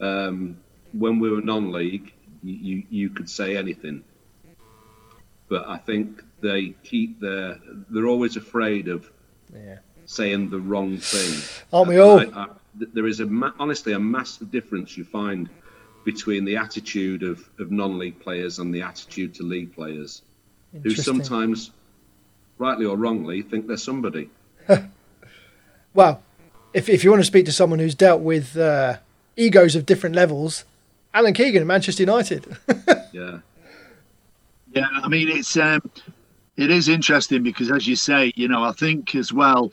Um, 0.00 0.58
when 0.92 1.18
we 1.18 1.30
were 1.30 1.40
non-league, 1.40 2.12
you, 2.42 2.54
you 2.54 2.82
you 2.90 3.10
could 3.10 3.30
say 3.30 3.56
anything, 3.56 4.04
but 5.48 5.66
I 5.66 5.78
think 5.78 6.22
they 6.40 6.74
keep 6.84 7.20
their. 7.20 7.58
They're 7.90 8.06
always 8.06 8.36
afraid 8.36 8.88
of 8.88 9.10
Yeah. 9.54 9.78
saying 10.06 10.50
the 10.50 10.60
wrong 10.60 10.98
thing. 10.98 11.42
Aren't 11.72 11.88
we 11.88 11.98
all? 11.98 12.20
I- 12.20 12.24
I- 12.44 12.48
there 12.94 13.06
is 13.08 13.18
a 13.20 13.26
ma- 13.26 13.52
honestly 13.58 13.92
a 13.92 13.98
massive 13.98 14.50
difference 14.52 14.96
you 14.96 15.04
find 15.04 15.48
between 16.04 16.44
the 16.44 16.56
attitude 16.56 17.22
of, 17.24 17.46
of 17.58 17.70
non-league 17.72 18.20
players 18.20 18.60
and 18.60 18.72
the 18.72 18.82
attitude 18.82 19.34
to 19.34 19.42
league 19.42 19.74
players, 19.74 20.22
who 20.82 20.90
sometimes, 20.90 21.70
rightly 22.58 22.86
or 22.86 22.96
wrongly, 22.96 23.42
think 23.42 23.66
they're 23.66 23.76
somebody. 23.76 24.30
Well, 25.94 26.22
if 26.74 26.88
if 26.88 27.02
you 27.02 27.10
want 27.10 27.20
to 27.22 27.26
speak 27.26 27.46
to 27.46 27.52
someone 27.52 27.78
who's 27.78 27.94
dealt 27.94 28.20
with 28.20 28.56
uh, 28.56 28.98
egos 29.36 29.74
of 29.74 29.86
different 29.86 30.14
levels, 30.14 30.64
Alan 31.14 31.34
Keegan 31.34 31.66
Manchester 31.66 32.02
United. 32.02 32.46
Yeah. 33.12 33.38
Yeah, 34.74 34.86
I 34.92 35.08
mean 35.08 35.28
it's 35.30 35.56
um, 35.56 35.80
it 36.58 36.70
is 36.72 36.88
interesting 36.88 37.44
because 37.44 37.70
as 37.70 37.86
you 37.86 37.94
say, 37.94 38.32
you 38.34 38.48
know, 38.48 38.64
I 38.64 38.72
think 38.72 39.14
as 39.14 39.32
well 39.32 39.72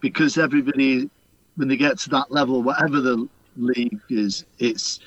because 0.00 0.38
everybody 0.38 1.10
when 1.56 1.68
they 1.68 1.76
get 1.76 1.98
to 1.98 2.10
that 2.10 2.30
level, 2.30 2.62
whatever 2.62 3.00
the 3.00 3.28
league 3.56 4.00
is, 4.08 4.46
it's 4.58 5.00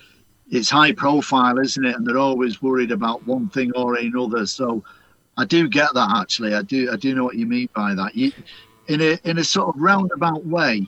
it's 0.52 0.70
high 0.70 0.92
profile, 0.92 1.58
isn't 1.58 1.86
it? 1.86 1.96
And 1.96 2.06
they're 2.06 2.18
always 2.18 2.62
worried 2.62 2.92
about 2.92 3.26
one 3.26 3.50
thing 3.50 3.72
or 3.74 3.96
another. 3.96 4.46
So 4.46 4.84
I 5.38 5.46
do 5.46 5.70
get 5.70 5.94
that 5.94 6.12
actually. 6.14 6.54
I 6.54 6.62
do 6.62 6.92
I 6.92 6.98
do 6.98 7.16
know 7.16 7.24
what 7.24 7.36
you 7.36 7.48
mean 7.48 7.70
by 7.74 7.96
that. 7.96 8.14
You, 8.16 8.34
in 8.88 9.00
a 9.00 9.18
in 9.24 9.38
a 9.38 9.46
sort 9.46 9.74
of 9.74 9.82
roundabout 9.82 10.46
way, 10.46 10.86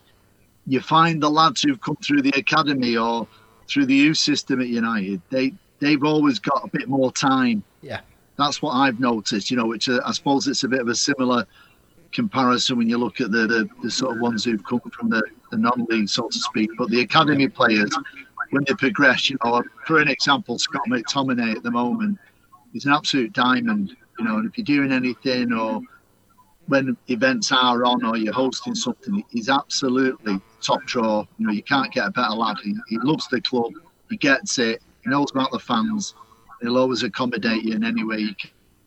you 0.67 0.81
find 0.81 1.23
the 1.23 1.29
lads 1.29 1.63
who've 1.63 1.79
come 1.79 1.95
through 2.03 2.23
the 2.23 2.37
academy 2.37 2.97
or 2.97 3.25
through 3.69 3.85
the 3.85 3.95
youth 3.95 4.17
system 4.17 4.59
at 4.59 4.67
United, 4.67 5.21
they 5.29 5.53
they've 5.79 6.03
always 6.03 6.39
got 6.39 6.65
a 6.65 6.67
bit 6.67 6.89
more 6.89 7.13
time. 7.13 7.63
Yeah. 7.81 8.01
That's 8.37 8.61
what 8.61 8.71
I've 8.71 8.99
noticed, 8.99 9.49
you 9.49 9.57
know, 9.57 9.65
which 9.65 9.87
uh, 9.87 10.01
I 10.05 10.11
suppose 10.11 10.47
it's 10.47 10.63
a 10.63 10.67
bit 10.67 10.81
of 10.81 10.87
a 10.87 10.95
similar 10.95 11.45
comparison 12.11 12.77
when 12.77 12.89
you 12.89 12.97
look 12.97 13.21
at 13.21 13.31
the, 13.31 13.47
the, 13.47 13.69
the 13.83 13.91
sort 13.91 14.15
of 14.15 14.21
ones 14.21 14.43
who've 14.43 14.63
come 14.63 14.81
from 14.91 15.09
the, 15.09 15.23
the 15.51 15.57
non-league, 15.57 16.09
so 16.09 16.27
to 16.27 16.39
speak. 16.39 16.69
But 16.77 16.89
the 16.89 17.01
academy 17.01 17.47
players, 17.47 17.91
when 18.51 18.63
they 18.67 18.73
progress, 18.73 19.29
you 19.29 19.37
know, 19.43 19.63
for 19.85 19.99
an 19.99 20.07
example, 20.07 20.57
Scott 20.57 20.83
McTominay 20.89 21.55
at 21.55 21.63
the 21.63 21.71
moment, 21.71 22.17
he's 22.73 22.85
an 22.85 22.93
absolute 22.93 23.33
diamond, 23.33 23.95
you 24.19 24.25
know, 24.25 24.37
and 24.37 24.49
if 24.49 24.57
you're 24.57 24.65
doing 24.65 24.91
anything 24.91 25.53
or 25.53 25.81
when 26.67 26.97
events 27.09 27.51
are 27.51 27.85
on 27.85 28.03
or 28.03 28.17
you're 28.17 28.33
hosting 28.33 28.75
something, 28.75 29.23
he's 29.29 29.49
absolutely 29.49 30.39
top 30.61 30.83
draw. 30.85 31.25
You 31.37 31.47
know, 31.47 31.53
you 31.53 31.63
can't 31.63 31.91
get 31.93 32.07
a 32.07 32.11
better 32.11 32.33
lad. 32.33 32.57
He, 32.63 32.75
he 32.87 32.97
loves 32.99 33.27
the 33.27 33.41
club, 33.41 33.73
he 34.09 34.17
gets 34.17 34.57
it, 34.57 34.81
he 35.03 35.09
knows 35.09 35.31
about 35.31 35.51
the 35.51 35.59
fans. 35.59 36.15
He'll 36.65 36.77
always 36.77 37.03
accommodate 37.03 37.63
you 37.63 37.73
in 37.75 37.83
any 37.83 38.03
way 38.03 38.17
he 38.17 38.35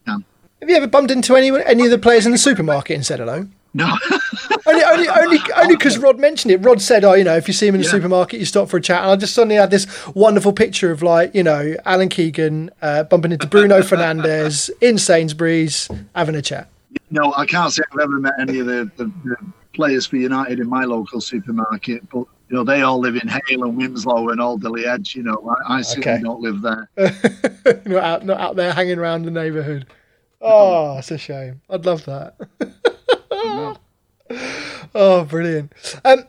can. 0.05 0.25
Have 0.61 0.69
you 0.69 0.77
ever 0.77 0.89
bumped 0.89 1.11
into 1.13 1.37
any 1.37 1.51
any 1.65 1.85
of 1.85 1.91
the 1.91 1.99
players 1.99 2.27
in 2.27 2.33
the 2.33 2.39
supermarket 2.39 2.97
and 2.97 3.07
said 3.07 3.21
hello? 3.21 3.47
No. 3.75 3.87
only, 4.67 4.83
only, 4.83 5.09
only, 5.09 5.39
only 5.57 5.77
because 5.77 5.99
Rod 5.99 6.19
mentioned 6.19 6.51
it. 6.51 6.57
Rod 6.59 6.83
said, 6.83 7.05
"Oh, 7.05 7.13
you 7.13 7.23
know, 7.23 7.37
if 7.37 7.47
you 7.47 7.55
see 7.55 7.69
him 7.69 7.75
in 7.77 7.81
the 7.81 7.87
Yeah. 7.87 7.93
supermarket, 7.93 8.41
you 8.41 8.47
stop 8.47 8.69
for 8.69 8.79
a 8.79 8.81
chat." 8.81 9.03
And 9.03 9.11
I 9.11 9.17
just 9.17 9.35
suddenly 9.35 9.55
had 9.55 9.71
this 9.71 9.87
wonderful 10.15 10.53
picture 10.53 10.91
of 10.91 11.03
like, 11.03 11.35
you 11.35 11.45
know, 11.45 11.77
Alan 11.85 12.09
Keegan 12.09 12.71
uh, 12.83 13.05
bumping 13.05 13.31
into 13.33 13.47
Bruno 13.47 13.81
Fernandes 13.83 14.71
in 14.81 14.99
Sainsbury's 14.99 15.89
having 16.17 16.35
a 16.35 16.43
chat. 16.43 16.69
No, 17.11 17.33
I 17.37 17.47
can't 17.47 17.73
say 17.73 17.83
I've 17.93 18.01
ever 18.01 18.19
met 18.19 18.35
any 18.41 18.59
of 18.59 18.67
the, 18.67 18.91
the, 18.97 19.05
the 19.25 19.37
players 19.75 20.07
for 20.07 20.17
United 20.17 20.59
in 20.59 20.69
my 20.69 20.85
local 20.85 21.21
supermarket, 21.21 22.09
but 22.11 22.25
you 22.49 22.57
know 22.57 22.65
they 22.65 22.83
all 22.83 22.99
live 22.99 23.17
in 23.17 23.29
Hale 23.29 23.65
and 23.65 23.79
Wilmslow 23.79 24.31
and 24.33 24.41
Alderley 24.41 24.87
Edge. 24.87 25.15
You 25.15 25.23
know, 25.25 25.55
I, 25.67 25.77
I 25.77 25.83
certainly 25.83 26.11
Okay. 26.11 26.23
don't 26.23 26.41
live 26.41 26.63
there. 26.63 26.91
not 27.87 28.03
out, 28.05 28.25
not 28.25 28.41
out 28.41 28.57
there 28.57 28.73
hanging 28.73 28.99
around 28.99 29.25
the 29.25 29.31
neighbourhood. 29.31 29.87
Oh, 30.41 30.99
it's 30.99 31.11
a 31.11 31.19
shame. 31.19 31.61
I'd 31.69 31.85
love 31.85 32.05
that. 32.05 32.37
oh, 34.95 35.25
brilliant. 35.25 35.73
Um, 36.05 36.25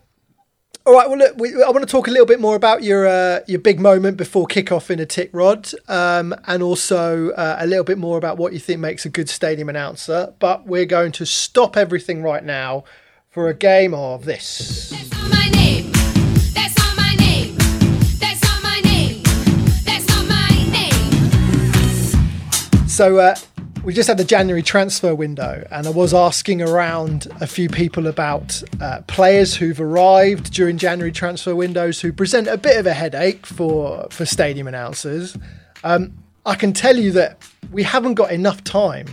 all 0.85 0.93
right. 0.93 1.07
Well, 1.07 1.17
look, 1.19 1.37
we, 1.37 1.53
I 1.63 1.69
want 1.69 1.81
to 1.81 1.85
talk 1.85 2.07
a 2.07 2.11
little 2.11 2.25
bit 2.25 2.39
more 2.39 2.55
about 2.55 2.81
your 2.83 3.05
uh, 3.07 3.41
your 3.47 3.59
big 3.59 3.79
moment 3.79 4.17
before 4.17 4.47
kickoff 4.47 4.89
in 4.89 4.99
a 4.99 5.05
tick 5.05 5.29
rod, 5.33 5.69
um, 5.87 6.33
and 6.47 6.63
also 6.63 7.29
uh, 7.31 7.57
a 7.59 7.67
little 7.67 7.83
bit 7.83 7.97
more 7.97 8.17
about 8.17 8.37
what 8.37 8.53
you 8.53 8.59
think 8.59 8.79
makes 8.79 9.05
a 9.05 9.09
good 9.09 9.29
stadium 9.29 9.69
announcer. 9.69 10.33
But 10.39 10.65
we're 10.65 10.85
going 10.85 11.11
to 11.13 11.25
stop 11.25 11.77
everything 11.77 12.23
right 12.23 12.43
now 12.43 12.83
for 13.29 13.47
a 13.49 13.53
game 13.53 13.93
of 13.93 14.25
this. 14.25 14.91
So 22.99 23.17
uh, 23.17 23.33
we 23.85 23.93
just 23.93 24.09
had 24.09 24.17
the 24.17 24.25
January 24.25 24.61
transfer 24.61 25.15
window, 25.15 25.65
and 25.71 25.87
I 25.87 25.89
was 25.89 26.13
asking 26.13 26.61
around 26.61 27.27
a 27.39 27.47
few 27.47 27.69
people 27.69 28.07
about 28.07 28.61
uh, 28.81 29.03
players 29.07 29.55
who've 29.55 29.79
arrived 29.79 30.51
during 30.51 30.77
January 30.77 31.13
transfer 31.13 31.55
windows 31.55 32.01
who 32.01 32.11
present 32.11 32.49
a 32.49 32.57
bit 32.57 32.75
of 32.75 32.85
a 32.85 32.91
headache 32.91 33.45
for 33.45 34.05
for 34.11 34.25
stadium 34.25 34.67
announcers. 34.67 35.37
Um, 35.85 36.11
I 36.45 36.55
can 36.55 36.73
tell 36.73 36.97
you 36.97 37.13
that 37.13 37.41
we 37.71 37.83
haven't 37.83 38.15
got 38.15 38.33
enough 38.33 38.65
time 38.65 39.07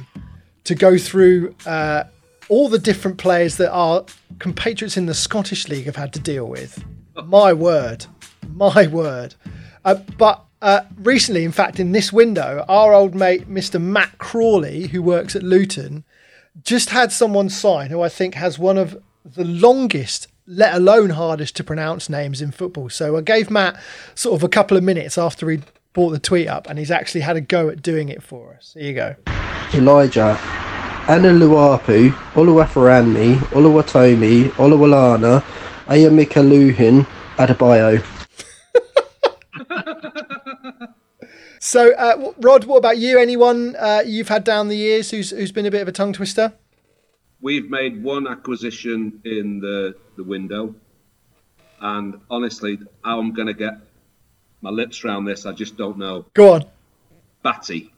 to 0.64 0.74
go 0.74 0.98
through 0.98 1.54
uh, 1.64 2.02
all 2.48 2.68
the 2.68 2.80
different 2.80 3.18
players 3.18 3.56
that 3.58 3.70
our 3.70 4.04
compatriots 4.40 4.96
in 4.96 5.06
the 5.06 5.14
Scottish 5.14 5.68
League 5.68 5.86
have 5.86 5.94
had 5.94 6.12
to 6.14 6.18
deal 6.18 6.48
with. 6.48 6.84
My 7.24 7.52
word, 7.52 8.06
my 8.48 8.88
word. 8.88 9.36
Uh, 9.84 9.94
but 10.18 10.44
uh, 10.62 10.80
recently, 10.96 11.44
in 11.44 11.52
fact, 11.52 11.78
in 11.78 11.92
this 11.92 12.12
window, 12.12 12.64
our 12.68 12.94
old 12.94 13.14
mate, 13.14 13.48
Mr. 13.48 13.80
Matt 13.80 14.18
Crawley, 14.18 14.88
who 14.88 15.02
works 15.02 15.36
at 15.36 15.42
Luton, 15.42 16.04
just 16.62 16.90
had 16.90 17.12
someone 17.12 17.48
sign 17.50 17.90
who 17.90 18.00
I 18.00 18.08
think 18.08 18.34
has 18.34 18.58
one 18.58 18.78
of 18.78 19.02
the 19.24 19.44
longest, 19.44 20.28
let 20.46 20.74
alone 20.74 21.10
hardest 21.10 21.56
to 21.56 21.64
pronounce 21.64 22.08
names 22.08 22.40
in 22.40 22.52
football. 22.52 22.88
So 22.88 23.16
I 23.16 23.20
gave 23.20 23.50
Matt 23.50 23.78
sort 24.14 24.36
of 24.36 24.42
a 24.42 24.48
couple 24.48 24.76
of 24.76 24.82
minutes 24.82 25.18
after 25.18 25.50
he 25.50 25.60
brought 25.92 26.10
the 26.10 26.18
tweet 26.18 26.48
up, 26.48 26.68
and 26.68 26.78
he's 26.78 26.90
actually 26.90 27.22
had 27.22 27.36
a 27.36 27.40
go 27.40 27.68
at 27.68 27.82
doing 27.82 28.08
it 28.08 28.22
for 28.22 28.54
us. 28.54 28.74
Here 28.74 28.84
you 28.84 28.94
go. 28.94 29.16
Elijah, 29.74 30.38
Anna 31.08 31.28
Luapu, 31.28 32.10
Oluwafarami, 32.32 33.36
Oluwatomi, 33.52 34.50
Oluwalana, 34.50 35.42
Ayamika 35.86 36.42
Luhin, 36.42 37.06
Adebayo. 37.36 38.04
So, 41.58 41.92
uh, 41.94 42.32
Rod, 42.38 42.64
what 42.64 42.76
about 42.76 42.98
you? 42.98 43.18
Anyone 43.18 43.76
uh, 43.76 44.02
you've 44.06 44.28
had 44.28 44.44
down 44.44 44.68
the 44.68 44.76
years 44.76 45.10
who's 45.10 45.30
who's 45.30 45.52
been 45.52 45.66
a 45.66 45.70
bit 45.70 45.82
of 45.82 45.88
a 45.88 45.92
tongue 45.92 46.12
twister? 46.12 46.52
We've 47.40 47.68
made 47.70 48.02
one 48.02 48.26
acquisition 48.26 49.20
in 49.24 49.60
the, 49.60 49.94
the 50.16 50.24
window, 50.24 50.74
and 51.80 52.20
honestly, 52.30 52.78
how 53.04 53.18
I'm 53.18 53.32
going 53.32 53.48
to 53.48 53.54
get 53.54 53.74
my 54.62 54.70
lips 54.70 55.04
around 55.04 55.26
this, 55.26 55.46
I 55.46 55.52
just 55.52 55.76
don't 55.76 55.98
know. 55.98 56.24
Go 56.34 56.54
on. 56.54 56.64
Batty. 57.42 57.92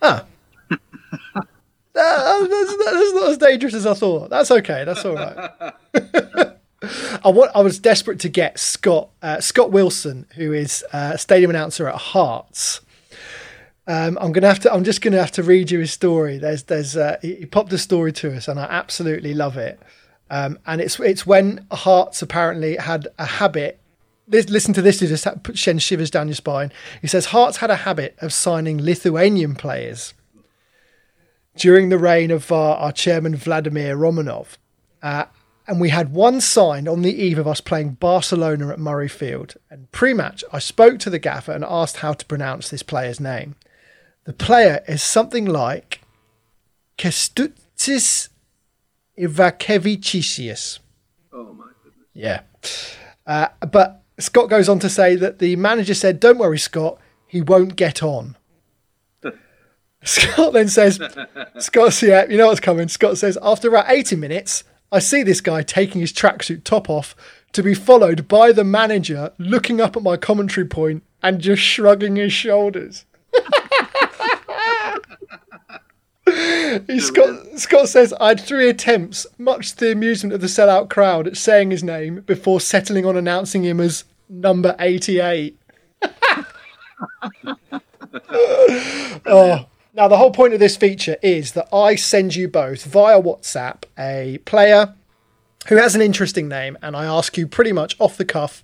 Ah. 0.00 0.24
Uh, 1.94 2.46
that's, 2.46 2.76
that's 2.86 3.12
not 3.12 3.30
as 3.32 3.36
dangerous 3.36 3.74
as 3.74 3.86
I 3.86 3.92
thought. 3.92 4.30
That's 4.30 4.50
okay. 4.50 4.82
That's 4.84 5.04
all 5.04 5.14
right. 5.14 5.74
I 7.24 7.28
want. 7.28 7.50
I 7.54 7.60
was 7.60 7.78
desperate 7.78 8.20
to 8.20 8.28
get 8.28 8.58
Scott 8.58 9.10
uh, 9.22 9.40
Scott 9.40 9.70
Wilson, 9.70 10.26
who 10.34 10.52
is 10.52 10.84
uh, 10.92 11.16
stadium 11.16 11.50
announcer 11.50 11.88
at 11.88 11.96
Hearts. 11.96 12.80
Um, 13.86 14.16
I'm 14.20 14.32
gonna 14.32 14.48
have 14.48 14.60
to. 14.60 14.72
I'm 14.72 14.84
just 14.84 15.00
gonna 15.00 15.18
have 15.18 15.32
to 15.32 15.42
read 15.42 15.70
you 15.70 15.80
his 15.80 15.92
story. 15.92 16.38
There's 16.38 16.64
there's 16.64 16.96
uh, 16.96 17.18
he, 17.22 17.36
he 17.36 17.46
popped 17.46 17.72
a 17.72 17.78
story 17.78 18.12
to 18.14 18.36
us, 18.36 18.48
and 18.48 18.58
I 18.58 18.64
absolutely 18.64 19.34
love 19.34 19.56
it. 19.56 19.80
Um, 20.30 20.58
and 20.66 20.80
it's 20.80 20.98
it's 21.00 21.26
when 21.26 21.66
Hearts 21.70 22.22
apparently 22.22 22.76
had 22.76 23.08
a 23.18 23.26
habit. 23.26 23.78
Listen 24.28 24.72
to 24.74 24.80
this 24.80 24.98
to 25.00 25.08
just 25.08 25.26
send 25.54 25.82
shivers 25.82 26.10
down 26.10 26.28
your 26.28 26.36
spine. 26.36 26.72
He 27.02 27.08
says 27.08 27.26
Hearts 27.26 27.58
had 27.58 27.70
a 27.70 27.76
habit 27.76 28.16
of 28.20 28.32
signing 28.32 28.82
Lithuanian 28.82 29.54
players 29.56 30.14
during 31.56 31.88
the 31.88 31.98
reign 31.98 32.30
of 32.30 32.50
our, 32.50 32.76
our 32.76 32.92
chairman 32.92 33.36
Vladimir 33.36 33.96
Romanov. 33.96 34.56
Uh, 35.02 35.24
and 35.72 35.80
we 35.80 35.88
had 35.88 36.12
one 36.12 36.38
signed 36.42 36.86
on 36.86 37.00
the 37.00 37.14
eve 37.14 37.38
of 37.38 37.48
us 37.48 37.62
playing 37.62 37.92
Barcelona 37.94 38.68
at 38.68 38.78
Murrayfield. 38.78 39.56
And 39.70 39.90
pre 39.90 40.12
match, 40.12 40.44
I 40.52 40.58
spoke 40.58 40.98
to 40.98 41.08
the 41.08 41.18
gaffer 41.18 41.50
and 41.50 41.64
asked 41.64 41.96
how 41.96 42.12
to 42.12 42.26
pronounce 42.26 42.68
this 42.68 42.82
player's 42.82 43.18
name. 43.18 43.56
The 44.24 44.34
player 44.34 44.84
is 44.86 45.02
something 45.02 45.46
like 45.46 46.02
Kęstutis 46.98 48.28
Ivaškevičius. 49.18 50.80
Oh 51.32 51.54
my 51.54 51.64
goodness. 51.82 52.06
Yeah. 52.12 52.42
Uh, 53.26 53.48
but 53.66 54.02
Scott 54.18 54.50
goes 54.50 54.68
on 54.68 54.78
to 54.80 54.90
say 54.90 55.16
that 55.16 55.38
the 55.38 55.56
manager 55.56 55.94
said, 55.94 56.20
Don't 56.20 56.36
worry, 56.36 56.58
Scott, 56.58 56.98
he 57.26 57.40
won't 57.40 57.76
get 57.76 58.02
on. 58.02 58.36
Scott 60.04 60.52
then 60.52 60.68
says, 60.68 61.00
Scott, 61.60 62.02
yeah, 62.02 62.26
you 62.28 62.36
know 62.36 62.48
what's 62.48 62.60
coming. 62.60 62.88
Scott 62.88 63.16
says, 63.16 63.38
after 63.40 63.68
about 63.68 63.88
80 63.88 64.16
minutes, 64.16 64.64
I 64.92 64.98
see 64.98 65.22
this 65.22 65.40
guy 65.40 65.62
taking 65.62 66.02
his 66.02 66.12
tracksuit 66.12 66.64
top 66.64 66.90
off 66.90 67.16
to 67.52 67.62
be 67.62 67.72
followed 67.72 68.28
by 68.28 68.52
the 68.52 68.62
manager 68.62 69.32
looking 69.38 69.80
up 69.80 69.96
at 69.96 70.02
my 70.02 70.18
commentary 70.18 70.66
point 70.66 71.02
and 71.22 71.40
just 71.40 71.62
shrugging 71.62 72.16
his 72.16 72.34
shoulders. 72.34 73.06
Scott, 76.98 77.46
Scott 77.56 77.88
says, 77.88 78.12
I 78.20 78.28
had 78.28 78.40
three 78.40 78.68
attempts, 78.68 79.26
much 79.38 79.72
to 79.72 79.86
the 79.86 79.92
amusement 79.92 80.34
of 80.34 80.42
the 80.42 80.46
sellout 80.46 80.90
crowd, 80.90 81.26
at 81.26 81.38
saying 81.38 81.70
his 81.70 81.82
name 81.82 82.20
before 82.20 82.60
settling 82.60 83.06
on 83.06 83.16
announcing 83.16 83.64
him 83.64 83.80
as 83.80 84.04
number 84.28 84.76
88. 84.78 85.58
oh, 89.26 89.66
now 89.94 90.08
the 90.08 90.16
whole 90.16 90.30
point 90.30 90.54
of 90.54 90.60
this 90.60 90.76
feature 90.76 91.16
is 91.22 91.52
that 91.52 91.68
I 91.72 91.96
send 91.96 92.34
you 92.34 92.48
both 92.48 92.84
via 92.84 93.20
WhatsApp 93.20 93.84
a 93.98 94.38
player 94.44 94.94
who 95.68 95.76
has 95.76 95.94
an 95.94 96.00
interesting 96.00 96.48
name, 96.48 96.76
and 96.82 96.96
I 96.96 97.04
ask 97.04 97.36
you 97.36 97.46
pretty 97.46 97.72
much 97.72 97.94
off 98.00 98.16
the 98.16 98.24
cuff 98.24 98.62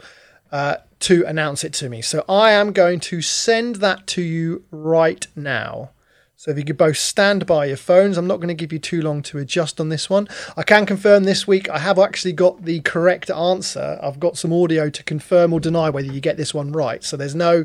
uh, 0.50 0.76
to 1.00 1.24
announce 1.26 1.62
it 1.62 1.72
to 1.74 1.88
me. 1.88 2.02
So 2.02 2.24
I 2.28 2.50
am 2.52 2.72
going 2.72 2.98
to 3.00 3.22
send 3.22 3.76
that 3.76 4.06
to 4.08 4.22
you 4.22 4.64
right 4.70 5.26
now. 5.36 5.90
So 6.34 6.52
if 6.52 6.58
you 6.58 6.64
could 6.64 6.78
both 6.78 6.96
stand 6.96 7.46
by 7.46 7.66
your 7.66 7.76
phones, 7.76 8.16
I'm 8.16 8.26
not 8.26 8.36
going 8.36 8.48
to 8.48 8.54
give 8.54 8.72
you 8.72 8.78
too 8.78 9.02
long 9.02 9.22
to 9.22 9.38
adjust 9.38 9.80
on 9.80 9.88
this 9.88 10.08
one. 10.08 10.28
I 10.56 10.62
can 10.62 10.86
confirm 10.86 11.24
this 11.24 11.46
week 11.46 11.68
I 11.68 11.78
have 11.78 11.98
actually 11.98 12.32
got 12.32 12.64
the 12.64 12.80
correct 12.80 13.28
answer. 13.28 13.98
I've 14.00 14.20
got 14.20 14.38
some 14.38 14.52
audio 14.52 14.88
to 14.88 15.02
confirm 15.02 15.52
or 15.52 15.60
deny 15.60 15.90
whether 15.90 16.12
you 16.12 16.20
get 16.20 16.36
this 16.36 16.54
one 16.54 16.72
right. 16.72 17.02
So 17.02 17.16
there's 17.16 17.34
no 17.34 17.64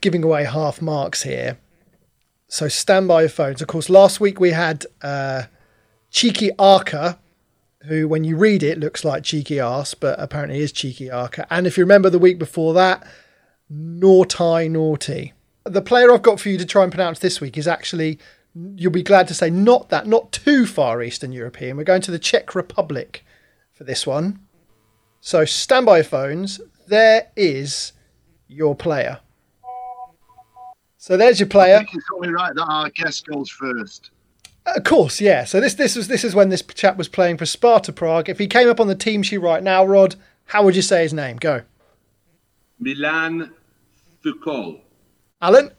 giving 0.00 0.22
away 0.22 0.44
half 0.44 0.82
marks 0.82 1.22
here. 1.22 1.58
So 2.52 2.66
stand 2.66 3.06
by 3.06 3.20
your 3.20 3.28
phones. 3.28 3.62
Of 3.62 3.68
course, 3.68 3.88
last 3.88 4.18
week 4.18 4.40
we 4.40 4.50
had 4.50 4.84
uh, 5.02 5.44
Cheeky 6.10 6.50
Arca, 6.58 7.20
who, 7.84 8.08
when 8.08 8.24
you 8.24 8.36
read 8.36 8.64
it, 8.64 8.76
looks 8.76 9.04
like 9.04 9.22
Cheeky 9.22 9.60
Arse, 9.60 9.94
but 9.94 10.18
apparently 10.18 10.58
is 10.58 10.72
Cheeky 10.72 11.08
Arca. 11.12 11.46
And 11.48 11.64
if 11.64 11.78
you 11.78 11.84
remember 11.84 12.10
the 12.10 12.18
week 12.18 12.40
before 12.40 12.74
that, 12.74 13.06
Naughty 13.68 14.68
Naughty. 14.68 15.32
The 15.62 15.80
player 15.80 16.12
I've 16.12 16.22
got 16.22 16.40
for 16.40 16.48
you 16.48 16.58
to 16.58 16.66
try 16.66 16.82
and 16.82 16.90
pronounce 16.90 17.20
this 17.20 17.40
week 17.40 17.56
is 17.56 17.68
actually, 17.68 18.18
you'll 18.74 18.90
be 18.90 19.04
glad 19.04 19.28
to 19.28 19.34
say, 19.34 19.48
not 19.48 19.88
that, 19.90 20.08
not 20.08 20.32
too 20.32 20.66
far 20.66 21.04
Eastern 21.04 21.30
European. 21.30 21.76
We're 21.76 21.84
going 21.84 22.02
to 22.02 22.10
the 22.10 22.18
Czech 22.18 22.56
Republic 22.56 23.24
for 23.72 23.84
this 23.84 24.08
one. 24.08 24.40
So 25.20 25.44
stand 25.44 25.86
by 25.86 25.98
your 25.98 26.04
phones. 26.04 26.60
There 26.88 27.28
is 27.36 27.92
your 28.48 28.74
player. 28.74 29.20
So 31.00 31.16
there's 31.16 31.40
your 31.40 31.48
player. 31.48 31.82
it's 31.94 32.06
only 32.14 32.28
right 32.28 32.54
that 32.54 32.66
our 32.68 32.90
guest 32.90 33.26
goes 33.26 33.48
first. 33.48 34.10
Of 34.66 34.84
course, 34.84 35.18
yeah. 35.18 35.44
So 35.44 35.58
this 35.58 35.72
this 35.72 35.96
was 35.96 36.08
this 36.08 36.24
is 36.24 36.34
when 36.34 36.50
this 36.50 36.62
chap 36.74 36.98
was 36.98 37.08
playing 37.08 37.38
for 37.38 37.46
Sparta 37.46 37.90
Prague. 37.90 38.28
If 38.28 38.38
he 38.38 38.46
came 38.46 38.68
up 38.68 38.78
on 38.78 38.86
the 38.86 38.94
team 38.94 39.22
sheet 39.22 39.38
right 39.38 39.62
now, 39.62 39.82
Rod, 39.82 40.16
how 40.44 40.62
would 40.62 40.76
you 40.76 40.82
say 40.82 41.02
his 41.02 41.14
name? 41.14 41.38
Go, 41.38 41.62
Milan 42.78 43.50
Foucault. 44.22 44.82
Alan. 45.40 45.70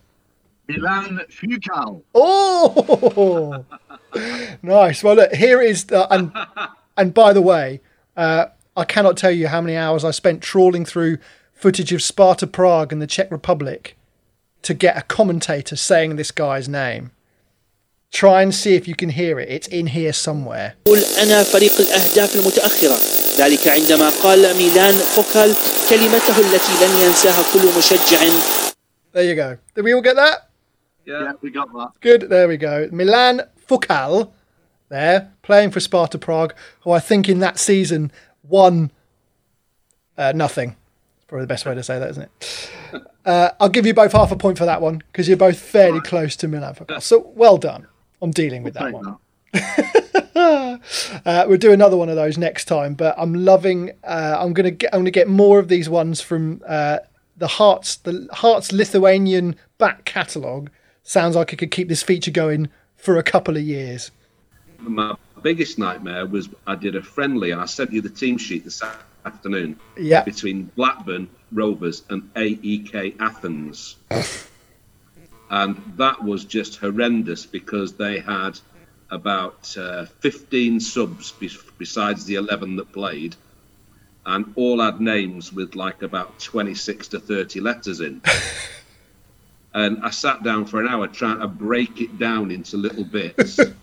Milan 0.68 1.20
Fukal. 1.30 2.02
Oh, 2.16 3.64
nice. 4.64 5.04
Well, 5.04 5.18
look, 5.18 5.34
here 5.34 5.62
is 5.62 5.86
the 5.86 6.12
and 6.12 6.32
and 6.98 7.14
by 7.14 7.32
the 7.32 7.44
way, 7.44 7.80
uh, 8.18 8.48
I 8.76 8.86
cannot 8.86 9.18
tell 9.18 9.32
you 9.32 9.50
how 9.50 9.62
many 9.62 9.78
hours 9.78 10.04
I 10.04 10.10
spent 10.10 10.42
trawling 10.42 10.84
through 10.84 11.20
footage 11.54 11.94
of 11.94 12.02
Sparta 12.02 12.48
Prague 12.48 12.92
and 12.92 13.00
the 13.00 13.08
Czech 13.08 13.30
Republic 13.30 13.96
to 14.63 14.75
get 14.75 14.97
a 14.97 15.03
commentator 15.03 15.77
saying 15.77 16.17
this 16.17 16.31
guy's 16.31 16.69
name. 16.69 17.13
Try 18.13 18.43
and 18.43 18.55
see 18.55 18.75
if 18.75 18.89
you 18.89 18.95
can 18.95 19.11
hear 19.11 19.39
it. 19.39 19.49
It's 19.49 19.69
in 19.69 19.89
here 19.89 20.13
somewhere. 20.13 20.75
قل 20.87 21.05
أنا 21.23 21.43
فريق 21.43 21.73
الأهداف 21.81 22.37
المتأخرة 22.37 22.99
ذلك 23.39 23.69
عندما 23.69 24.09
قال 24.23 24.57
ميلان 24.57 24.95
فوكال 24.95 25.55
كلمته 25.91 26.41
التي 26.41 26.73
لن 26.85 27.01
ينساها 27.01 27.43
كل 27.53 27.79
مشجع 27.79 28.19
There 29.13 29.25
you 29.25 29.35
go. 29.35 29.57
Did 29.75 29.85
we 29.85 29.95
all 29.95 30.03
get 30.03 30.17
that? 30.17 30.49
Yeah, 31.07 31.33
we 31.41 31.51
got 31.51 31.73
that. 31.73 31.93
Good. 32.01 32.29
There 32.29 32.49
we 32.49 32.57
go. 32.57 32.89
Milan 32.93 33.43
Fukal, 33.69 34.31
there 34.89 35.33
playing 35.43 35.71
for 35.71 35.81
Sparta 35.81 36.19
Prague, 36.19 36.55
who 36.81 36.91
I 36.91 36.99
think 37.01 37.29
in 37.29 37.39
that 37.41 37.59
season 37.59 38.11
won 38.43 38.91
uh, 40.19 40.33
nothing. 40.35 40.77
Probably 41.32 41.46
the 41.46 41.48
best 41.48 41.66
way 41.66 41.74
to 41.74 41.82
say 41.82 41.98
that, 41.98 42.10
isn't 42.10 42.24
it? 42.24 42.72
Uh, 43.24 43.52
I'll 43.62 43.70
give 43.70 43.86
you 43.86 43.94
both 43.94 44.12
half 44.12 44.34
a 44.34 44.36
point 44.36 44.58
for 44.58 44.66
that 44.66 44.82
one 44.82 44.98
because 44.98 45.30
you're 45.30 45.38
both 45.38 45.58
fairly 45.58 46.02
close 46.02 46.36
to 46.36 46.50
Milan. 46.50 46.76
So 47.00 47.32
well 47.36 47.58
done. 47.58 47.88
I'm 48.22 48.32
dealing 48.32 48.64
with 48.64 48.74
that 48.74 48.92
one. 48.92 49.16
uh, 51.26 51.46
we'll 51.48 51.58
do 51.58 51.72
another 51.72 51.96
one 51.96 52.10
of 52.10 52.18
those 52.18 52.38
next 52.38 52.66
time. 52.66 52.96
But 52.96 53.16
I'm 53.18 53.34
loving. 53.34 53.92
Uh, 54.04 54.40
I'm 54.42 54.52
gonna 54.52 54.72
get. 54.72 54.94
I'm 54.94 55.00
gonna 55.00 55.12
get 55.12 55.30
more 55.30 55.58
of 55.58 55.70
these 55.70 55.88
ones 55.88 56.20
from 56.20 56.62
uh, 56.68 56.98
the 57.38 57.48
Hearts. 57.48 57.96
The 57.96 58.28
Hearts 58.34 58.74
Lithuanian 58.74 59.56
back 59.78 60.04
catalogue. 60.04 60.70
Sounds 61.04 61.38
like 61.38 61.54
I 61.54 61.56
could 61.56 61.72
keep 61.72 61.88
this 61.88 62.04
feature 62.04 62.32
going 62.32 62.68
for 62.98 63.16
a 63.16 63.24
couple 63.24 63.56
of 63.56 63.64
years. 63.64 64.12
My 64.80 65.16
biggest 65.42 65.80
nightmare 65.80 66.26
was 66.26 66.50
I 66.68 66.76
did 66.76 66.98
a 66.98 67.02
friendly, 67.02 67.52
and 67.52 67.62
I 67.62 67.68
sent 67.68 67.94
you 67.94 68.02
the 68.02 68.10
team 68.10 68.38
sheet 68.38 68.66
this 68.66 68.82
afternoon. 69.26 69.80
Yeah. 69.98 70.24
Between 70.24 70.66
Blackburn 70.76 71.30
Rovers 71.52 72.04
and 72.10 72.34
AEK 72.36 73.16
Athens. 73.20 73.98
and 75.50 75.82
that 75.98 76.24
was 76.24 76.46
just 76.46 76.78
horrendous 76.78 77.46
because 77.46 77.94
they 77.94 78.20
had 78.20 78.58
about 79.10 79.76
uh, 79.78 80.06
15 80.22 80.80
subs 80.80 81.34
be- 81.34 81.52
besides 81.78 82.26
the 82.26 82.36
11 82.36 82.78
that 82.78 82.92
played, 82.94 83.36
and 84.26 84.54
all 84.56 84.82
had 84.82 85.02
names 85.02 85.52
with 85.52 85.76
like 85.76 86.02
about 86.02 86.40
26 86.40 87.10
to 87.10 87.20
30 87.20 87.60
letters 87.60 88.00
in. 88.00 88.22
and 89.74 90.04
I 90.04 90.10
sat 90.12 90.44
down 90.44 90.66
for 90.66 90.80
an 90.82 90.88
hour 90.88 91.08
trying 91.08 91.40
to 91.40 91.48
break 91.48 92.00
it 92.02 92.18
down 92.18 92.52
into 92.52 92.78
little 92.78 93.04
bits 93.04 93.60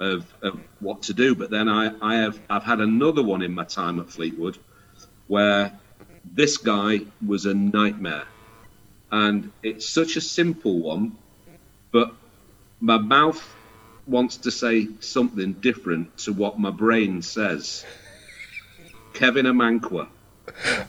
of, 0.00 0.26
of 0.42 0.58
what 0.80 1.02
to 1.02 1.14
do. 1.14 1.34
But 1.34 1.50
then 1.50 1.68
I, 1.68 1.92
I 2.02 2.16
have 2.16 2.40
I've 2.48 2.64
had 2.64 2.80
another 2.80 3.22
one 3.22 3.42
in 3.42 3.52
my 3.52 3.64
time 3.64 4.00
at 4.00 4.10
Fleetwood 4.10 4.58
where 5.28 5.72
this 6.24 6.56
guy 6.56 7.00
was 7.24 7.46
a 7.46 7.54
nightmare. 7.54 8.24
And 9.12 9.52
it's 9.62 9.88
such 9.88 10.16
a 10.16 10.20
simple 10.20 10.78
one, 10.80 11.16
but 11.92 12.12
my 12.80 12.98
mouth 12.98 13.42
wants 14.06 14.38
to 14.38 14.50
say 14.50 14.88
something 15.00 15.52
different 15.54 16.16
to 16.18 16.32
what 16.32 16.58
my 16.58 16.70
brain 16.70 17.22
says. 17.22 17.84
Kevin 19.12 19.46
Amankwaah. 19.46 20.08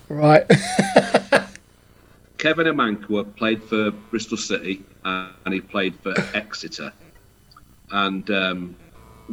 Right. 0.08 0.48
Kevin 2.38 2.68
Amankwaah 2.68 3.36
played 3.36 3.64
for 3.64 3.92
Bristol 3.92 4.38
City 4.38 4.84
uh, 5.04 5.30
and 5.46 5.54
he 5.54 5.62
played 5.62 5.96
for 6.00 6.14
Exeter. 6.34 6.94
And 7.92 8.30
um, 8.32 8.76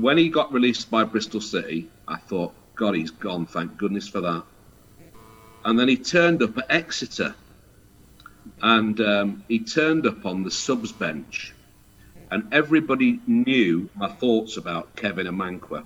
when 0.01 0.16
he 0.16 0.28
got 0.28 0.53
released 0.53 0.90
by 0.90 1.05
Bristol 1.05 1.40
City, 1.40 1.88
I 2.07 2.16
thought, 2.16 2.55
God, 2.76 2.94
he's 2.94 3.11
gone. 3.11 3.46
Thank 3.46 3.76
goodness 3.76 4.07
for 4.09 4.20
that. 4.20 4.44
And 5.64 5.78
then 5.78 5.88
he 5.88 5.96
turned 5.96 6.42
up 6.42 6.57
at 6.57 6.66
Exeter, 6.70 7.34
and 8.62 9.01
um, 9.01 9.44
he 9.49 9.59
turned 9.59 10.07
up 10.07 10.24
on 10.24 10.44
the 10.44 10.51
subs 10.51 10.92
bench, 10.92 11.53
and 12.30 12.49
everybody 12.53 13.20
knew 13.26 13.90
my 13.94 14.09
thoughts 14.09 14.57
about 14.57 14.94
Kevin 14.94 15.26
Amankwaah. 15.26 15.84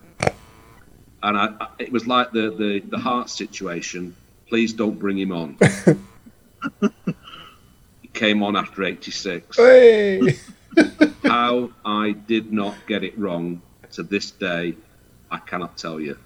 And 1.23 1.39
I, 1.39 1.55
I, 1.61 1.69
it 1.79 1.91
was 1.91 2.07
like 2.07 2.33
the, 2.33 2.51
the, 2.51 2.81
the 2.81 2.99
heart 2.99 3.31
situation. 3.31 4.15
Please 4.49 4.75
don't 4.75 4.99
bring 4.99 5.19
him 5.19 5.33
on. 5.33 5.57
he 8.03 8.09
came 8.09 8.43
on 8.43 8.57
after 8.57 8.85
86. 8.85 9.57
Hey. 9.57 10.37
How 11.25 11.71
I 11.85 12.11
did 12.13 12.53
not 12.53 12.75
get 12.87 13.05
it 13.05 13.19
wrong 13.19 13.63
to 13.93 14.03
this 14.03 14.31
day, 14.31 14.75
I 15.31 15.39
cannot 15.39 15.77
tell 15.77 16.01
you. 16.01 16.19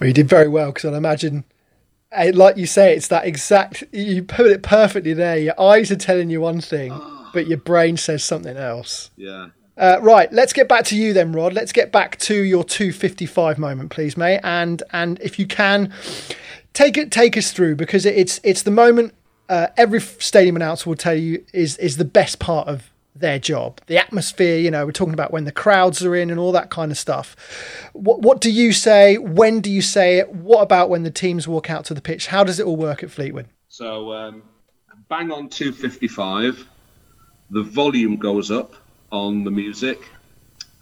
Well, 0.00 0.08
you 0.08 0.12
did 0.12 0.28
very 0.28 0.48
well 0.48 0.72
because 0.72 0.84
I 0.92 0.96
imagine, 0.96 1.44
eh, 2.10 2.32
like 2.34 2.56
you 2.56 2.66
say, 2.66 2.94
it's 2.96 3.08
that 3.08 3.26
exact. 3.26 3.84
You 3.92 4.22
put 4.22 4.46
it 4.46 4.62
perfectly 4.62 5.12
there. 5.12 5.38
Your 5.38 5.60
eyes 5.60 5.90
are 5.90 5.96
telling 5.96 6.30
you 6.30 6.40
one 6.40 6.60
thing, 6.60 6.98
but 7.32 7.46
your 7.46 7.58
brain 7.58 7.96
says 7.96 8.24
something 8.24 8.56
else. 8.56 9.10
Yeah. 9.16 9.48
Uh, 9.76 9.98
right, 10.02 10.30
let's 10.32 10.52
get 10.52 10.68
back 10.68 10.84
to 10.84 10.96
you 10.96 11.12
then, 11.12 11.32
Rod. 11.32 11.54
Let's 11.54 11.72
get 11.72 11.90
back 11.90 12.18
to 12.20 12.34
your 12.34 12.62
255 12.62 13.58
moment, 13.58 13.90
please, 13.90 14.16
mate. 14.16 14.40
And 14.44 14.82
and 14.92 15.18
if 15.20 15.38
you 15.38 15.46
can, 15.46 15.92
take 16.74 16.96
it, 16.98 17.10
take 17.10 17.36
us 17.36 17.52
through 17.52 17.76
because 17.76 18.04
it's 18.04 18.40
it's 18.44 18.62
the 18.62 18.70
moment 18.70 19.14
uh, 19.48 19.68
every 19.76 20.00
stadium 20.00 20.56
announcer 20.56 20.88
will 20.88 20.96
tell 20.96 21.14
you 21.14 21.44
is 21.52 21.76
is 21.78 21.96
the 21.96 22.04
best 22.04 22.38
part 22.38 22.68
of 22.68 22.91
their 23.14 23.38
job. 23.38 23.80
The 23.86 23.98
atmosphere, 23.98 24.58
you 24.58 24.70
know, 24.70 24.86
we're 24.86 24.92
talking 24.92 25.12
about 25.14 25.32
when 25.32 25.44
the 25.44 25.52
crowds 25.52 26.02
are 26.04 26.14
in 26.16 26.30
and 26.30 26.38
all 26.40 26.52
that 26.52 26.70
kind 26.70 26.90
of 26.90 26.96
stuff. 26.98 27.36
What 27.92 28.20
what 28.22 28.40
do 28.40 28.50
you 28.50 28.72
say? 28.72 29.18
When 29.18 29.60
do 29.60 29.70
you 29.70 29.82
say 29.82 30.18
it? 30.18 30.32
What 30.34 30.62
about 30.62 30.88
when 30.88 31.02
the 31.02 31.10
teams 31.10 31.46
walk 31.46 31.68
out 31.70 31.84
to 31.86 31.94
the 31.94 32.00
pitch? 32.00 32.28
How 32.28 32.42
does 32.44 32.58
it 32.58 32.66
all 32.66 32.76
work 32.76 33.02
at 33.02 33.10
Fleetwood? 33.10 33.46
So 33.68 34.12
um, 34.12 34.42
bang 35.08 35.30
on 35.30 35.48
255, 35.48 36.66
the 37.50 37.62
volume 37.62 38.16
goes 38.16 38.50
up 38.50 38.74
on 39.10 39.44
the 39.44 39.50
music, 39.50 40.00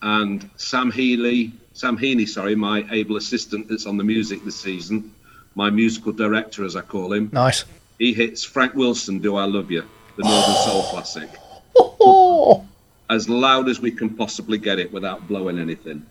and 0.03 0.49
Sam 0.57 0.91
Healy, 0.93 1.53
Sam 1.73 1.99
Heaney, 1.99 2.29
sorry, 2.29 2.55
my 2.55 2.87
able 2.93 3.17
assistant 3.17 3.69
that's 3.69 3.87
on 3.87 3.97
the 3.97 4.05
music 4.05 4.45
this 4.45 4.55
season, 4.61 5.13
my 5.57 5.69
musical 5.71 6.13
director 6.13 6.65
as 6.65 6.77
I 6.77 6.83
call 6.83 7.13
him, 7.13 7.29
Nice. 7.33 7.65
he 7.99 8.13
hits 8.13 8.45
Frank 8.45 8.75
Wilson, 8.75 9.19
"Do 9.19 9.35
I 9.37 9.47
Love 9.47 9.71
You," 9.71 9.83
the 10.17 10.23
Northern 10.23 10.55
Soul 10.65 10.83
classic, 10.85 11.29
as 13.11 13.29
loud 13.29 13.69
as 13.69 13.81
we 13.81 13.91
can 13.91 14.11
possibly 14.11 14.59
get 14.59 14.79
it 14.79 14.93
without 14.93 15.27
blowing 15.27 15.59
anything. 15.59 16.07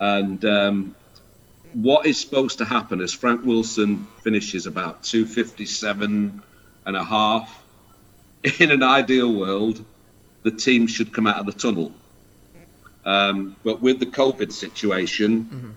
and 0.00 0.44
um, 0.44 0.94
what 1.74 2.06
is 2.06 2.18
supposed 2.18 2.58
to 2.58 2.64
happen 2.64 3.00
is 3.00 3.12
Frank 3.12 3.44
Wilson 3.44 4.06
finishes 4.22 4.66
about 4.66 5.02
257 5.02 6.42
and 6.86 6.96
a 6.96 7.04
half. 7.04 7.62
In 8.60 8.70
an 8.70 8.82
ideal 8.82 9.32
world, 9.32 9.84
the 10.42 10.50
team 10.50 10.86
should 10.86 11.12
come 11.12 11.26
out 11.26 11.36
of 11.36 11.46
the 11.46 11.52
tunnel. 11.52 11.92
Um, 13.04 13.56
but 13.62 13.82
with 13.82 14.00
the 14.00 14.06
COVID 14.06 14.52
situation, 14.52 15.76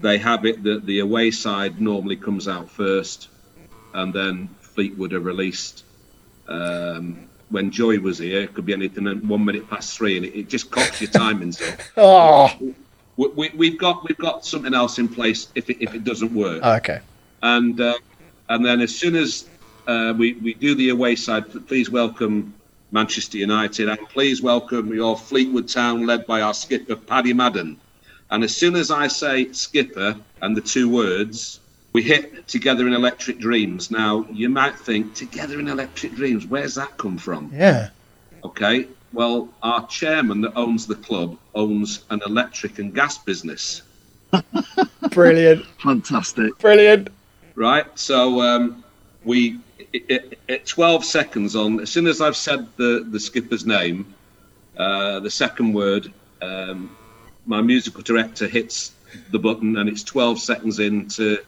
they 0.00 0.18
have 0.18 0.44
it 0.44 0.62
that 0.64 0.84
the 0.84 0.98
away 0.98 1.30
side 1.30 1.80
normally 1.80 2.16
comes 2.16 2.48
out 2.48 2.68
first, 2.68 3.28
and 3.94 4.12
then 4.12 4.48
Fleetwood 4.60 5.12
are 5.12 5.20
released. 5.20 5.84
Um, 6.48 7.28
when 7.50 7.70
Joey 7.70 7.98
was 7.98 8.18
here, 8.18 8.42
it 8.42 8.54
could 8.54 8.66
be 8.66 8.72
anything 8.72 9.06
at 9.06 9.22
one 9.24 9.44
minute 9.44 9.68
past 9.70 9.96
three, 9.96 10.16
and 10.16 10.26
it, 10.26 10.38
it 10.38 10.48
just 10.48 10.70
cocks 10.70 11.00
your 11.00 11.10
timings 11.10 11.60
up. 11.72 11.80
Oh, 11.96 12.74
We, 13.16 13.28
we, 13.28 13.50
we've 13.56 13.78
got 13.78 14.06
we've 14.06 14.18
got 14.18 14.44
something 14.44 14.74
else 14.74 14.98
in 14.98 15.08
place 15.08 15.48
if 15.54 15.70
it, 15.70 15.78
if 15.80 15.94
it 15.94 16.04
doesn't 16.04 16.34
work. 16.34 16.62
okay. 16.62 17.00
And 17.42 17.80
uh, 17.80 17.94
and 18.48 18.64
then 18.64 18.80
as 18.80 18.94
soon 18.94 19.16
as 19.16 19.48
uh, 19.86 20.14
we 20.16 20.34
we 20.34 20.54
do 20.54 20.74
the 20.74 20.90
away 20.90 21.16
side, 21.16 21.44
please 21.66 21.90
welcome 21.90 22.54
Manchester 22.92 23.38
United 23.38 23.88
and 23.88 23.98
please 24.08 24.42
welcome 24.42 24.92
your 24.92 25.16
Fleetwood 25.16 25.68
Town, 25.68 26.06
led 26.06 26.26
by 26.26 26.40
our 26.40 26.54
skipper 26.54 26.96
Paddy 26.96 27.32
Madden. 27.32 27.78
And 28.30 28.42
as 28.42 28.56
soon 28.56 28.74
as 28.74 28.90
I 28.90 29.06
say 29.06 29.52
skipper 29.52 30.16
and 30.42 30.56
the 30.56 30.60
two 30.60 30.88
words, 30.88 31.60
we 31.96 32.02
hit 32.02 32.46
Together 32.46 32.86
in 32.86 32.92
Electric 32.92 33.38
Dreams. 33.38 33.90
Now 33.90 34.26
you 34.30 34.50
might 34.50 34.78
think 34.78 35.14
Together 35.14 35.58
in 35.58 35.66
Electric 35.66 36.14
Dreams, 36.14 36.46
where's 36.46 36.74
that 36.74 36.98
come 36.98 37.16
from? 37.16 37.50
Yeah. 37.54 37.88
Okay. 38.44 38.86
Well, 39.14 39.48
our 39.62 39.86
chairman 39.86 40.42
that 40.42 40.52
owns 40.56 40.86
the 40.86 40.96
club 40.96 41.38
owns 41.54 42.04
an 42.10 42.20
electric 42.26 42.78
and 42.80 42.94
gas 42.94 43.16
business. 43.16 43.80
Brilliant. 45.10 45.64
Fantastic. 45.82 46.58
Brilliant. 46.58 47.08
right? 47.54 47.86
So 47.98 48.42
um, 48.42 48.84
we 49.24 49.58
it, 49.94 50.38
at 50.50 50.66
12 50.66 51.02
seconds 51.02 51.56
on, 51.56 51.80
as 51.80 51.88
soon 51.88 52.06
as 52.08 52.20
I've 52.20 52.36
said 52.36 52.68
the 52.76 53.06
the 53.10 53.18
skipper's 53.18 53.64
name, 53.64 54.14
uh, 54.76 55.20
the 55.20 55.30
second 55.30 55.72
word, 55.72 56.12
um, 56.42 56.94
my 57.46 57.62
musical 57.62 58.02
director 58.02 58.46
hits 58.46 58.92
the 59.30 59.38
button, 59.38 59.78
and 59.78 59.88
it's 59.88 60.02
12 60.02 60.38
seconds 60.40 60.78
into 60.78 61.38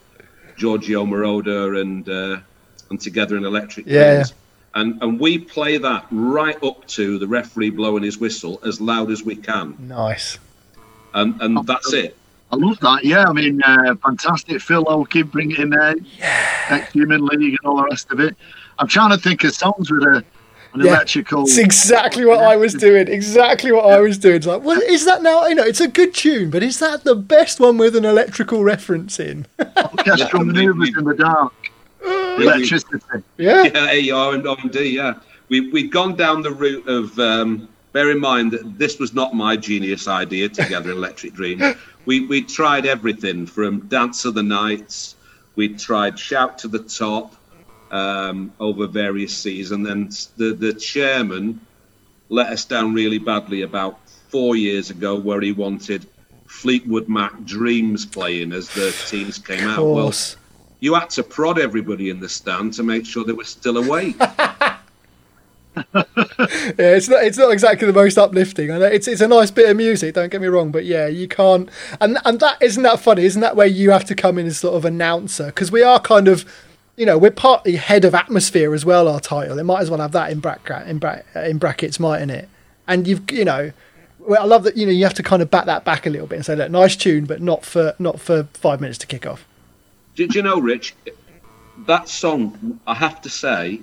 Giorgio 0.58 1.06
Moroder 1.06 1.80
and 1.80 2.06
uh, 2.08 2.40
and 2.90 3.00
together 3.00 3.36
in 3.36 3.44
electric. 3.44 3.86
Yeah, 3.86 4.14
Dreams. 4.14 4.34
And, 4.74 5.02
and 5.02 5.18
we 5.18 5.38
play 5.38 5.78
that 5.78 6.06
right 6.10 6.62
up 6.62 6.86
to 6.88 7.18
the 7.18 7.26
referee 7.26 7.70
blowing 7.70 8.02
his 8.02 8.18
whistle 8.18 8.60
as 8.64 8.80
loud 8.80 9.10
as 9.10 9.22
we 9.24 9.34
can, 9.34 9.76
Nice. 9.80 10.38
and 11.14 11.40
and 11.40 11.66
that's 11.66 11.92
it. 11.94 12.16
I 12.52 12.56
love 12.56 12.78
that. 12.80 13.04
Yeah, 13.04 13.24
I 13.28 13.32
mean, 13.32 13.60
uh, 13.62 13.94
fantastic. 13.96 14.60
Phil 14.62 14.84
Oakey, 14.88 15.22
bring 15.22 15.50
it 15.50 15.58
in 15.58 15.70
there. 15.70 15.96
Ex 16.70 16.92
Human 16.92 17.24
League 17.26 17.56
and 17.60 17.64
all 17.64 17.76
the 17.76 17.84
rest 17.84 18.10
of 18.10 18.20
it. 18.20 18.36
I'm 18.78 18.88
trying 18.88 19.10
to 19.10 19.18
think 19.18 19.44
of 19.44 19.54
songs 19.54 19.90
with 19.90 20.02
a, 20.02 20.24
an 20.74 20.80
Yeah, 20.80 20.96
electrical. 20.96 21.42
It's 21.42 21.58
exactly 21.58 22.24
what 22.24 22.40
I 22.40 22.56
was 22.56 22.74
doing. 22.74 23.08
Exactly 23.08 23.72
what 23.72 23.86
I 23.86 24.00
was 24.00 24.18
doing. 24.18 24.36
It's 24.36 24.46
like, 24.46 24.62
well, 24.62 24.80
is 24.82 25.04
that 25.04 25.22
now? 25.22 25.46
You 25.46 25.54
know, 25.54 25.64
it's 25.64 25.80
a 25.80 25.88
good 25.88 26.14
tune, 26.14 26.50
but 26.50 26.62
is 26.62 26.78
that 26.80 27.04
the 27.04 27.14
best 27.14 27.60
one 27.60 27.78
with 27.78 27.96
an 27.96 28.04
electrical 28.04 28.62
reference 28.62 29.18
in? 29.18 29.46
orchestral 29.76 30.44
maneuvers 30.44 30.96
in 30.96 31.04
the 31.04 31.14
dark. 31.14 31.52
Electricity. 32.04 32.98
Yeah. 33.36 33.64
Yeah, 33.64 34.14
AR 34.14 34.34
and 34.34 34.44
OMD, 34.44 34.92
yeah. 34.92 35.14
We, 35.48 35.70
we'd 35.70 35.90
gone 35.90 36.14
down 36.14 36.42
the 36.42 36.52
route 36.52 36.86
of, 36.86 37.18
um, 37.18 37.68
bear 37.92 38.10
in 38.10 38.20
mind 38.20 38.52
that 38.52 38.78
this 38.78 38.98
was 38.98 39.14
not 39.14 39.34
my 39.34 39.56
genius 39.56 40.06
idea, 40.06 40.48
Together 40.48 40.90
in 40.90 40.96
Electric 40.96 41.34
Dream. 41.34 41.60
We, 42.06 42.26
we 42.26 42.40
tried 42.40 42.86
everything 42.86 43.44
from 43.44 43.80
Dance 43.80 44.24
of 44.24 44.32
the 44.32 44.42
Nights, 44.42 45.16
we 45.56 45.74
tried 45.74 46.18
Shout 46.18 46.56
to 46.60 46.68
the 46.68 46.78
Top 46.78 47.34
um, 47.90 48.52
over 48.60 48.86
various 48.86 49.36
seasons. 49.36 49.70
And 49.72 49.86
then 49.86 50.10
the, 50.36 50.54
the 50.54 50.72
chairman 50.74 51.60
let 52.28 52.48
us 52.48 52.64
down 52.64 52.94
really 52.94 53.18
badly 53.18 53.62
about 53.62 53.98
four 54.28 54.56
years 54.56 54.90
ago, 54.90 55.16
where 55.16 55.40
he 55.40 55.52
wanted 55.52 56.06
Fleetwood 56.46 57.08
Mac 57.08 57.44
Dreams 57.44 58.04
playing 58.04 58.52
as 58.52 58.68
the 58.70 58.94
teams 59.08 59.38
came 59.38 59.66
out. 59.68 59.84
Well, 59.84 60.12
you 60.80 60.94
had 60.94 61.10
to 61.10 61.22
prod 61.22 61.58
everybody 61.58 62.10
in 62.10 62.20
the 62.20 62.28
stand 62.28 62.74
to 62.74 62.82
make 62.82 63.04
sure 63.04 63.24
they 63.24 63.32
were 63.32 63.44
still 63.44 63.78
awake. 63.78 64.16
yeah, 65.94 65.94
it's 66.76 67.08
not 67.08 67.22
it's 67.24 67.38
not 67.38 67.52
exactly 67.52 67.86
the 67.86 67.92
most 67.92 68.18
uplifting. 68.18 68.70
I 68.70 68.78
know 68.78 68.86
it's 68.86 69.08
it's 69.08 69.20
a 69.20 69.28
nice 69.28 69.50
bit 69.50 69.68
of 69.68 69.76
music. 69.76 70.14
Don't 70.14 70.30
get 70.30 70.40
me 70.40 70.46
wrong, 70.48 70.70
but 70.70 70.84
yeah, 70.84 71.06
you 71.06 71.28
can't. 71.28 71.68
And 72.00 72.18
and 72.24 72.40
that 72.40 72.62
isn't 72.62 72.82
that 72.82 73.00
funny, 73.00 73.24
isn't 73.24 73.40
that 73.40 73.56
where 73.56 73.66
you 73.66 73.90
have 73.90 74.04
to 74.06 74.14
come 74.14 74.38
in 74.38 74.46
as 74.46 74.58
sort 74.58 74.74
of 74.74 74.84
announcer 74.84 75.46
because 75.46 75.70
we 75.70 75.82
are 75.82 76.00
kind 76.00 76.28
of. 76.28 76.44
You 76.98 77.06
know, 77.06 77.16
we're 77.16 77.30
partly 77.30 77.76
head 77.76 78.04
of 78.04 78.14
atmosphere 78.14 78.74
as 78.74 78.84
well. 78.84 79.06
Our 79.08 79.20
title, 79.20 79.58
it 79.58 79.64
might 79.64 79.80
as 79.80 79.88
well 79.90 80.00
have 80.00 80.12
that 80.12 80.32
in 80.32 80.40
bracket 80.40 80.88
in, 80.88 80.98
bra- 80.98 81.20
in 81.36 81.58
brackets, 81.58 82.00
mightn't 82.00 82.32
it? 82.32 82.48
And 82.88 83.06
you've, 83.06 83.30
you 83.30 83.44
know, 83.44 83.70
well, 84.18 84.42
I 84.42 84.44
love 84.46 84.64
that. 84.64 84.76
You 84.76 84.84
know, 84.84 84.92
you 84.92 85.04
have 85.04 85.14
to 85.14 85.22
kind 85.22 85.40
of 85.40 85.48
back 85.50 85.66
that 85.66 85.84
back 85.84 86.06
a 86.06 86.10
little 86.10 86.26
bit 86.26 86.36
and 86.36 86.44
say, 86.44 86.56
"Look, 86.56 86.70
nice 86.72 86.96
tune, 86.96 87.24
but 87.24 87.40
not 87.40 87.64
for 87.64 87.94
not 88.00 88.18
for 88.18 88.44
five 88.54 88.80
minutes 88.80 88.98
to 88.98 89.06
kick 89.06 89.26
off." 89.26 89.46
Did 90.16 90.34
you 90.34 90.42
know, 90.42 90.58
Rich? 90.58 90.94
That 91.86 92.08
song, 92.08 92.80
I 92.86 92.94
have 92.94 93.22
to 93.22 93.30
say, 93.30 93.80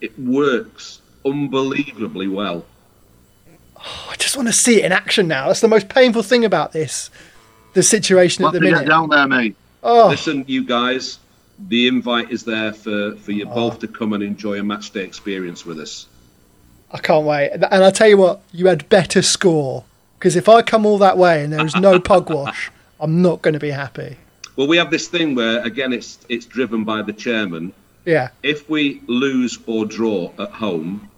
it 0.00 0.18
works 0.18 1.02
unbelievably 1.26 2.28
well. 2.28 2.64
Oh, 3.76 4.08
I 4.10 4.16
just 4.16 4.36
want 4.36 4.48
to 4.48 4.52
see 4.54 4.78
it 4.80 4.86
in 4.86 4.92
action 4.92 5.28
now. 5.28 5.48
That's 5.48 5.60
the 5.60 5.68
most 5.68 5.90
painful 5.90 6.22
thing 6.22 6.44
about 6.46 6.72
this, 6.72 7.10
the 7.74 7.82
situation 7.82 8.44
at 8.46 8.52
the 8.52 8.60
Get 8.60 8.72
minute. 8.72 8.88
down 8.88 9.10
there, 9.10 9.26
mate. 9.28 9.54
Oh, 9.82 10.08
Listen, 10.08 10.44
you 10.48 10.64
guys, 10.64 11.18
the 11.68 11.86
invite 11.88 12.30
is 12.30 12.44
there 12.44 12.72
for, 12.72 13.16
for 13.16 13.32
you 13.32 13.46
both 13.46 13.80
to 13.80 13.88
come 13.88 14.12
and 14.12 14.22
enjoy 14.22 14.58
a 14.58 14.62
match 14.62 14.92
day 14.92 15.04
experience 15.04 15.66
with 15.66 15.78
us. 15.78 16.06
I 16.92 16.98
can't 16.98 17.24
wait. 17.24 17.50
And 17.50 17.64
I'll 17.66 17.92
tell 17.92 18.08
you 18.08 18.16
what, 18.16 18.40
you 18.52 18.66
had 18.66 18.88
better 18.88 19.22
score 19.22 19.84
because 20.18 20.36
if 20.36 20.48
I 20.48 20.62
come 20.62 20.84
all 20.84 20.98
that 20.98 21.16
way 21.16 21.44
and 21.44 21.52
there 21.52 21.64
is 21.64 21.76
no 21.76 22.00
pugwash, 22.00 22.70
I'm 22.98 23.22
not 23.22 23.42
going 23.42 23.54
to 23.54 23.60
be 23.60 23.70
happy. 23.70 24.16
Well, 24.56 24.66
we 24.66 24.76
have 24.76 24.90
this 24.90 25.08
thing 25.08 25.34
where, 25.34 25.62
again, 25.64 25.92
it's 25.92 26.18
it's 26.28 26.44
driven 26.44 26.84
by 26.84 27.02
the 27.02 27.12
chairman. 27.12 27.72
Yeah. 28.04 28.28
If 28.42 28.68
we 28.68 29.02
lose 29.06 29.58
or 29.66 29.86
draw 29.86 30.32
at 30.38 30.50
home, 30.50 31.08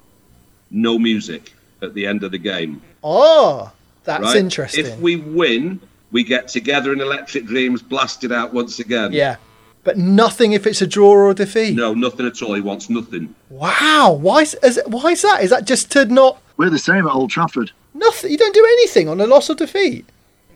no 0.71 0.99
music 0.99 1.53
at 1.81 1.95
the 1.95 2.07
end 2.07 2.23
of 2.23 2.31
the 2.31 2.39
game. 2.39 2.83
Oh, 3.03 3.73
that's 4.05 4.23
right? 4.23 4.37
interesting. 4.37 4.87
If 4.87 4.99
we 4.99 5.17
win, 5.17 5.81
we 6.13 6.23
get 6.23 6.49
together 6.49 6.93
in 6.93 7.01
Electric 7.01 7.47
Dreams, 7.47 7.83
blasted 7.83 8.31
out 8.33 8.53
once 8.53 8.79
again. 8.79 9.13
yeah. 9.13 9.37
But 9.85 9.99
nothing 9.99 10.53
if 10.53 10.67
it's 10.67 10.81
a 10.81 10.87
draw 10.87 11.11
or 11.11 11.31
a 11.31 11.35
defeat. 11.35 11.75
No, 11.75 11.93
nothing 11.93 12.25
at 12.27 12.41
all. 12.41 12.55
He 12.55 12.61
wants 12.61 12.89
nothing. 12.89 13.35
Wow. 13.51 14.13
Why 14.21 14.43
is, 14.43 14.55
is 14.63 14.79
it, 14.79 14.87
why 14.89 15.11
is 15.11 15.23
that? 15.23 15.43
Is 15.43 15.51
that 15.51 15.67
just 15.67 15.91
to 15.93 16.05
not 16.05 16.41
We're 16.57 16.71
the 16.71 16.79
same 16.79 17.07
at 17.07 17.13
Old 17.13 17.31
Trafford. 17.31 17.73
nothing? 17.93 18.31
You 18.31 18.39
don't 18.39 18.55
do 18.55 18.65
anything 18.65 19.09
on 19.09 19.21
a 19.21 19.27
loss 19.27 19.51
or 19.51 19.55
defeat. 19.57 20.05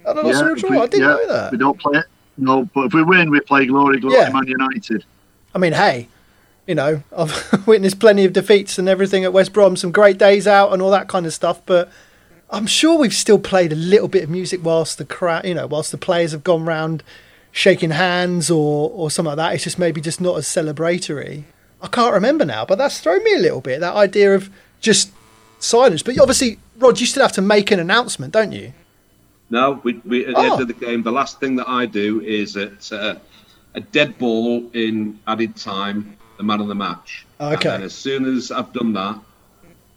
On 0.07 0.17
a 0.17 0.21
loss 0.23 0.41
or 0.41 0.51
a 0.51 0.53
if 0.53 0.61
draw. 0.61 0.71
we- 0.71 0.77
I 0.79 0.87
didn't 0.87 1.01
yeah, 1.01 1.07
know 1.09 1.27
that. 1.29 1.53
We 1.53 1.59
don't 1.59 1.79
play 1.79 1.99
it. 1.99 2.05
No, 2.39 2.69
but 2.75 2.83
if 2.87 2.95
we 2.95 3.03
win, 3.03 3.31
we 3.31 3.41
play 3.41 3.67
Glory, 3.67 3.99
Glory, 3.99 4.17
Yeah. 4.17 4.31
Man 4.31 4.47
United. 4.47 5.05
I 5.55 5.59
mean, 5.59 5.73
hey, 5.73 6.07
you 6.69 6.75
know, 6.77 7.03
I've 7.17 7.63
witnessed 7.67 7.99
plenty 7.99 8.25
of 8.27 8.33
defeats 8.33 8.79
and 8.79 8.89
everything 8.89 9.25
at 9.25 9.33
West 9.33 9.53
Brom, 9.53 9.75
some 9.77 9.91
great 9.91 10.19
days 10.19 10.47
out 10.47 10.73
and 10.73 10.81
all 10.81 10.91
that 10.93 11.09
kind 11.09 11.27
of 11.27 11.33
stuff. 11.33 11.61
But 11.67 11.91
I'm 12.51 12.67
sure 12.67 12.97
we've 12.99 13.13
still 13.15 13.39
played 13.41 13.73
a 13.73 13.77
little 13.77 14.07
bit 14.09 14.23
of 14.23 14.31
music 14.31 14.61
whilst 14.65 14.99
the 14.99 15.05
crowd, 15.05 15.47
you 15.47 15.55
know, 15.55 15.67
whilst 15.67 15.91
the 15.91 15.99
players 15.99 16.31
have 16.33 16.45
gone 16.45 16.65
round 16.65 17.03
shaking 17.57 17.91
hands 17.91 18.51
or 18.51 18.91
or 18.95 19.11
something 19.11 19.31
like 19.31 19.37
that. 19.39 19.55
It's 19.55 19.65
just 19.65 19.79
maybe 19.79 20.01
just 20.01 20.21
not 20.21 20.37
as 20.37 20.47
celebratory. 20.47 21.45
I 21.81 21.89
can't 21.89 22.13
remember 22.15 22.45
now, 22.45 22.65
but 22.67 22.77
that's 22.79 23.01
thrown 23.01 23.25
me 23.25 23.35
a 23.35 23.39
little 23.39 23.61
bit. 23.61 23.81
That 23.81 23.95
idea 23.95 24.35
of 24.35 24.51
just 24.81 25.11
silence. 25.59 26.03
But 26.03 26.19
obviously, 26.19 26.59
Rod, 26.79 27.01
you 27.01 27.07
still 27.07 27.23
have 27.23 27.33
to 27.33 27.43
make 27.43 27.71
an 27.71 27.81
announcement, 27.81 28.33
don't 28.35 28.53
you? 28.53 28.73
No, 29.49 29.81
we, 29.85 29.95
we 30.05 30.27
at 30.27 30.35
the 30.35 30.41
Oh. 30.41 30.53
end 30.53 30.63
of 30.63 30.69
the 30.69 30.75
game, 30.75 31.03
the 31.03 31.13
last 31.13 31.39
thing 31.41 31.57
that 31.57 31.69
I 31.69 31.87
do 31.87 32.21
is 32.21 32.57
at 32.57 32.93
uh, 32.93 33.15
a 33.75 33.81
dead 33.81 34.19
ball 34.19 34.69
in 34.75 35.19
added 35.27 35.55
time, 35.57 36.17
the 36.37 36.43
man 36.43 36.61
of 36.61 36.67
the 36.69 36.75
match. 36.75 37.25
Okay. 37.41 37.75
And 37.75 37.85
as 37.85 37.95
soon 37.95 38.25
as 38.37 38.51
I've 38.51 38.73
done 38.73 38.93
that, 38.95 39.19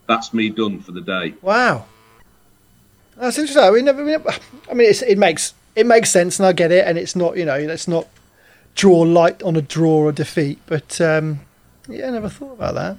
that's 0.07 0.33
me 0.33 0.49
done 0.49 0.79
for 0.79 0.91
the 0.91 1.01
day. 1.01 1.33
Wow, 1.41 1.85
that's 3.17 3.37
interesting. 3.37 3.63
I 3.63 3.71
mean, 3.71 3.85
never, 3.85 4.03
we 4.03 4.11
never- 4.11 4.31
I 4.69 4.73
mean, 4.75 4.89
it's, 4.89 5.01
it 5.01 5.17
makes 5.17 5.53
it 5.79 5.85
makes 5.85 6.11
sense, 6.11 6.39
and 6.39 6.45
I 6.45 6.51
get 6.51 6.71
it, 6.71 6.85
and 6.85 6.97
it's 6.97 7.15
not 7.15 7.37
you 7.37 7.45
know, 7.45 7.55
it's 7.55 7.87
not 7.87 8.07
draw 8.75 8.99
light 8.99 9.41
on 9.43 9.55
a 9.55 9.61
draw 9.61 10.05
or 10.05 10.11
defeat, 10.11 10.59
but 10.65 10.99
um, 11.01 11.39
yeah, 11.87 12.07
I 12.07 12.11
never 12.11 12.29
thought 12.29 12.53
about 12.53 12.75
that. 12.75 12.97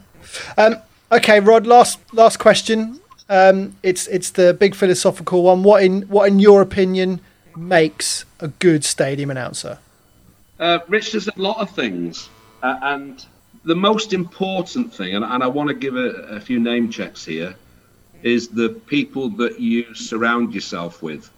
Um, 0.56 0.82
okay, 1.12 1.40
Rod, 1.40 1.66
last 1.66 1.98
last 2.12 2.38
question. 2.38 3.00
Um, 3.28 3.76
it's 3.82 4.06
it's 4.08 4.30
the 4.30 4.54
big 4.54 4.74
philosophical 4.74 5.42
one. 5.42 5.62
What 5.62 5.82
in 5.82 6.02
what 6.02 6.28
in 6.28 6.38
your 6.38 6.62
opinion 6.62 7.20
makes 7.56 8.24
a 8.40 8.48
good 8.48 8.84
stadium 8.84 9.30
announcer? 9.30 9.78
Uh, 10.58 10.78
Rich, 10.88 11.12
there's 11.12 11.28
a 11.28 11.32
lot 11.36 11.58
of 11.58 11.70
things, 11.70 12.28
uh, 12.62 12.78
and 12.82 13.24
the 13.64 13.76
most 13.76 14.12
important 14.12 14.92
thing, 14.94 15.14
and, 15.14 15.24
and 15.24 15.42
I 15.42 15.46
want 15.46 15.68
to 15.68 15.74
give 15.74 15.96
a, 15.96 16.36
a 16.36 16.40
few 16.40 16.58
name 16.58 16.90
checks 16.90 17.24
here, 17.24 17.54
is 18.22 18.48
the 18.48 18.70
people 18.70 19.28
that 19.30 19.60
you 19.60 19.94
surround 19.94 20.54
yourself 20.54 21.02
with. 21.02 21.30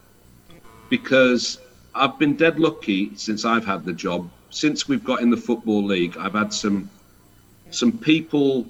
Because 0.93 1.57
I've 1.95 2.19
been 2.19 2.37
dead 2.37 2.61
lucky 2.61 3.17
since 3.17 3.47
I've 3.47 3.65
had 3.65 3.87
the 3.87 3.95
job. 3.95 4.31
Since 4.51 4.87
we've 4.89 5.03
got 5.03 5.23
in 5.23 5.31
the 5.31 5.39
football 5.39 5.83
league, 5.83 6.19
I've 6.19 6.35
had 6.35 6.53
some 6.53 6.91
some 7.71 7.93
people 7.97 8.67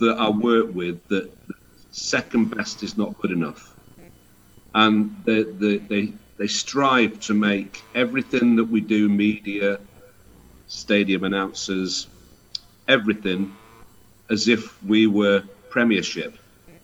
that 0.00 0.18
I 0.18 0.28
work 0.28 0.74
with 0.74 0.98
that 1.08 1.30
second 1.90 2.54
best 2.54 2.82
is 2.82 2.98
not 2.98 3.18
good 3.22 3.30
enough, 3.30 3.74
and 4.74 5.16
they 5.24 5.44
they 5.44 5.76
they, 5.78 6.12
they 6.36 6.46
strive 6.46 7.18
to 7.20 7.32
make 7.32 7.82
everything 7.94 8.56
that 8.56 8.68
we 8.74 8.82
do, 8.82 9.08
media, 9.08 9.80
stadium 10.68 11.24
announcers, 11.24 12.06
everything, 12.86 13.56
as 14.28 14.46
if 14.46 14.62
we 14.82 15.06
were 15.06 15.42
Premiership. 15.70 16.36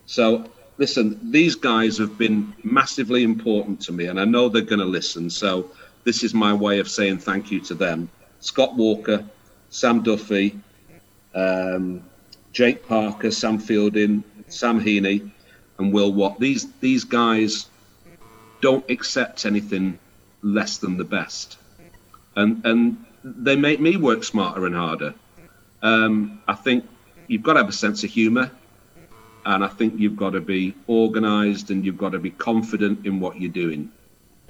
So 0.06 0.50
listen, 0.78 1.18
these 1.30 1.56
guys 1.56 1.98
have 1.98 2.16
been 2.16 2.54
massively 2.62 3.24
important 3.24 3.80
to 3.82 3.92
me, 3.92 4.06
and 4.06 4.18
I 4.18 4.24
know 4.24 4.48
they're 4.48 4.62
going 4.62 4.78
to 4.78 4.84
listen. 4.84 5.28
So 5.28 5.70
this 6.04 6.22
is 6.22 6.32
my 6.32 6.54
way 6.54 6.78
of 6.78 6.88
saying 6.88 7.18
thank 7.18 7.50
you 7.50 7.60
to 7.62 7.74
them. 7.74 8.08
Scott 8.40 8.76
Walker, 8.76 9.24
Sam 9.70 10.02
Duffy, 10.02 10.58
um, 11.34 12.02
Jake 12.52 12.86
Parker, 12.86 13.30
Sam 13.30 13.58
Fielding, 13.58 14.24
Sam 14.46 14.80
Heaney, 14.80 15.30
and 15.78 15.92
Will 15.92 16.12
Watt. 16.12 16.40
These 16.40 16.72
these 16.80 17.04
guys 17.04 17.66
don't 18.60 18.88
accept 18.90 19.44
anything 19.44 19.98
less 20.42 20.78
than 20.78 20.96
the 20.96 21.04
best, 21.04 21.58
and 22.36 22.64
and 22.64 23.04
they 23.24 23.56
make 23.56 23.80
me 23.80 23.96
work 23.96 24.24
smarter 24.24 24.66
and 24.66 24.74
harder. 24.74 25.14
Um, 25.82 26.40
I 26.48 26.54
think 26.54 26.88
you've 27.26 27.42
got 27.42 27.54
to 27.54 27.60
have 27.60 27.68
a 27.68 27.72
sense 27.72 28.02
of 28.04 28.10
humour, 28.10 28.50
and 29.48 29.64
I 29.64 29.68
think 29.68 29.98
you've 29.98 30.16
got 30.16 30.30
to 30.30 30.40
be 30.40 30.74
organised 30.90 31.70
and 31.70 31.82
you've 31.82 31.96
got 31.96 32.12
to 32.12 32.18
be 32.18 32.30
confident 32.30 33.06
in 33.06 33.18
what 33.18 33.40
you're 33.40 33.50
doing. 33.50 33.90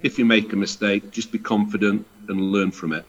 If 0.03 0.19
you 0.19 0.25
make 0.25 0.53
a 0.53 0.57
mistake, 0.57 1.13
just 1.13 1.31
be 1.31 1.39
confident 1.39 2.05
and 2.29 2.41
learn 2.41 2.73
from 2.73 2.93
it. 2.93 3.05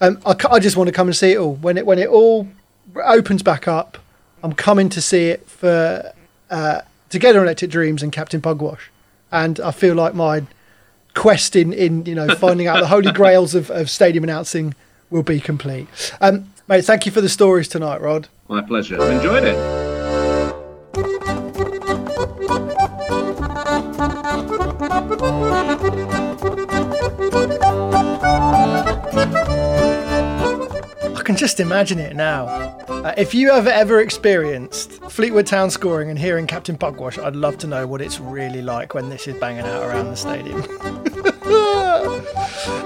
Um, 0.00 0.18
I, 0.24 0.34
I 0.50 0.58
just 0.58 0.78
want 0.78 0.88
to 0.88 0.92
come 0.92 1.06
and 1.06 1.14
see 1.14 1.32
it 1.32 1.36
all 1.36 1.54
when 1.56 1.76
it 1.76 1.84
when 1.84 1.98
it 1.98 2.08
all 2.08 2.48
opens 3.04 3.42
back 3.42 3.68
up. 3.68 3.98
I'm 4.42 4.54
coming 4.54 4.88
to 4.90 5.02
see 5.02 5.28
it 5.28 5.46
for 5.46 6.14
uh, 6.48 6.80
Together 7.10 7.42
Electric 7.42 7.70
Dreams 7.70 8.02
and 8.02 8.10
Captain 8.10 8.40
Pugwash, 8.40 8.88
and 9.30 9.60
I 9.60 9.72
feel 9.72 9.94
like 9.94 10.14
my 10.14 10.44
quest 11.14 11.56
in 11.56 11.74
in 11.74 12.06
you 12.06 12.14
know 12.14 12.34
finding 12.36 12.66
out 12.66 12.80
the 12.80 12.86
holy 12.96 13.12
grails 13.12 13.54
of, 13.54 13.70
of 13.70 13.90
stadium 13.90 14.24
announcing 14.24 14.74
will 15.10 15.22
be 15.22 15.40
complete. 15.40 15.88
Um, 16.22 16.54
mate, 16.66 16.86
thank 16.86 17.04
you 17.04 17.12
for 17.12 17.20
the 17.20 17.28
stories 17.28 17.68
tonight, 17.68 18.00
Rod. 18.00 18.28
My 18.48 18.62
pleasure. 18.62 18.98
I've 18.98 19.10
enjoyed 19.10 19.44
it. 19.44 19.89
Can 31.30 31.36
just 31.36 31.60
imagine 31.60 32.00
it 32.00 32.16
now. 32.16 32.46
Uh, 32.88 33.14
if 33.16 33.34
you 33.34 33.52
have 33.52 33.68
ever 33.68 34.00
experienced 34.00 34.94
Fleetwood 35.10 35.46
Town 35.46 35.70
scoring 35.70 36.10
and 36.10 36.18
hearing 36.18 36.44
Captain 36.44 36.76
Pugwash, 36.76 37.18
I'd 37.18 37.36
love 37.36 37.56
to 37.58 37.68
know 37.68 37.86
what 37.86 38.00
it's 38.00 38.18
really 38.18 38.62
like 38.62 38.94
when 38.94 39.10
this 39.10 39.28
is 39.28 39.38
banging 39.38 39.64
out 39.64 39.84
around 39.84 40.06
the 40.06 40.16
stadium. 40.16 40.60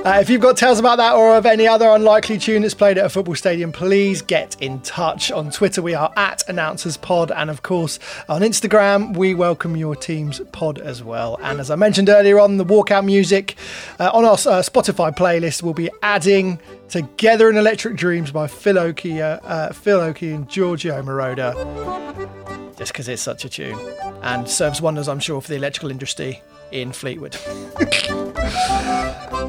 Uh, 0.05 0.19
if 0.21 0.29
you've 0.29 0.43
got 0.43 0.55
tales 0.55 0.79
about 0.79 0.97
that 0.97 1.15
or 1.15 1.35
of 1.35 1.47
any 1.47 1.67
other 1.67 1.89
unlikely 1.89 2.37
tune 2.37 2.61
that's 2.61 2.75
played 2.75 2.99
at 2.99 3.07
a 3.07 3.09
football 3.09 3.35
stadium, 3.35 3.73
please 3.73 4.21
get 4.21 4.55
in 4.61 4.79
touch. 4.81 5.33
On 5.33 5.51
Twitter, 5.51 5.81
we 5.81 5.95
are 5.95 6.13
at 6.15 6.41
AnnouncersPod, 6.47 7.33
and 7.35 7.49
of 7.49 7.63
course, 7.63 7.99
on 8.29 8.43
Instagram, 8.43 9.17
we 9.17 9.33
welcome 9.33 9.79
your 9.79 9.97
team's 9.97 10.41
pod 10.53 10.79
as 10.79 11.03
well. 11.03 11.39
And 11.43 11.59
as 11.59 11.71
I 11.71 11.77
mentioned 11.77 12.11
earlier 12.11 12.39
on, 12.39 12.59
the 12.59 12.67
walkout 12.67 13.07
music 13.07 13.57
uh, 13.99 14.11
on 14.13 14.27
our 14.27 14.35
uh, 14.35 14.61
Spotify 14.61 15.17
playlist 15.17 15.63
will 15.63 15.73
be 15.73 15.89
adding 16.03 16.61
Together 16.91 17.49
in 17.49 17.57
Electric 17.57 17.97
Dreams 17.97 18.31
by 18.31 18.47
Phil 18.47 18.79
Oakey, 18.79 19.23
uh, 19.23 19.39
uh, 19.43 19.73
Phil 19.73 20.03
and 20.03 20.49
Giorgio 20.51 21.03
Moroder, 21.03 21.55
just 22.77 22.93
because 22.93 23.09
it's 23.09 23.23
such 23.23 23.47
a 23.47 23.49
tune 23.49 23.79
and 24.21 24.47
serves 24.47 24.83
wonders, 24.83 25.09
I'm 25.09 25.19
sure, 25.19 25.41
for 25.41 25.49
the 25.49 25.57
electrical 25.57 25.91
industry 25.91 26.43
in 26.71 26.93
Fleetwood. 26.93 27.39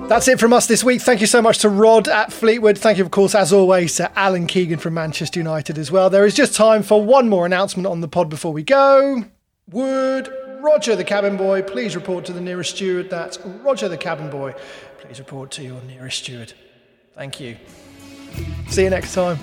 That's 0.07 0.27
it 0.27 0.39
from 0.39 0.53
us 0.53 0.67
this 0.67 0.83
week. 0.83 1.01
Thank 1.01 1.21
you 1.21 1.27
so 1.27 1.41
much 1.41 1.57
to 1.59 1.69
Rod 1.69 2.07
at 2.07 2.31
Fleetwood. 2.31 2.77
Thank 2.77 2.97
you, 2.97 3.03
of 3.03 3.11
course, 3.11 3.33
as 3.33 3.51
always, 3.51 3.95
to 3.95 4.11
Alan 4.17 4.47
Keegan 4.47 4.79
from 4.79 4.93
Manchester 4.93 5.39
United 5.39 5.77
as 5.77 5.91
well. 5.91 6.09
There 6.09 6.25
is 6.25 6.35
just 6.35 6.55
time 6.55 6.83
for 6.83 7.03
one 7.03 7.27
more 7.27 7.45
announcement 7.45 7.87
on 7.87 8.01
the 8.01 8.07
pod 8.07 8.29
before 8.29 8.53
we 8.53 8.63
go. 8.63 9.25
Would 9.71 10.31
Roger 10.59 10.95
the 10.95 11.03
cabin 11.03 11.37
boy 11.37 11.63
please 11.63 11.95
report 11.95 12.25
to 12.25 12.33
the 12.33 12.41
nearest 12.41 12.75
steward? 12.75 13.09
That's 13.09 13.39
Roger 13.39 13.89
the 13.89 13.97
cabin 13.97 14.29
boy. 14.29 14.53
Please 14.99 15.19
report 15.19 15.51
to 15.51 15.63
your 15.63 15.81
nearest 15.81 16.19
steward. 16.19 16.53
Thank 17.15 17.39
you. 17.39 17.57
See 18.67 18.83
you 18.83 18.89
next 18.89 19.13
time. 19.13 19.39